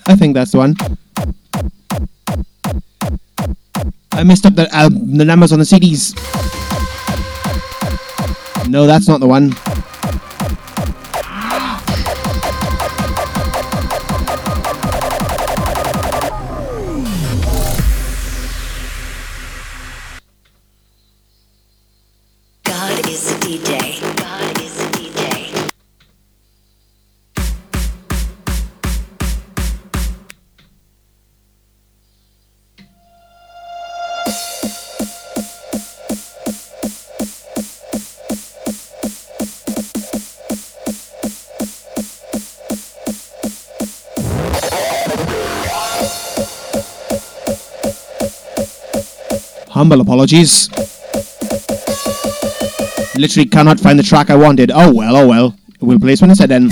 I 0.07 0.15
think 0.15 0.35
that's 0.35 0.53
the 0.53 0.59
one. 0.59 0.77
I 4.23 4.25
messed 4.25 4.47
up 4.47 4.55
the 4.55 4.69
uh, 4.73 4.89
the 4.89 5.25
numbers 5.25 5.51
on 5.51 5.59
the 5.59 5.65
CDs. 5.65 6.15
No, 8.71 8.87
that's 8.87 9.09
not 9.09 9.19
the 9.19 9.27
one. 9.27 9.51
Humble 49.93 50.11
apologies. 50.11 50.71
Literally 53.15 53.47
cannot 53.47 53.79
find 53.79 53.99
the 53.99 54.03
track 54.03 54.31
I 54.31 54.37
wanted. 54.37 54.71
Oh 54.73 54.91
well, 54.91 55.17
oh 55.17 55.29
well. 55.29 55.55
We'll 55.83 55.99
play 55.99 56.13
this 56.13 56.23
one 56.23 56.31
instead 56.31 56.49
then. 56.49 56.71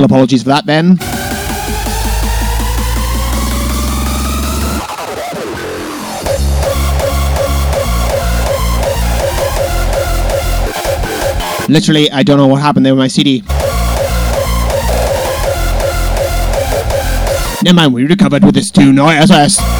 Humble 0.00 0.16
apologies 0.16 0.42
for 0.44 0.48
that, 0.48 0.64
Ben. 0.64 0.96
Literally, 11.68 12.10
I 12.10 12.22
don't 12.22 12.38
know 12.38 12.46
what 12.46 12.62
happened 12.62 12.86
there 12.86 12.94
with 12.94 13.00
my 13.00 13.08
CD. 13.08 13.42
Never 17.62 17.74
mind, 17.76 17.92
we 17.92 18.06
recovered 18.06 18.42
with 18.42 18.54
this 18.54 18.70
tune. 18.70 18.94
no, 18.94 19.10
yes. 19.10 19.79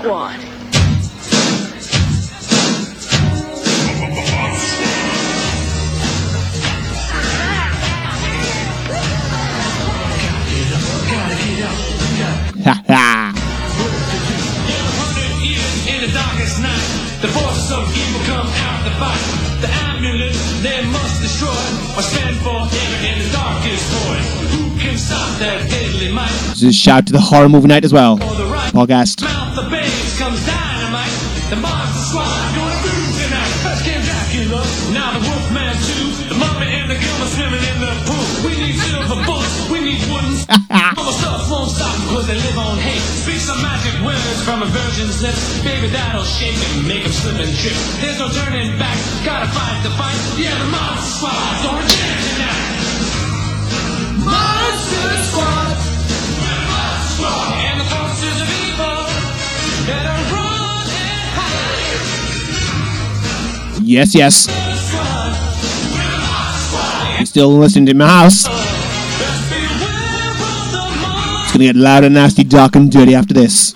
Squad. 0.00 0.40
The 17.20 17.28
forces 17.28 17.70
of 17.70 17.84
evil 17.94 18.20
come 18.24 18.46
out 18.46 18.82
to 18.84 18.90
fight. 18.96 19.20
The 19.60 19.68
amulet 19.68 20.32
they 20.62 20.82
must 20.86 21.20
destroy 21.20 21.50
or 21.94 22.00
spend 22.02 22.36
forever 22.38 22.76
in 23.04 23.18
the 23.18 23.28
darkest 23.30 23.84
void. 23.92 24.24
Who 24.48 24.80
can 24.80 24.96
stop 24.96 25.38
that 25.38 25.68
deadly 25.68 26.10
might? 26.10 26.30
Just 26.56 26.78
shout 26.78 27.06
to 27.08 27.12
the 27.12 27.20
horror 27.20 27.50
movie 27.50 27.68
night 27.68 27.84
as 27.84 27.92
well. 27.92 28.16
Podcast. 28.18 29.22
From 44.60 44.68
a 44.68 44.72
virgin's 44.72 45.22
lips. 45.22 45.62
Baby, 45.64 45.88
that'll 45.88 46.22
shake 46.22 46.56
and 46.68 46.86
make 46.86 47.04
'em 47.04 47.12
slip 47.12 47.38
and 47.40 47.56
trip. 47.56 47.72
There's 48.00 48.18
no 48.18 48.28
turning 48.28 48.76
back, 48.78 48.98
gotta 49.24 49.48
fight 49.48 49.82
the 49.82 49.90
fight. 49.90 50.20
Yeah, 50.36 50.58
the 50.58 50.66
monster 50.66 51.16
squad 51.16 51.62
gonna 51.62 51.86
jam 51.88 52.18
tonight. 52.28 52.68
Monster 54.18 55.16
squad. 55.28 55.76
Monster 56.44 57.14
squad. 57.14 57.54
And 57.68 57.80
the 57.80 57.84
forces 57.94 58.36
of 58.44 58.48
evil 58.66 59.00
better 59.86 60.16
run 60.34 60.84
and 61.08 61.24
hide. 61.38 61.96
Yes, 63.82 64.14
yes. 64.14 64.46
You're 67.16 67.26
still 67.26 67.56
listening 67.56 67.86
to 67.86 67.94
my 67.94 68.08
house. 68.08 68.46
It's 71.44 71.52
gonna 71.52 71.64
get 71.64 71.76
loud 71.76 72.04
and 72.04 72.14
nasty, 72.14 72.44
dark 72.44 72.76
and 72.76 72.90
dirty 72.92 73.14
after 73.14 73.32
this. 73.32 73.74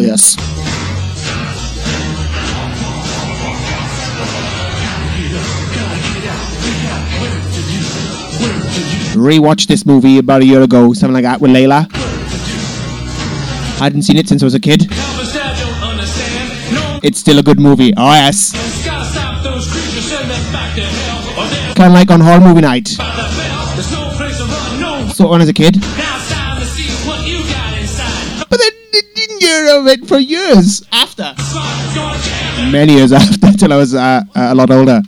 Yes. 0.00 0.36
Rewatched 9.14 9.66
this 9.66 9.84
movie 9.84 10.18
about 10.18 10.40
a 10.42 10.44
year 10.44 10.62
ago, 10.62 10.92
something 10.94 11.12
like 11.12 11.24
that, 11.24 11.40
with 11.40 11.50
Layla. 11.50 11.86
I 13.80 13.84
hadn't 13.84 14.02
seen 14.02 14.16
it 14.16 14.28
since 14.28 14.42
I 14.42 14.46
was 14.46 14.54
a 14.54 14.60
kid. 14.60 14.86
It's 17.02 17.18
still 17.18 17.38
a 17.38 17.42
good 17.42 17.60
movie. 17.60 17.92
Oh, 17.96 18.12
yes. 18.12 18.52
Kind 21.74 21.88
of 21.88 21.94
like 21.94 22.10
on 22.10 22.20
horror 22.20 22.40
movie 22.40 22.60
night. 22.60 22.88
Saw 25.12 25.12
so 25.12 25.34
it 25.34 25.42
as 25.42 25.48
a 25.48 25.52
kid. 25.52 25.76
Of 29.72 29.86
it 29.86 30.06
for 30.06 30.18
years 30.18 30.82
after. 30.92 31.34
Many 32.70 32.94
years 32.94 33.12
after, 33.12 33.52
till 33.58 33.72
I 33.72 33.76
was 33.76 33.94
uh, 33.94 34.22
a 34.34 34.54
lot 34.54 34.70
older. 34.70 35.00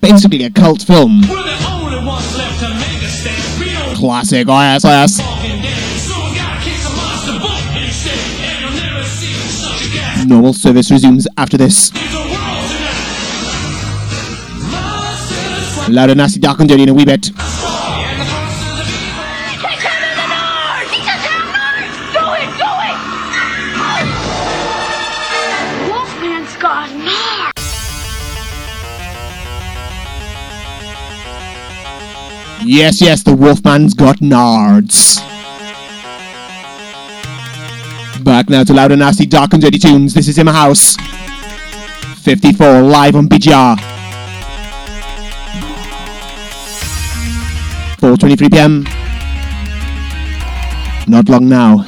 Basically 0.00 0.44
a 0.44 0.50
cult 0.50 0.82
film. 0.82 1.22
Classic. 3.94 4.46
Oh. 4.48 5.34
Normal 10.26 10.52
service 10.52 10.90
resumes 10.90 11.26
after 11.38 11.56
this. 11.56 11.92
Loud 15.88 16.10
and 16.10 16.18
nasty, 16.18 16.40
dark 16.40 16.60
and 16.60 16.68
dirty 16.68 16.82
in 16.84 16.88
a 16.88 16.94
wee 16.94 17.04
bit. 17.04 17.30
Yes, 32.66 33.02
yes, 33.02 33.22
the 33.22 33.32
Wolfman's 33.32 33.92
got 33.92 34.16
nards. 34.20 35.18
Back 38.24 38.48
now 38.48 38.64
to 38.64 38.72
loud 38.72 38.90
and 38.90 39.00
nasty, 39.00 39.26
dark 39.26 39.52
and 39.52 39.60
dirty 39.60 39.78
tunes. 39.78 40.14
This 40.14 40.28
is 40.28 40.38
in 40.38 40.46
my 40.46 40.52
house. 40.52 40.96
54 42.22 42.80
live 42.80 43.16
on 43.16 43.28
BGR. 43.28 43.76
4:23 48.00 48.50
p.m. 48.50 48.84
Not 51.06 51.28
long 51.28 51.46
now. 51.46 51.84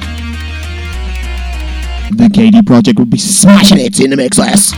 The 2.11 2.29
KD 2.29 2.63
Project 2.67 2.99
will 2.99 3.05
be 3.07 3.17
smashing 3.17 3.79
it 3.79 3.99
in 3.99 4.11
the 4.11 4.15
mix 4.15 4.37
less. 4.37 4.73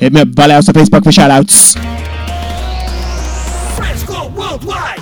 Hit 0.00 0.12
me 0.12 0.20
up, 0.20 0.28
Valley 0.28 0.52
Houser 0.52 0.72
on 0.76 0.84
Facebook 0.84 1.02
for 1.02 1.10
shoutouts. 1.10 1.94
Worldwide. 4.54 4.93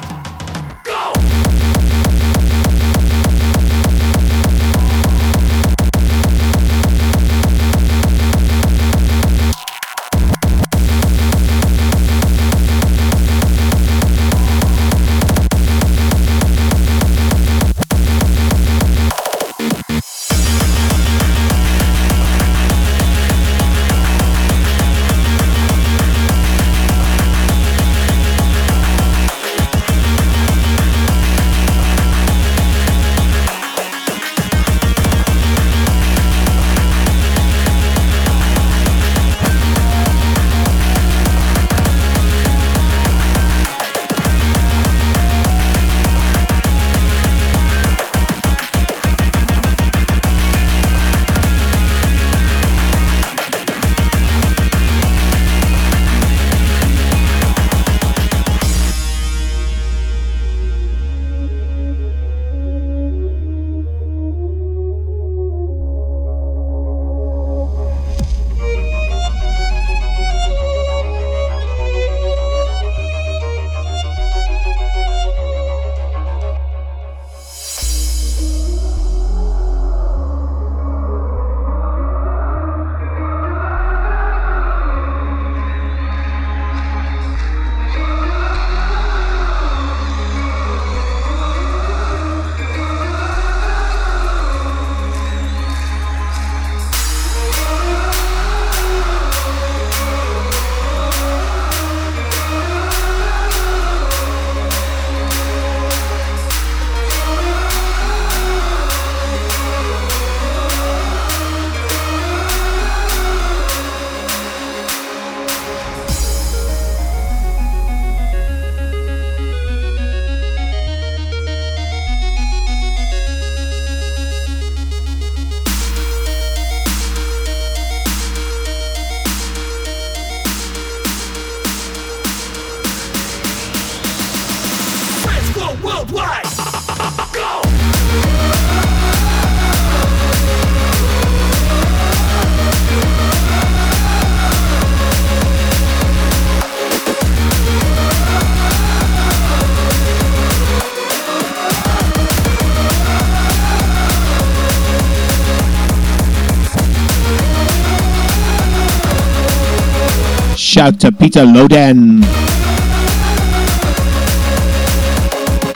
Shout 160.82 160.98
to 160.98 161.12
Peter 161.12 161.44
Loden. 161.44 162.22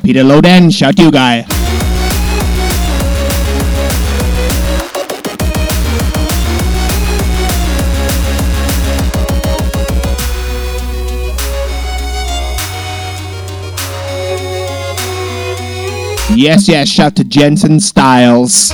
Peter 0.03 0.25
Loden, 0.25 0.77
shout 0.77 0.99
you 0.99 1.13
guy. 1.13 1.47
Yes, 16.35 16.69
yes, 16.69 16.89
shout 16.89 17.15
to 17.15 17.23
Jensen 17.23 17.79
Styles. 17.79 18.73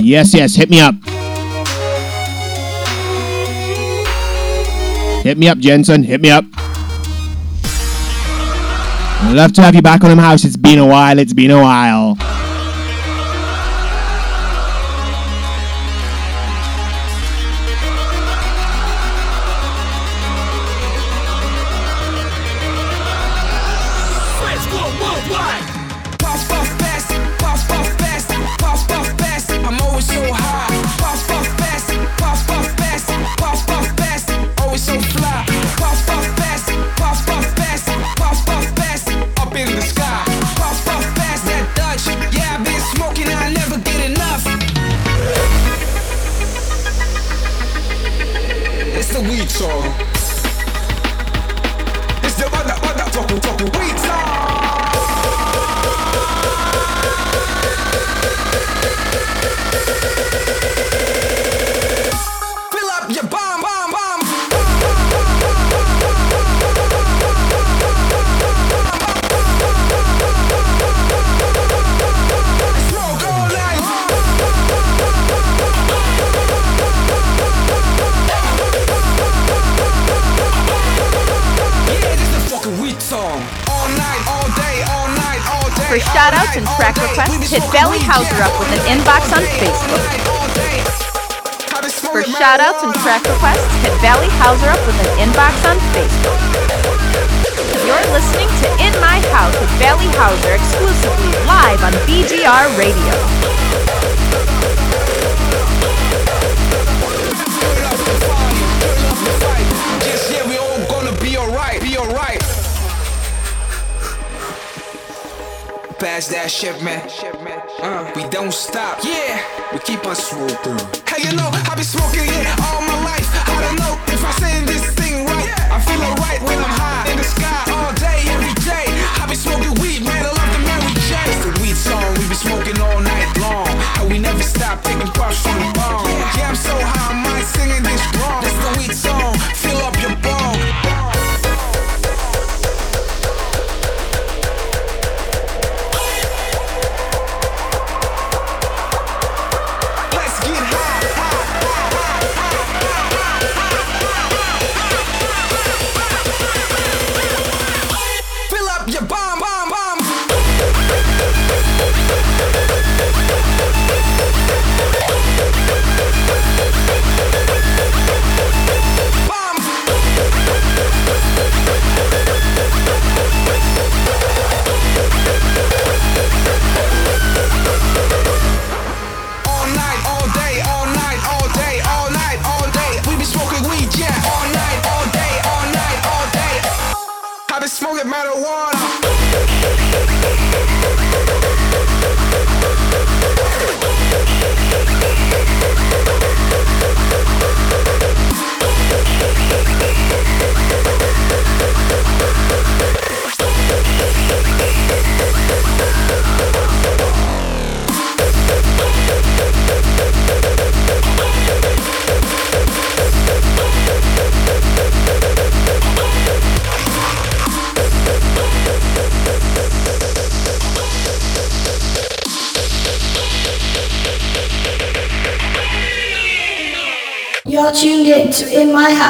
Yes, 0.00 0.32
yes, 0.32 0.54
hit 0.54 0.70
me 0.70 0.80
up. 0.80 1.05
Hit 5.26 5.38
me 5.38 5.48
up, 5.48 5.58
Jensen. 5.58 6.04
Hit 6.04 6.20
me 6.20 6.30
up. 6.30 6.44
I'd 9.24 9.32
love 9.34 9.52
to 9.54 9.62
have 9.62 9.74
you 9.74 9.82
back 9.82 10.04
on 10.04 10.16
the 10.16 10.22
house. 10.22 10.44
It's 10.44 10.56
been 10.56 10.78
a 10.78 10.86
while. 10.86 11.18
It's 11.18 11.32
been 11.32 11.50
a 11.50 11.60
while. 11.60 12.16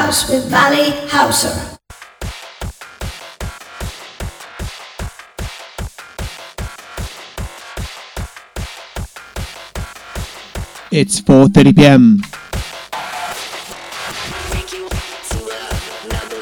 House 0.06 0.30
with 0.30 0.48
Valley 0.48 0.92
Houser. 1.08 1.50
It's 10.92 11.20
4:30 11.20 11.74
p.m. 11.74 12.22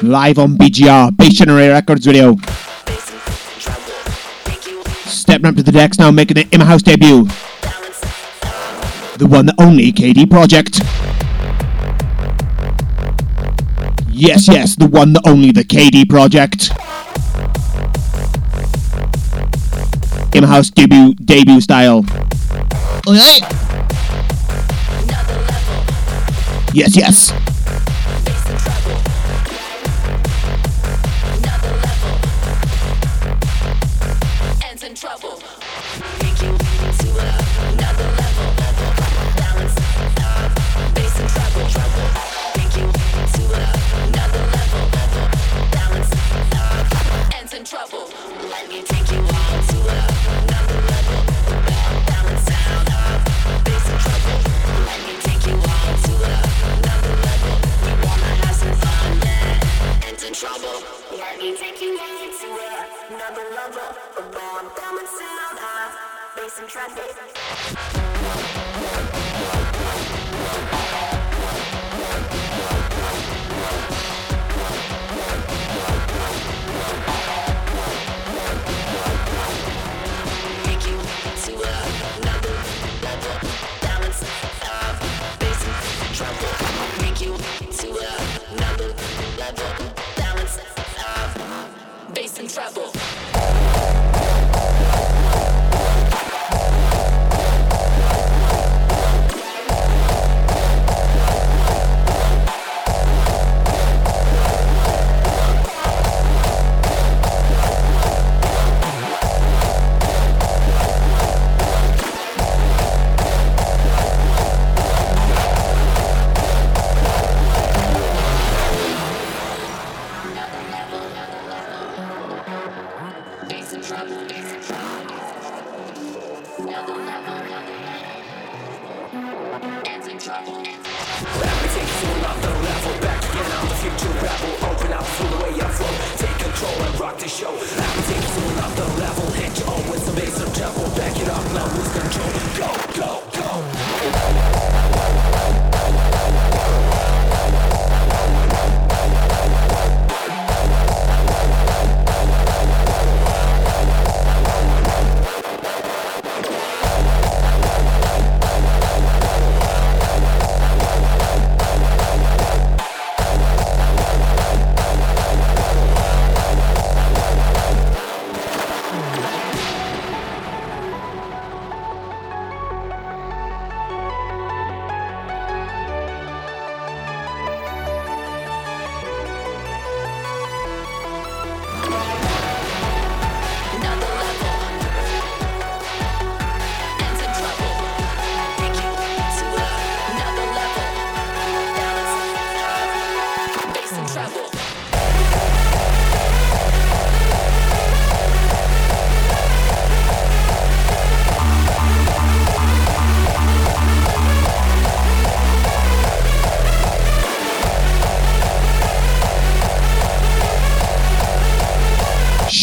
Live 0.03 0.37
on 0.37 0.57
BGR, 0.57 1.17
Bass 1.17 1.33
Generator 1.33 1.73
Records 1.73 2.05
Radio. 2.05 2.37
Stepping 5.07 5.47
up 5.47 5.55
to 5.55 5.63
the 5.63 5.71
decks 5.71 5.97
now, 5.97 6.11
making 6.11 6.37
an 6.37 6.47
in-house 6.51 6.83
debut. 6.83 7.23
The 9.17 9.25
one 9.25 9.47
that 9.47 9.55
only 9.57 9.91
KD 9.91 10.29
Project. 10.29 10.81
Yes, 14.17 14.47
yes, 14.47 14.77
the 14.77 14.87
one, 14.87 15.11
that 15.11 15.27
only, 15.27 15.51
the 15.51 15.65
KD 15.65 16.09
Project. 16.09 16.71
In-house 20.33 20.69
debut, 20.69 21.13
debut 21.15 21.59
style. 21.59 22.05
Yes, 26.73 26.95
yes. 26.95 27.44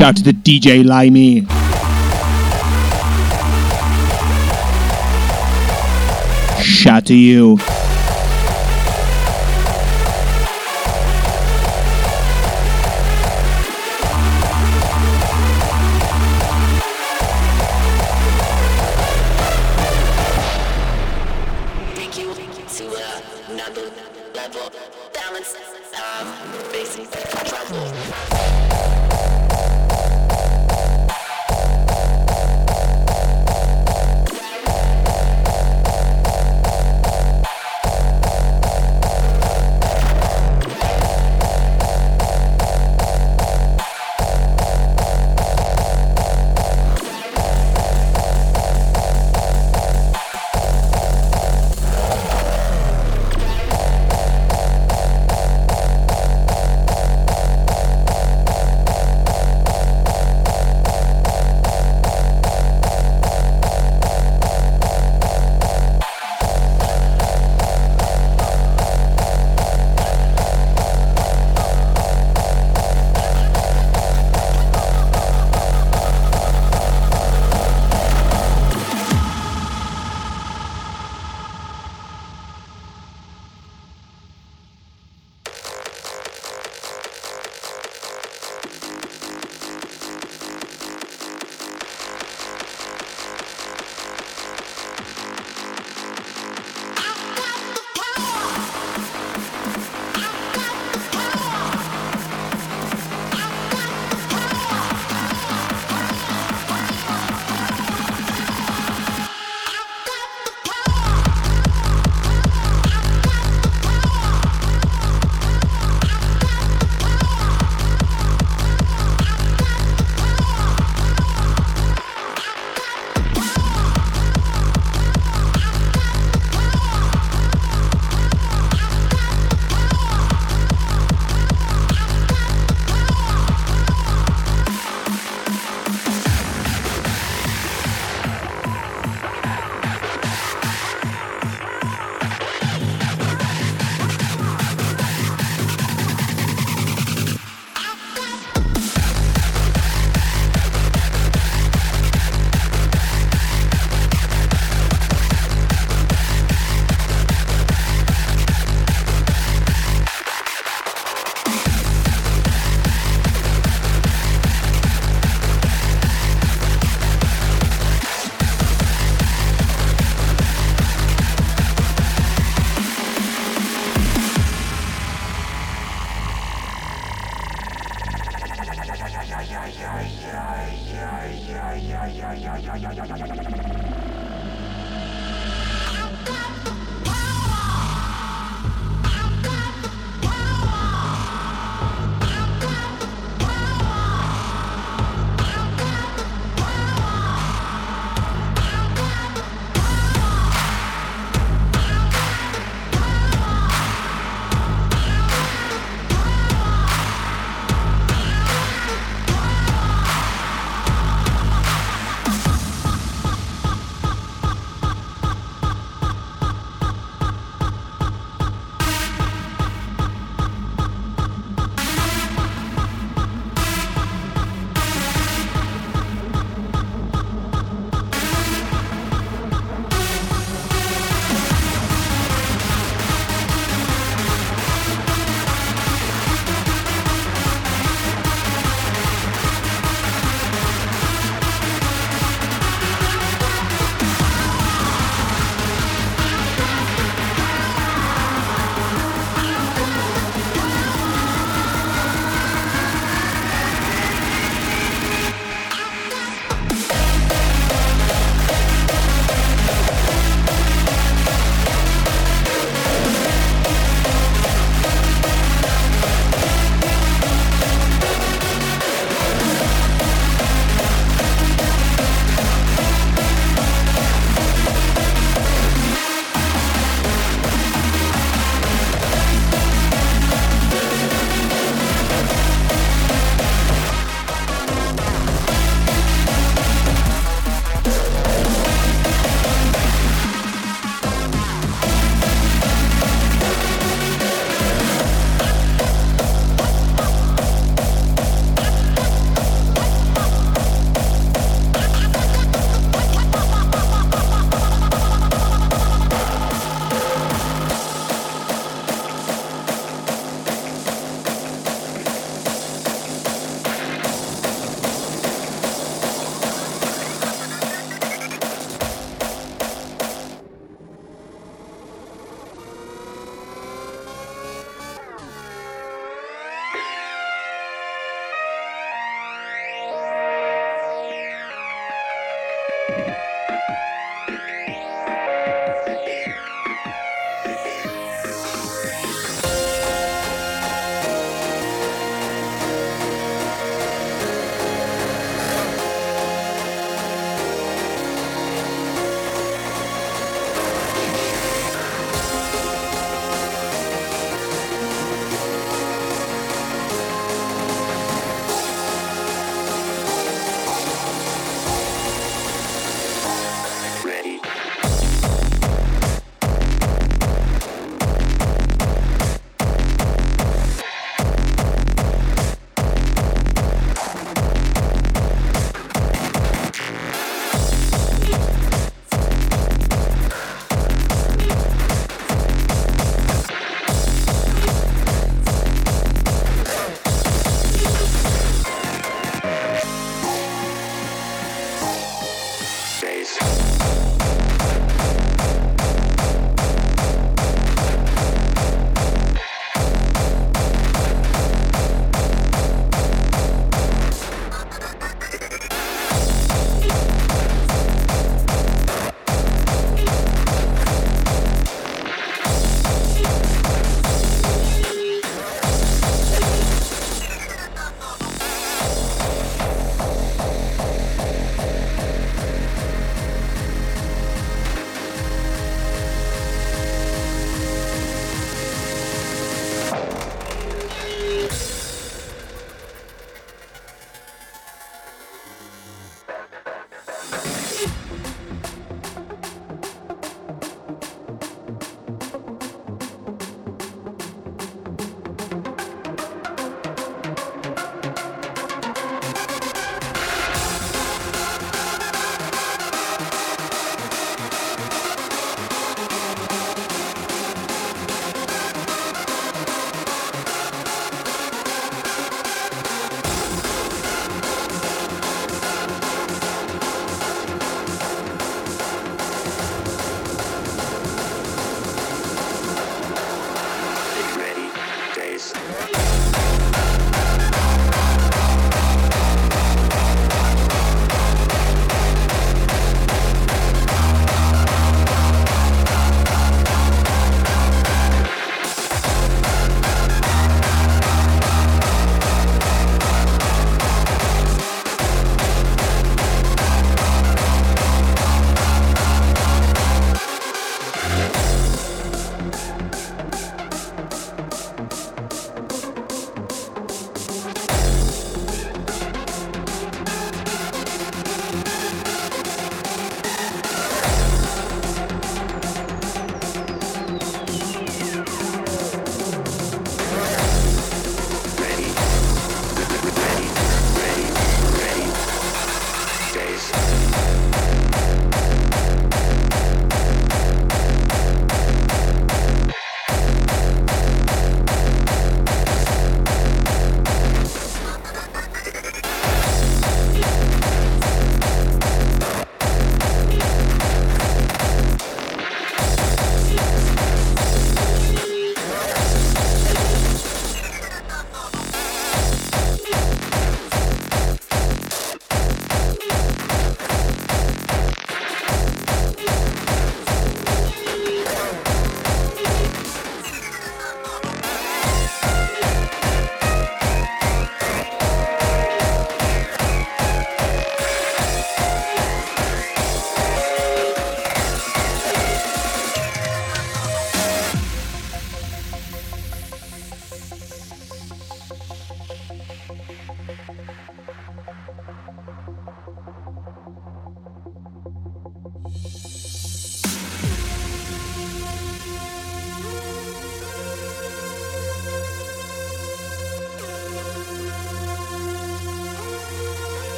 Shout 0.00 0.16
to 0.16 0.22
the 0.22 0.32
DJ 0.32 0.82
Limey. 0.82 1.42
Shout 6.62 7.04
to 7.04 7.14
you. 7.14 7.58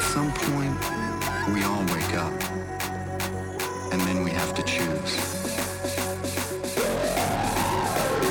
At 0.00 0.06
some 0.06 0.32
point, 0.32 0.78
we 1.54 1.62
all 1.62 1.84
wake 1.94 2.14
up, 2.14 2.32
and 3.92 4.00
then 4.00 4.24
we 4.24 4.30
have 4.30 4.54
to 4.54 4.62
choose. 4.62 5.12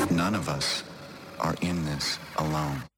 None 0.10 0.34
of 0.34 0.50
us 0.50 0.84
are 1.40 1.56
in 1.62 1.86
this 1.86 2.18
alone. 2.38 2.89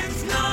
Since 0.00 0.22
1916. 0.22 0.49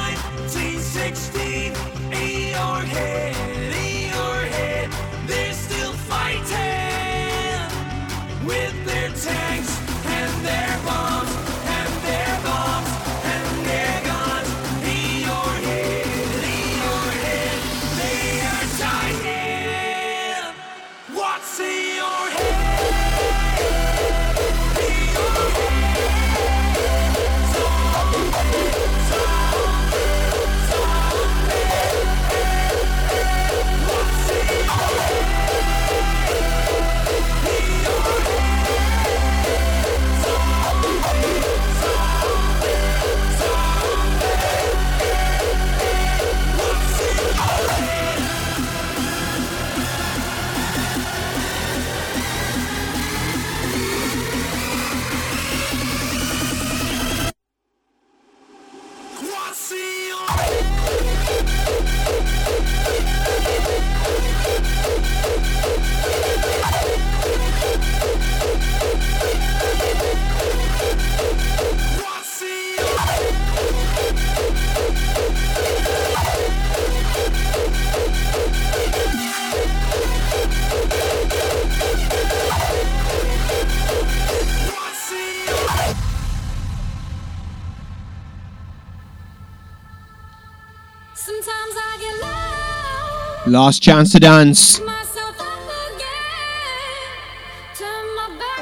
Last 93.58 93.82
chance 93.82 94.12
to 94.12 94.20
dance. 94.20 94.80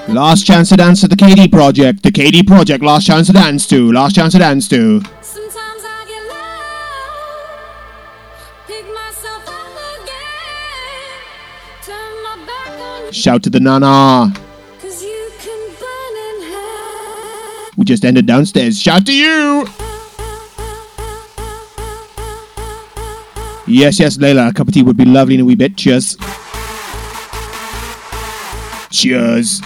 Last 0.08 0.46
chance 0.48 0.70
to 0.70 0.78
dance 0.78 1.02
to 1.02 1.10
the 1.10 1.18
KD 1.18 1.52
Project. 1.52 2.02
The 2.02 2.14
KD 2.14 2.48
Project. 2.48 2.82
Last 2.82 3.06
chance 3.06 3.28
to 3.28 3.34
dance 3.34 3.68
to. 3.68 3.92
Last 3.92 4.16
chance 4.16 4.32
to 4.32 4.40
dance 4.40 4.70
to. 4.70 5.02
Shout 13.12 13.44
to 13.44 13.50
the 13.50 13.60
Nana. 13.60 14.32
We 17.76 17.84
just 17.84 18.06
ended 18.06 18.28
downstairs. 18.28 18.82
Shout 18.82 19.06
to 19.08 19.14
you. 19.14 19.68
Yes, 23.68 24.00
yes, 24.00 24.18
Layla. 24.18 24.50
A 24.50 24.54
cup 24.54 24.68
of 24.68 24.74
tea 24.74 24.84
would 24.84 24.98
be 24.98 25.06
lovely 25.06 25.36
in 25.36 25.42
a 25.42 25.46
wee 25.46 25.56
bit. 25.56 25.76
Cheers. 25.76 26.18
Cheers. 28.92 29.62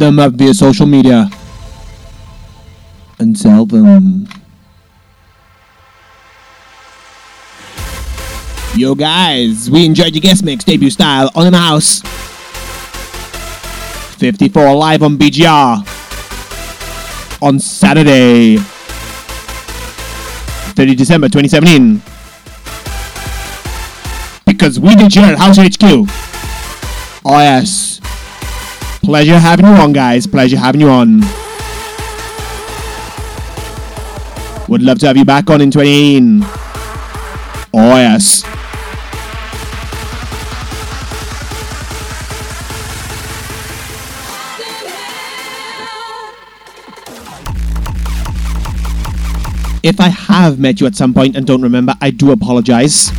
Them 0.00 0.18
up 0.18 0.32
via 0.32 0.52
social 0.52 0.86
media 0.86 1.30
and 3.20 3.38
sell 3.38 3.66
them. 3.66 4.26
Yo, 8.74 8.94
guys, 8.94 9.70
we 9.70 9.84
enjoyed 9.84 10.14
your 10.14 10.22
guest 10.22 10.42
mix 10.42 10.64
debut 10.64 10.90
style 10.90 11.30
on 11.34 11.52
the 11.52 11.58
house. 11.58 12.00
54 14.18 14.74
live 14.74 15.02
on 15.02 15.18
BGR 15.18 15.86
on 17.42 17.58
Saturday, 17.58 18.56
30 20.76 20.94
December 20.94 21.28
2017. 21.28 22.00
Because 24.46 24.80
we 24.80 24.94
did 24.94 25.16
at 25.16 25.38
House 25.38 25.58
HQ. 25.58 25.82
Oh, 27.24 27.38
yes. 27.38 27.89
Pleasure 29.10 29.40
having 29.40 29.66
you 29.66 29.72
on, 29.72 29.92
guys. 29.92 30.24
Pleasure 30.24 30.56
having 30.56 30.80
you 30.80 30.88
on. 30.88 31.22
Would 34.68 34.82
love 34.82 35.00
to 35.00 35.08
have 35.08 35.16
you 35.16 35.24
back 35.24 35.50
on 35.50 35.60
in 35.60 35.72
2018. 35.72 36.42
Oh, 37.74 37.96
yes. 37.96 38.44
If 49.82 49.98
I 49.98 50.06
have 50.10 50.60
met 50.60 50.80
you 50.80 50.86
at 50.86 50.94
some 50.94 51.12
point 51.12 51.34
and 51.34 51.44
don't 51.44 51.62
remember, 51.62 51.94
I 52.00 52.10
do 52.10 52.30
apologize. 52.30 53.10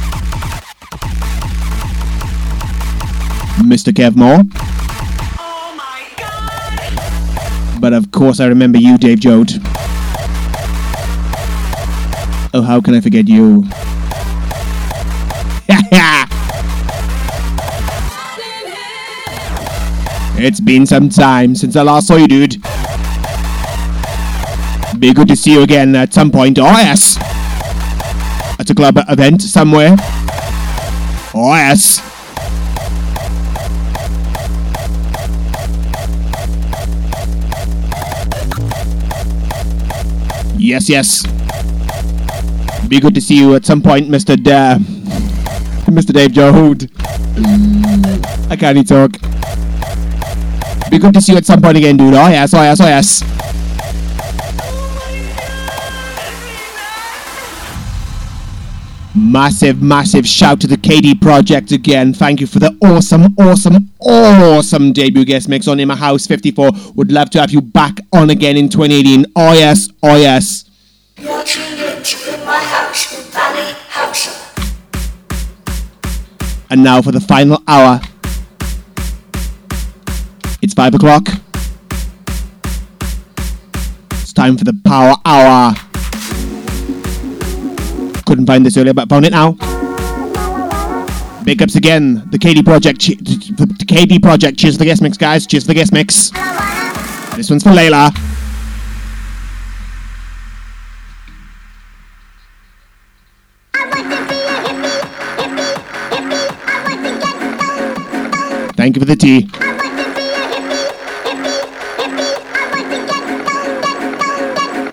Mr. 3.59 3.91
Kev 3.91 4.15
Moore. 4.15 4.45
But 7.91 7.97
of 7.97 8.11
course, 8.11 8.39
I 8.39 8.45
remember 8.45 8.77
you, 8.77 8.97
Dave 8.97 9.19
Jode. 9.19 9.59
Oh, 12.53 12.61
how 12.61 12.79
can 12.79 12.95
I 12.95 13.01
forget 13.01 13.27
you? 13.27 13.65
it's 20.41 20.61
been 20.61 20.85
some 20.85 21.09
time 21.09 21.53
since 21.53 21.75
I 21.75 21.81
last 21.81 22.07
saw 22.07 22.15
you, 22.15 22.29
dude. 22.29 22.61
Be 24.97 25.13
good 25.13 25.27
to 25.27 25.35
see 25.35 25.51
you 25.51 25.63
again 25.63 25.93
at 25.97 26.13
some 26.13 26.31
point. 26.31 26.59
Oh, 26.59 26.63
yes. 26.63 27.17
At 28.57 28.69
a 28.69 28.73
club 28.73 28.99
event 29.09 29.41
somewhere. 29.41 29.97
Oh, 31.33 31.53
yes. 31.55 32.10
Yes, 40.71 40.87
yes. 40.87 41.25
Be 42.87 43.01
good 43.01 43.13
to 43.15 43.19
see 43.19 43.35
you 43.35 43.55
at 43.55 43.65
some 43.65 43.81
point, 43.81 44.07
Mr. 44.07 44.41
Da- 44.41 44.77
Mr. 45.91 46.13
Dave 46.13 46.31
Jode. 46.31 46.87
I 48.49 48.55
can't 48.55 48.77
even 48.77 48.85
talk. 48.85 49.11
Be 50.89 50.97
good 50.97 51.13
to 51.13 51.19
see 51.19 51.33
you 51.33 51.39
at 51.39 51.45
some 51.45 51.61
point 51.61 51.75
again, 51.75 51.97
dude. 51.97 52.13
Oh 52.13 52.29
yes, 52.29 52.53
oh 52.53 52.61
yes, 52.61 52.79
oh 52.79 52.85
yes. 52.87 53.40
Massive, 59.13 59.81
massive 59.81 60.25
shout 60.25 60.61
to 60.61 60.67
the 60.67 60.77
KD 60.77 61.19
Project 61.19 61.73
again. 61.73 62.13
Thank 62.13 62.39
you 62.39 62.47
for 62.47 62.59
the 62.59 62.77
awesome, 62.81 63.35
awesome, 63.37 63.91
awesome 63.99 64.93
debut 64.93 65.25
guest 65.25 65.49
mix 65.49 65.67
on 65.67 65.81
In 65.81 65.89
My 65.89 65.97
House 65.97 66.25
54. 66.27 66.69
Would 66.95 67.11
love 67.11 67.29
to 67.31 67.41
have 67.41 67.51
you 67.51 67.59
back 67.59 67.97
on 68.13 68.29
again 68.29 68.55
in 68.55 68.69
2018. 68.69 69.25
Oh 69.35 69.51
yes, 69.51 69.89
oh 70.01 70.15
yes. 70.15 70.63
You're 71.17 71.29
in 71.29 72.45
My 72.45 72.57
House. 72.57 73.21
And 76.69 76.81
now 76.81 77.01
for 77.01 77.11
the 77.11 77.19
final 77.19 77.61
hour. 77.67 77.99
It's 80.61 80.73
five 80.73 80.95
o'clock. 80.95 81.27
It's 84.11 84.31
time 84.31 84.57
for 84.57 84.63
the 84.63 84.79
power 84.85 85.15
hour. 85.25 85.73
Couldn't 88.31 88.47
find 88.47 88.65
this 88.65 88.77
earlier, 88.77 88.93
but 88.93 89.09
found 89.09 89.25
it 89.25 89.31
now. 89.31 89.51
Big 91.43 91.61
ups 91.61 91.75
again, 91.75 92.23
the 92.31 92.37
KD 92.39 92.63
Project. 92.63 93.01
The 93.01 93.85
KD 93.85 94.21
Project. 94.21 94.57
Cheers 94.57 94.75
for 94.75 94.79
the 94.79 94.85
guest 94.85 95.01
mix, 95.01 95.17
guys. 95.17 95.45
Cheers 95.45 95.63
for 95.63 95.67
the 95.67 95.73
guest 95.73 95.91
mix. 95.91 96.29
This 97.35 97.49
one's 97.49 97.63
for 97.63 97.71
Layla. 97.71 98.13
Thank 108.77 108.95
you 108.95 109.01
for 109.01 109.05
the 109.05 109.17
tea. 109.17 109.49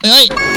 Hey. 0.03 0.48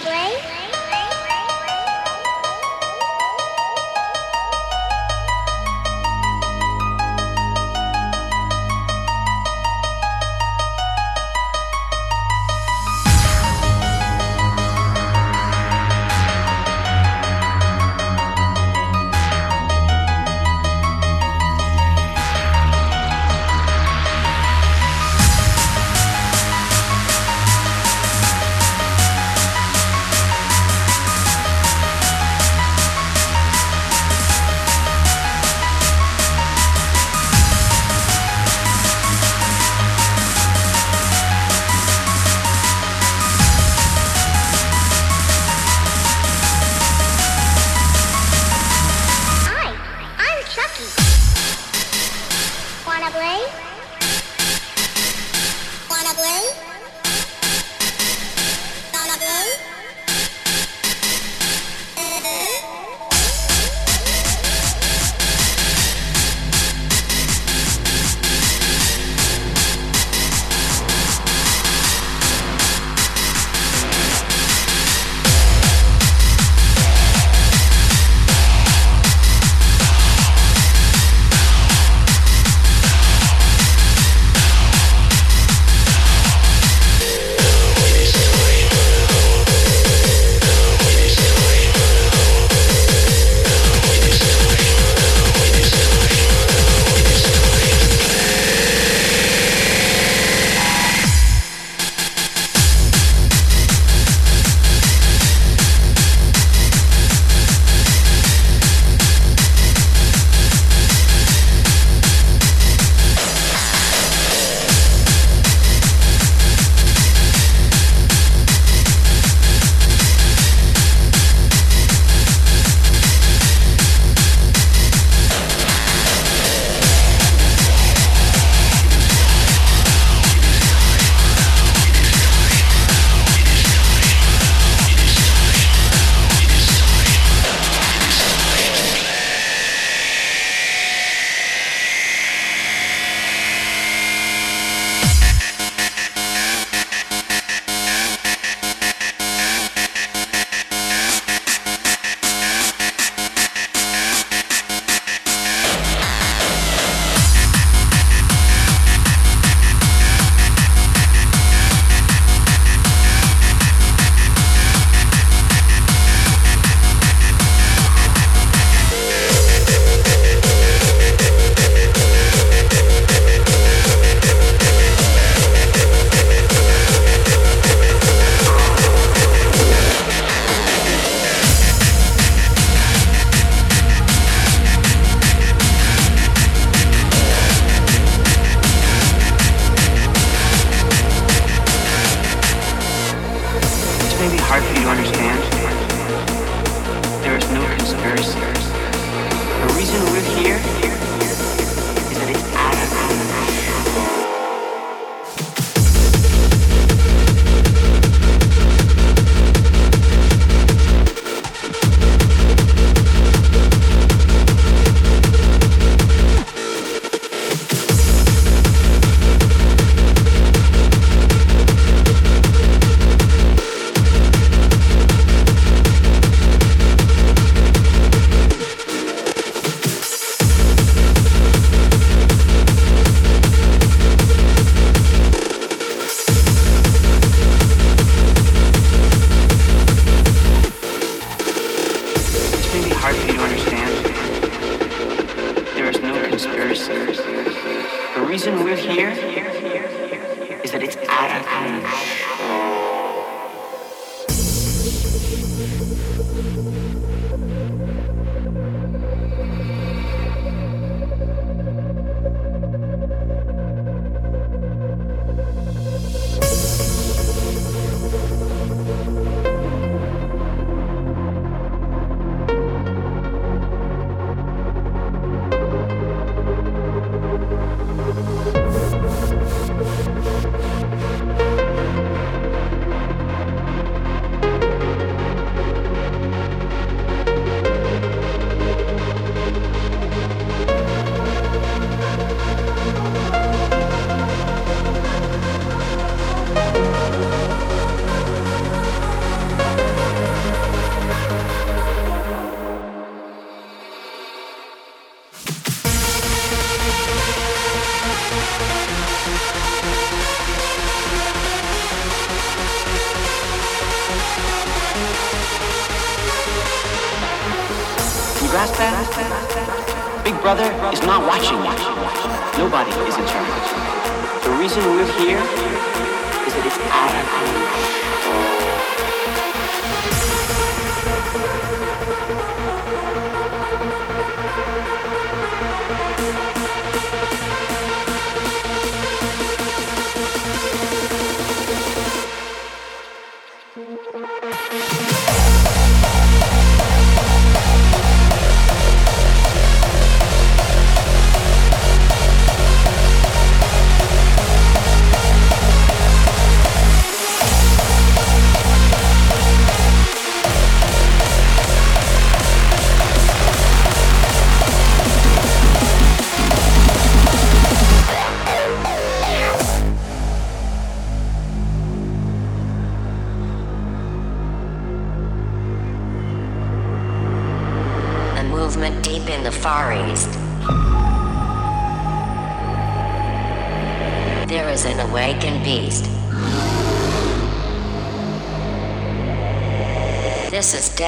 Wanna 0.00 0.57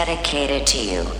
dedicated 0.06 0.66
to 0.66 0.78
you. 0.78 1.19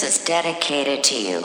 This 0.00 0.20
is 0.20 0.24
dedicated 0.24 1.02
to 1.02 1.20
you. 1.20 1.40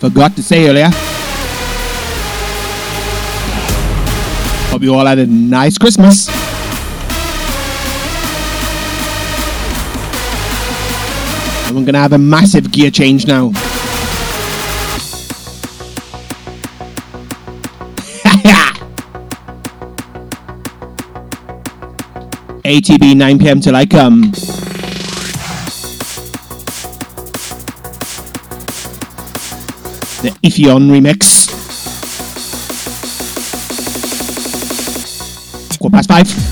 Forgot 0.00 0.36
to 0.36 0.42
say 0.42 0.68
earlier. 0.68 0.90
Hope 4.68 4.82
you 4.82 4.94
all 4.94 5.06
had 5.06 5.18
a 5.18 5.26
nice 5.26 5.78
Christmas. 5.78 6.28
And 11.66 11.74
we're 11.74 11.86
gonna 11.86 11.96
have 11.96 12.12
a 12.12 12.18
massive 12.18 12.70
gear 12.70 12.90
change 12.90 13.26
now. 13.26 13.52
ATB 22.70 23.16
9 23.16 23.38
p.m. 23.40 23.60
till 23.60 23.74
I 23.74 23.84
come. 23.84 24.30
The 30.22 30.30
Iphion 30.44 30.88
remix. 30.88 31.50
Quarter 35.80 35.96
past 35.96 36.08
five. 36.08 36.49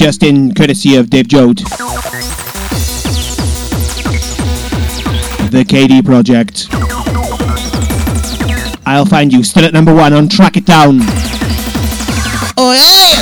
Just 0.00 0.22
in 0.22 0.54
courtesy 0.54 0.96
of 0.96 1.10
Dave 1.10 1.26
Jode. 1.26 1.58
The 5.50 5.62
KD 5.62 6.02
Project. 6.02 6.68
I'll 8.86 9.04
find 9.04 9.30
you 9.30 9.44
still 9.44 9.66
at 9.66 9.74
number 9.74 9.94
one 9.94 10.14
on 10.14 10.26
Track 10.30 10.56
It 10.56 10.64
Down. 10.64 11.00
Oh 12.56 12.72
yeah! 12.72 13.14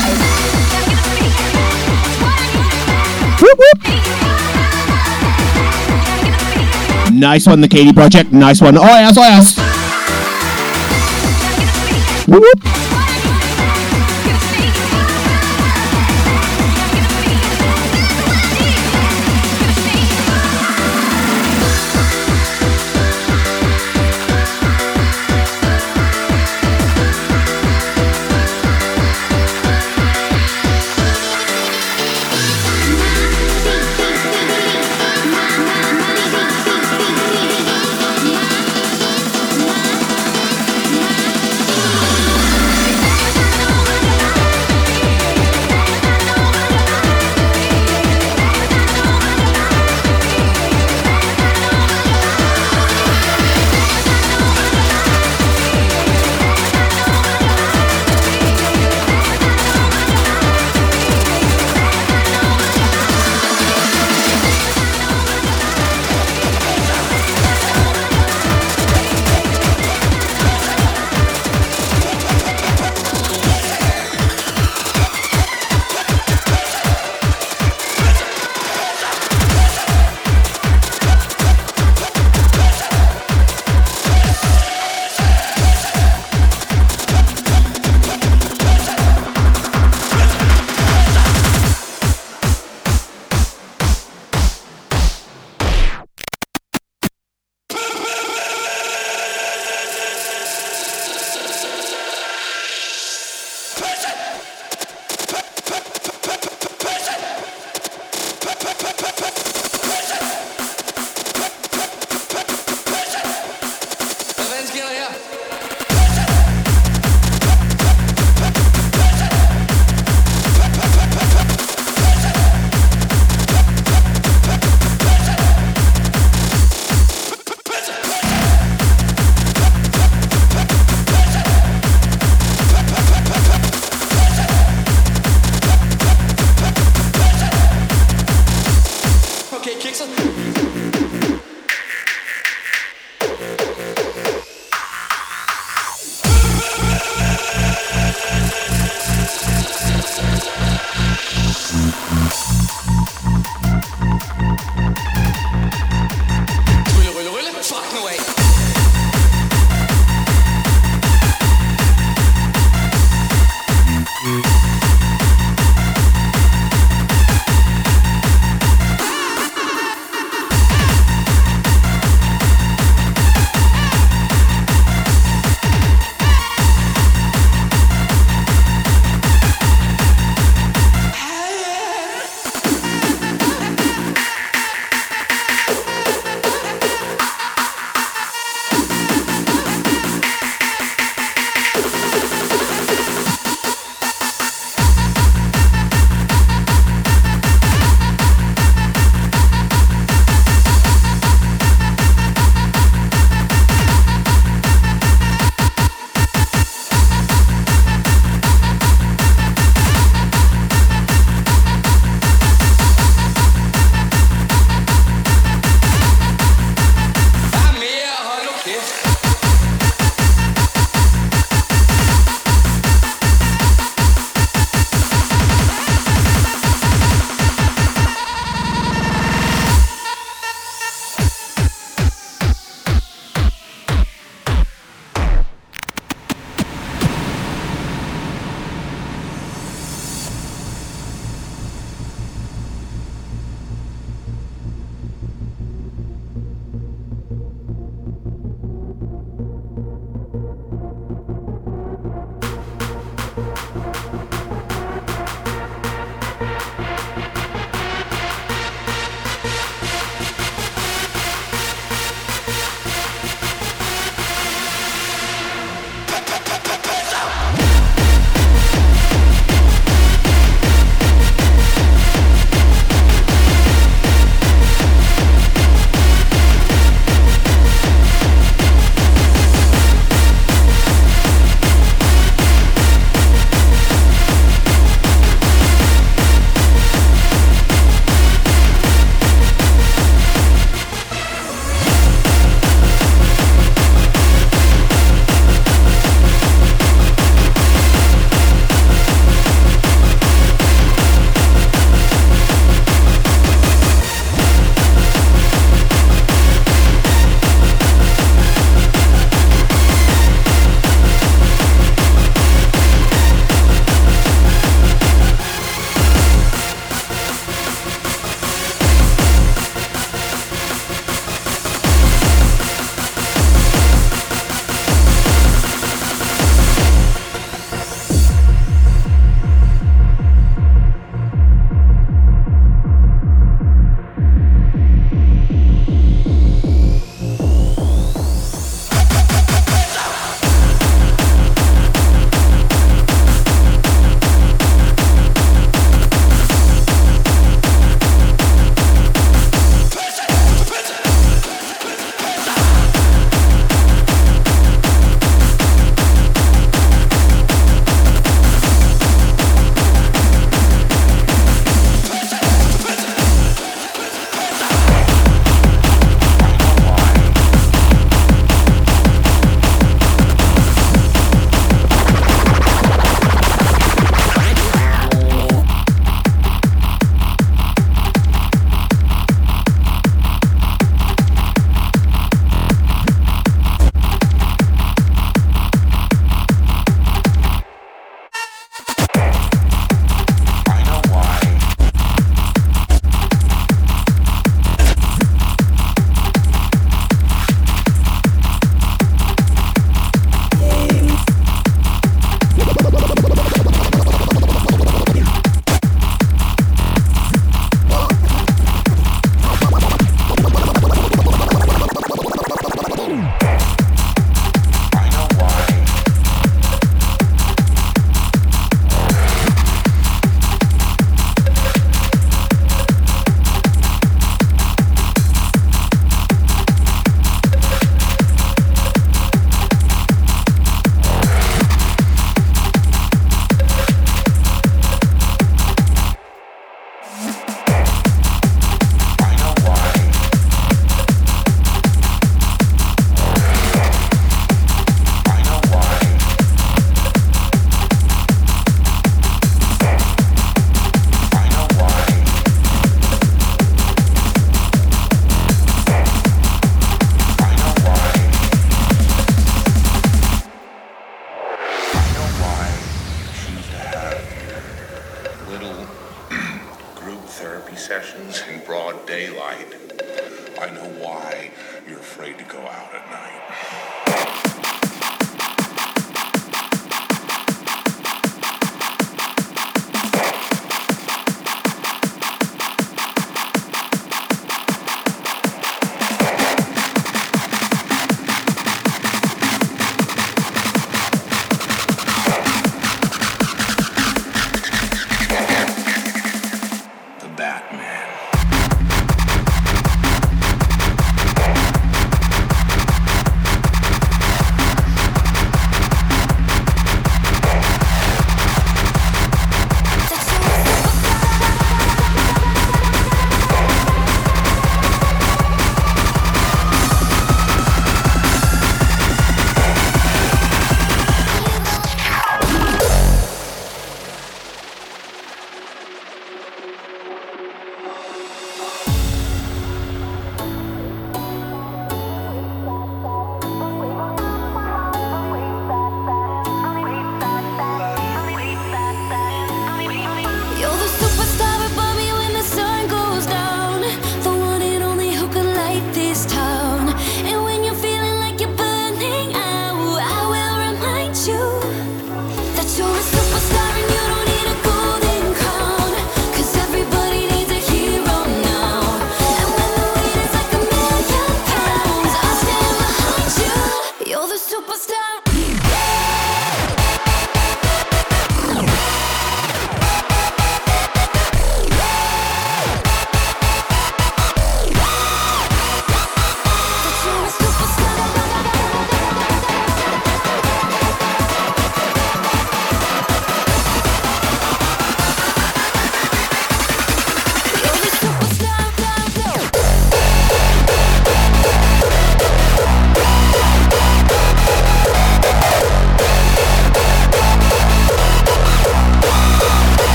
Whoop, 3.40 3.58
whoop. 3.58 3.82
Nice 7.12 7.48
one, 7.48 7.60
the 7.60 7.66
KD 7.66 7.92
Project. 7.92 8.30
Nice 8.30 8.60
one. 8.60 8.78
Oh 8.78 8.84
yes, 8.84 9.18
oh 9.18 9.22
yes. 9.22 9.58
Whoop, 12.28 12.40
whoop. 12.40 12.77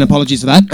again, 0.00 0.08
apologies 0.08 0.40
for 0.40 0.46
that. 0.46 0.64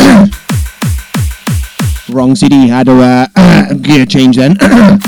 Wrong 2.09 2.37
CD, 2.37 2.69
had 2.69 2.89
a 2.89 3.29
uh, 3.35 3.75
gear 3.83 4.07
change 4.07 4.37
then. 4.37 4.57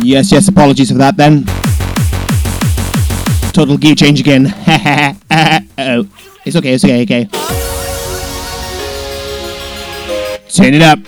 Yes, 0.00 0.32
yes, 0.32 0.48
apologies 0.48 0.90
for 0.90 0.96
that 0.98 1.18
then. 1.18 1.44
Total 3.52 3.76
gear 3.76 3.94
change 3.94 4.20
again. 4.20 4.46
oh, 5.78 6.08
it's 6.46 6.56
okay, 6.56 6.72
it's 6.72 6.84
okay, 6.84 7.02
okay. 7.02 7.57
Turn 10.58 10.74
it 10.74 10.82
up. 10.82 10.98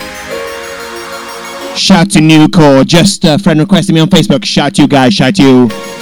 Shout 1.76 2.12
to 2.12 2.20
Newcore. 2.20 2.86
Just 2.86 3.24
a 3.24 3.36
friend 3.36 3.58
requested 3.58 3.96
me 3.96 4.00
on 4.00 4.08
Facebook. 4.08 4.44
Shout 4.44 4.76
to 4.76 4.82
you 4.82 4.86
guys. 4.86 5.12
Shout 5.12 5.34
to 5.34 5.42
you. 5.42 5.99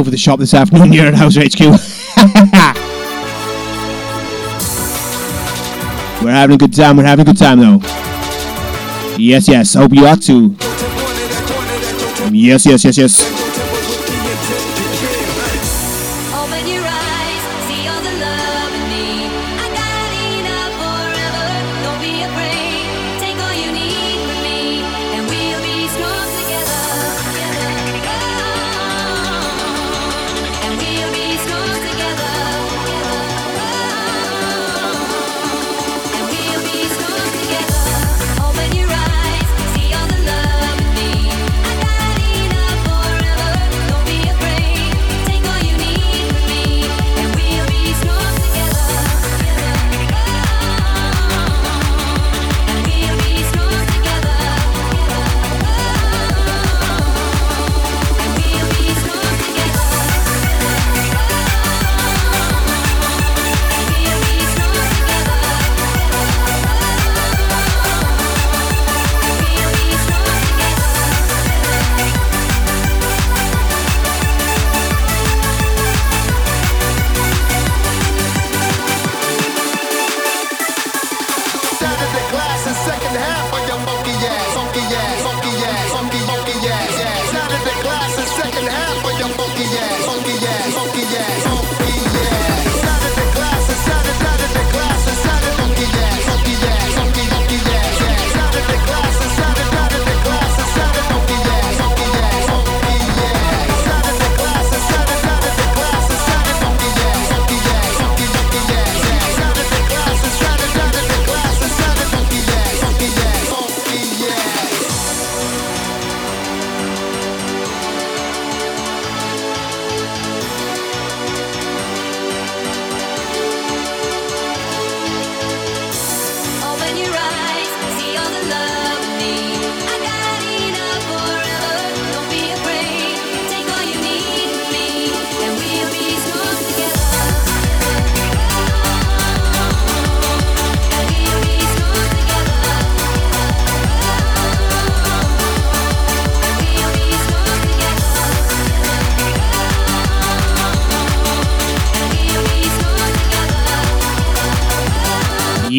over 0.00 0.10
the 0.10 0.16
shop 0.16 0.38
this 0.38 0.54
afternoon 0.54 0.90
here 0.90 1.04
at 1.04 1.14
House 1.14 1.36
HQ. 1.36 1.60
We're 6.24 6.30
having 6.30 6.54
a 6.54 6.58
good 6.58 6.74
time. 6.74 6.96
We're 6.96 7.04
having 7.04 7.22
a 7.22 7.26
good 7.26 7.36
time, 7.36 7.60
though. 7.60 7.80
Yes, 9.18 9.46
yes. 9.46 9.74
Hope 9.74 9.92
you 9.92 10.06
are 10.06 10.16
too. 10.16 10.56
Yes, 12.32 12.64
yes, 12.64 12.84
yes, 12.84 12.96
yes. 12.96 13.19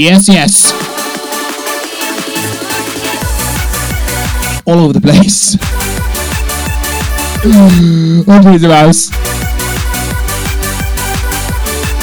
Yes, 0.01 0.27
yes. 0.27 0.71
All 4.65 4.79
over 4.79 4.93
the 4.93 4.99
place. 4.99 5.53
Over 7.43 8.57
the 8.57 8.73
house. 8.73 9.11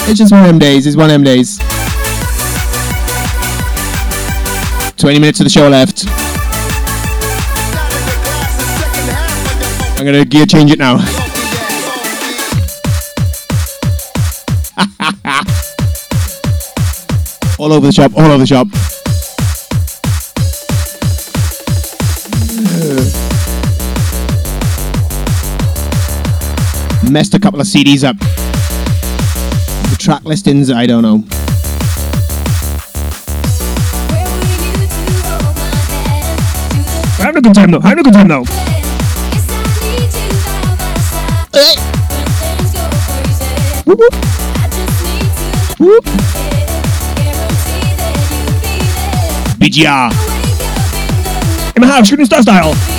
It's 0.08 0.16
just 0.16 0.30
one 0.30 0.42
of 0.42 0.46
them 0.46 0.60
days. 0.60 0.86
It's 0.86 0.96
one 0.96 1.06
of 1.06 1.10
them 1.10 1.24
days. 1.24 1.58
20 4.96 5.18
minutes 5.18 5.40
of 5.40 5.44
the 5.44 5.50
show 5.50 5.68
left. 5.68 6.04
I'm 9.98 10.06
gonna 10.06 10.24
gear 10.24 10.46
change 10.46 10.70
it 10.70 10.78
now. 10.78 11.27
all 17.68 17.74
over 17.74 17.86
the 17.86 17.92
shop, 17.92 18.12
all 18.16 18.24
over 18.24 18.38
the 18.38 18.47
shop. 18.47 18.66
Messed 27.10 27.34
a 27.34 27.38
couple 27.38 27.60
of 27.60 27.66
CDs 27.66 28.05
up. 28.05 28.18
The 29.90 29.97
track 29.98 30.24
listings, 30.24 30.70
I 30.70 30.86
don't 30.86 31.02
know. 31.02 31.24
Having 37.22 37.36
a 37.36 37.42
good 37.42 37.55
time 37.55 37.70
though, 37.70 37.80
having 37.80 37.98
a 37.98 38.02
good 38.02 38.14
time 38.14 38.28
though. 38.28 38.44
Whoop, 43.84 43.98
whoop. 43.98 44.14
Whoop. 45.78 46.57
BGR. 49.58 50.10
In 51.74 51.82
the 51.82 51.88
half 51.88 52.06
shooting 52.06 52.26
star 52.26 52.42
style. 52.42 52.97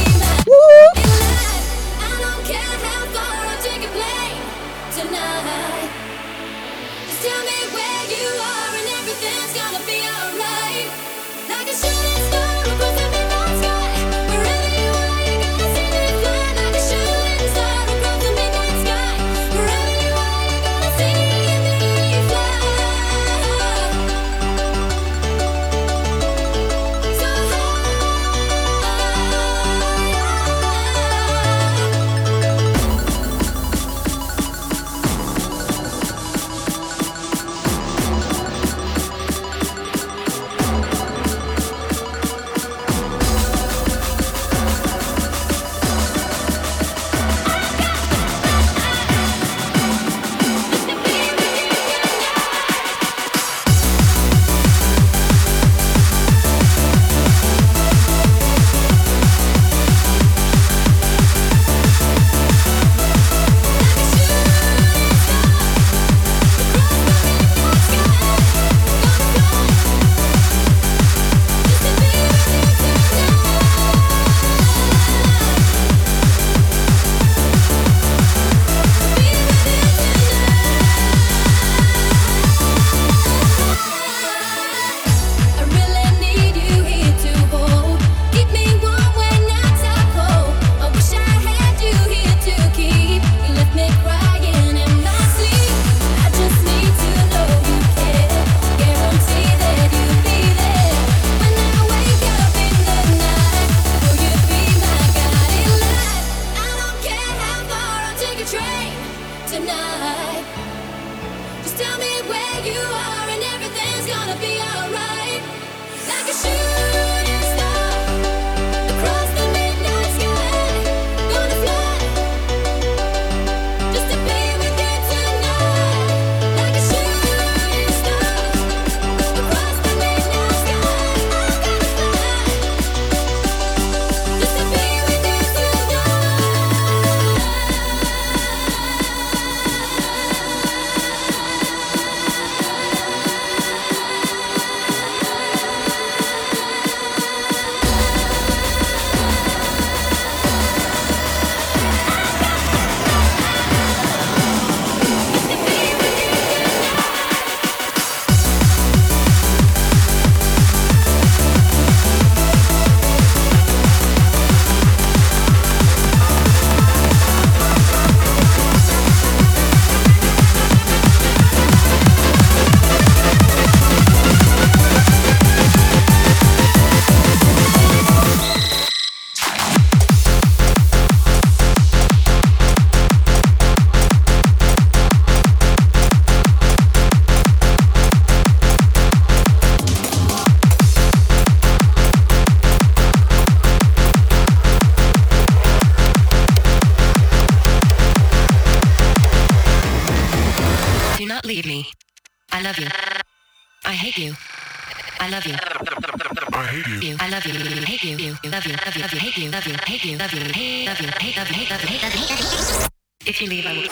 love 208.59 208.67
you, 208.67 208.73
love 208.73 208.95
you, 208.95 209.01
love 209.01 209.13
you, 209.13 209.19
hate 209.19 209.38
you, 209.38 209.51
love 209.51 209.65
you, 209.65 209.75
hate 209.85 210.03
you, 210.03 210.17
love 210.17 210.33
you, 210.33 210.39
hate, 210.51 210.88
love 210.88 210.99
you, 210.99 211.07
hate, 211.17 211.38
love 211.38 211.47
you, 211.49 211.55
hate, 211.55 211.71
love 211.71 211.81
you, 211.81 211.88
hate, 211.88 212.03
love 212.03 212.13
you, 212.13 212.19
hate, 212.19 212.29
love 212.29 212.81
you. 212.81 212.88
If 213.25 213.41
you 213.41 213.47
leave, 213.47 213.65
I 213.65 213.73
will. 213.73 213.89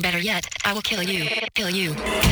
Better 0.00 0.18
yet, 0.18 0.46
I 0.64 0.72
will 0.72 0.80
kill 0.80 1.02
you, 1.02 1.28
kill 1.54 1.68
you. 1.68 2.29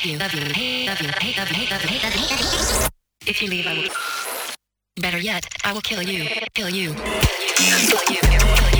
hate 0.00 0.12
you, 0.12 0.18
love 0.18 0.32
you, 0.32 0.40
hate, 0.40 1.00
you, 1.00 1.08
hate, 1.18 1.36
you, 1.36 1.44
hate, 1.44 1.70
you, 1.70 1.76
hate, 1.76 2.04
you, 2.04 2.10
hate, 2.10 2.40
you. 2.40 2.88
If 3.26 3.42
you 3.42 3.48
leave, 3.48 3.66
I 3.66 3.74
will. 3.74 3.90
Better 5.00 5.18
yet, 5.18 5.46
I 5.64 5.72
will 5.72 5.82
kill 5.82 6.02
you, 6.02 6.24
kill 6.54 6.68
you, 6.70 6.94
kill 6.94 6.94
you, 6.94 6.94
kill 7.56 8.14
you. 8.14 8.20
Kill 8.20 8.74
you. 8.74 8.79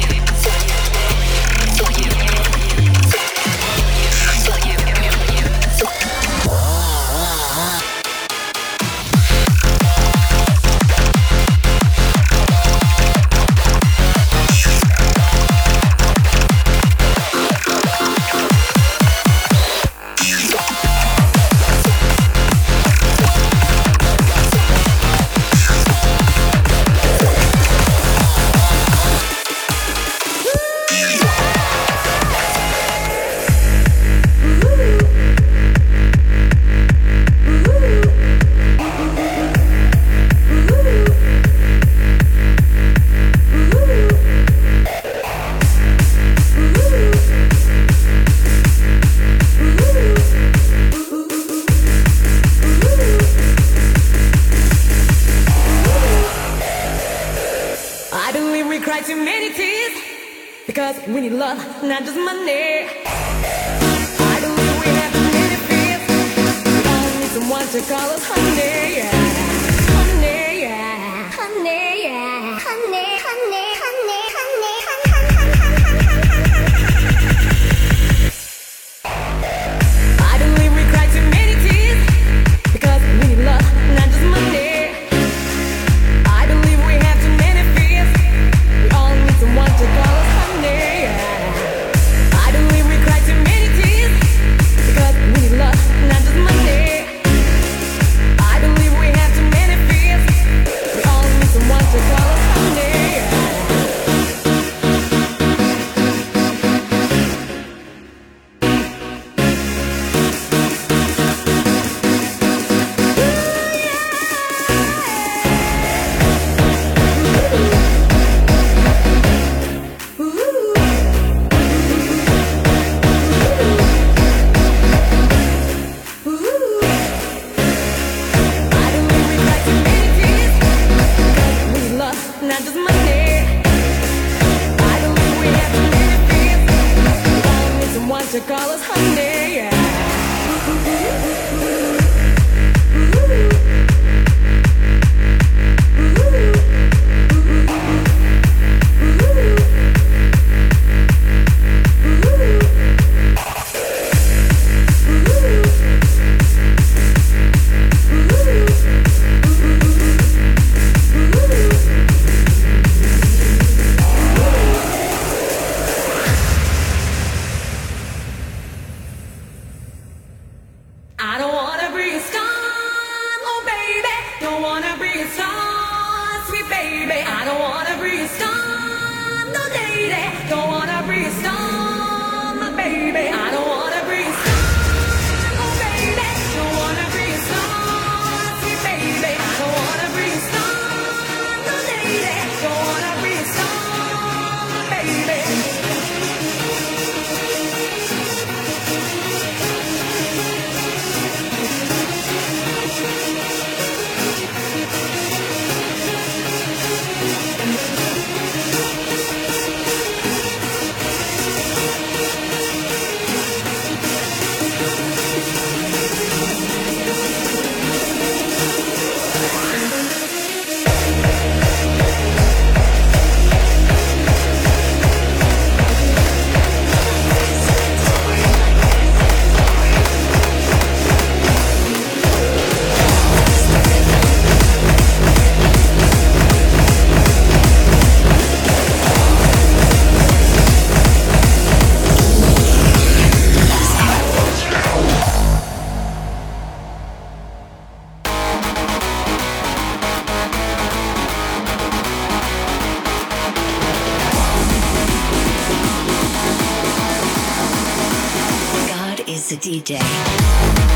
A 259.52 259.56
DJ. 259.56 260.89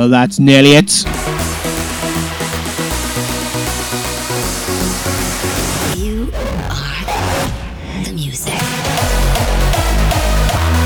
Well, 0.00 0.08
that's 0.08 0.38
nearly 0.38 0.70
it. 0.70 1.04
You 5.94 6.32
are 6.72 7.04
the 8.04 8.12
music. 8.14 8.54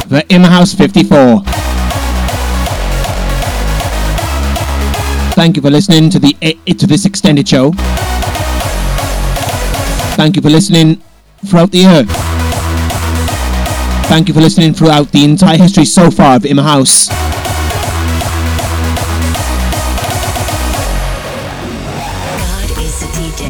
The 0.09 0.27
In 0.31 0.43
My 0.43 0.49
House 0.49 0.75
54. 0.75 1.45
Thank 5.37 5.55
you 5.55 5.63
for 5.63 5.71
listening 5.71 6.11
to 6.11 6.19
the 6.19 6.33
to 6.77 6.87
this 6.89 7.07
extended 7.07 7.47
show. 7.47 7.71
Thank 10.17 10.35
you 10.35 10.43
for 10.43 10.51
listening 10.51 11.01
throughout 11.47 11.71
the 11.71 11.79
year. 11.79 12.05
Thank 14.09 14.27
you 14.27 14.35
for 14.35 14.41
listening 14.41 14.75
throughout 14.75 15.13
the 15.13 15.23
entire 15.23 15.57
history 15.57 15.85
so 15.85 16.11
far 16.11 16.35
of 16.35 16.45
In 16.45 16.57
My 16.57 16.65
House. 16.65 17.24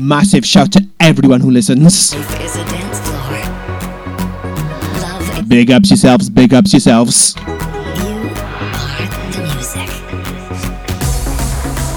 Massive 0.05 0.44
shout 0.44 0.70
to 0.73 0.86
everyone 1.00 1.41
who 1.41 1.50
listens. 1.50 2.10
Big 5.49 5.70
ups 5.70 5.89
yourselves, 5.89 6.28
big 6.28 6.52
ups 6.52 6.74
yourselves. 6.74 7.34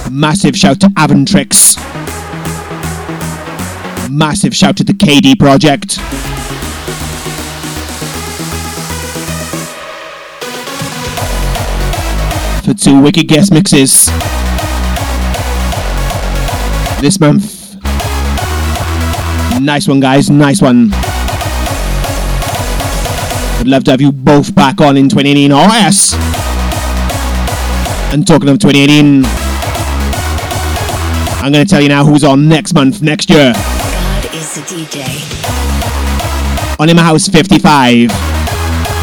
Massive 0.09 0.55
shout 0.55 0.79
to 0.79 0.87
Avantrix. 0.95 1.77
Massive 4.09 4.55
shout 4.55 4.77
to 4.77 4.85
the 4.85 4.93
KD 4.93 5.37
Project. 5.37 5.95
For 12.63 12.73
two 12.73 13.01
wicked 13.01 13.27
guest 13.27 13.51
mixes. 13.51 14.05
This 17.01 17.19
month. 17.19 17.56
Nice 19.67 19.85
one, 19.85 19.99
guys. 19.99 20.29
Nice 20.29 20.61
one. 20.61 20.91
Would 23.57 23.67
love 23.67 23.83
to 23.83 23.91
have 23.91 23.99
you 23.99 24.13
both 24.13 24.55
back 24.55 24.79
on 24.79 24.95
in 24.95 25.09
2018. 25.09 25.51
Oh, 25.51 25.57
yes. 25.57 26.13
And 28.13 28.25
talking 28.25 28.47
of 28.47 28.59
2018. 28.59 29.25
I'm 31.43 31.51
going 31.51 31.65
to 31.65 31.69
tell 31.69 31.81
you 31.81 31.89
now 31.89 32.05
who's 32.05 32.23
on 32.23 32.47
next 32.47 32.73
month, 32.75 33.01
next 33.01 33.29
year. 33.29 33.51
God 33.51 34.33
is 34.33 34.57
a 34.57 34.61
DJ. 34.61 35.03
On 36.79 36.87
In 36.87 36.95
My 36.95 37.03
House 37.03 37.27
55, 37.27 38.07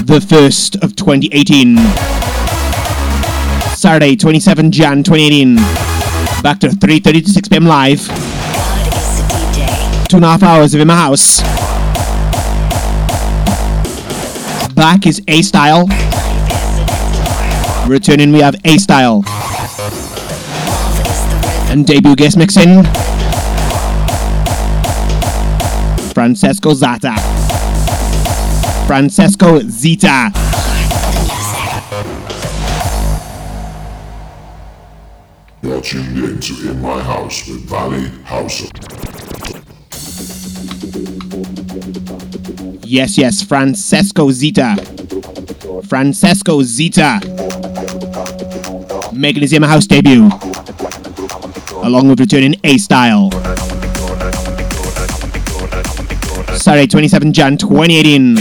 the 0.06 0.26
first 0.26 0.76
of 0.76 0.96
2018. 0.96 1.76
Saturday, 3.76 4.16
27 4.16 4.72
Jan 4.72 5.02
2018. 5.02 5.56
Back 6.42 6.60
to 6.60 6.68
3.30 6.68 7.24
to 7.26 7.30
6 7.30 7.48
pm 7.48 7.66
live. 7.66 8.33
Two 10.14 10.18
and 10.18 10.24
a 10.26 10.28
half 10.28 10.44
hours 10.44 10.74
of 10.74 10.80
In 10.80 10.86
My 10.86 10.94
House. 10.94 11.40
Back 14.74 15.08
is 15.08 15.20
A 15.26 15.42
Style. 15.42 15.88
Returning, 17.88 18.30
we 18.30 18.38
have 18.38 18.54
A 18.64 18.78
Style. 18.78 19.24
And 21.68 21.84
debut 21.84 22.14
guest 22.14 22.36
mixing. 22.36 22.84
Francesco 26.12 26.74
Zata. 26.74 27.16
Francesco 28.86 29.58
Zita. 29.62 30.30
You're 35.60 35.80
tuned 35.80 36.18
in 36.18 36.38
to 36.38 36.70
In 36.70 36.80
My 36.80 37.02
House 37.02 37.48
with 37.48 37.68
Valley 37.68 38.10
Houser. 38.22 38.68
Yes, 42.82 43.16
yes, 43.16 43.42
Francesco 43.42 44.30
Zita. 44.30 44.76
Francesco 45.88 46.62
Zita. 46.62 47.20
Making 49.12 49.42
his 49.42 49.52
In 49.54 49.62
My 49.62 49.68
House 49.68 49.86
debut. 49.86 50.30
Along 51.82 52.08
with 52.08 52.20
returning 52.20 52.54
A 52.64 52.76
Style. 52.78 53.30
Saturday, 56.56 56.86
27 56.86 57.32
Jan 57.32 57.56
2018. 57.56 58.36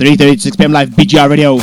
3.30 0.00 0.16
to 0.16 0.38
6 0.40 0.56
pm 0.56 0.72
live 0.72 0.88
BGR 0.90 1.30
Radio. 1.30 1.58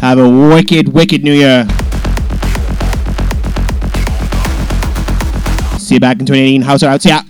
Have 0.00 0.18
a 0.18 0.28
wicked, 0.28 0.88
wicked 0.94 1.22
new 1.22 1.34
year. 1.34 1.66
See 5.90 5.96
you 5.96 6.00
back 6.00 6.20
in 6.20 6.26
2018. 6.26 6.62
Houser 6.62 6.86
out. 6.86 7.02
See 7.02 7.08
ya. 7.08 7.22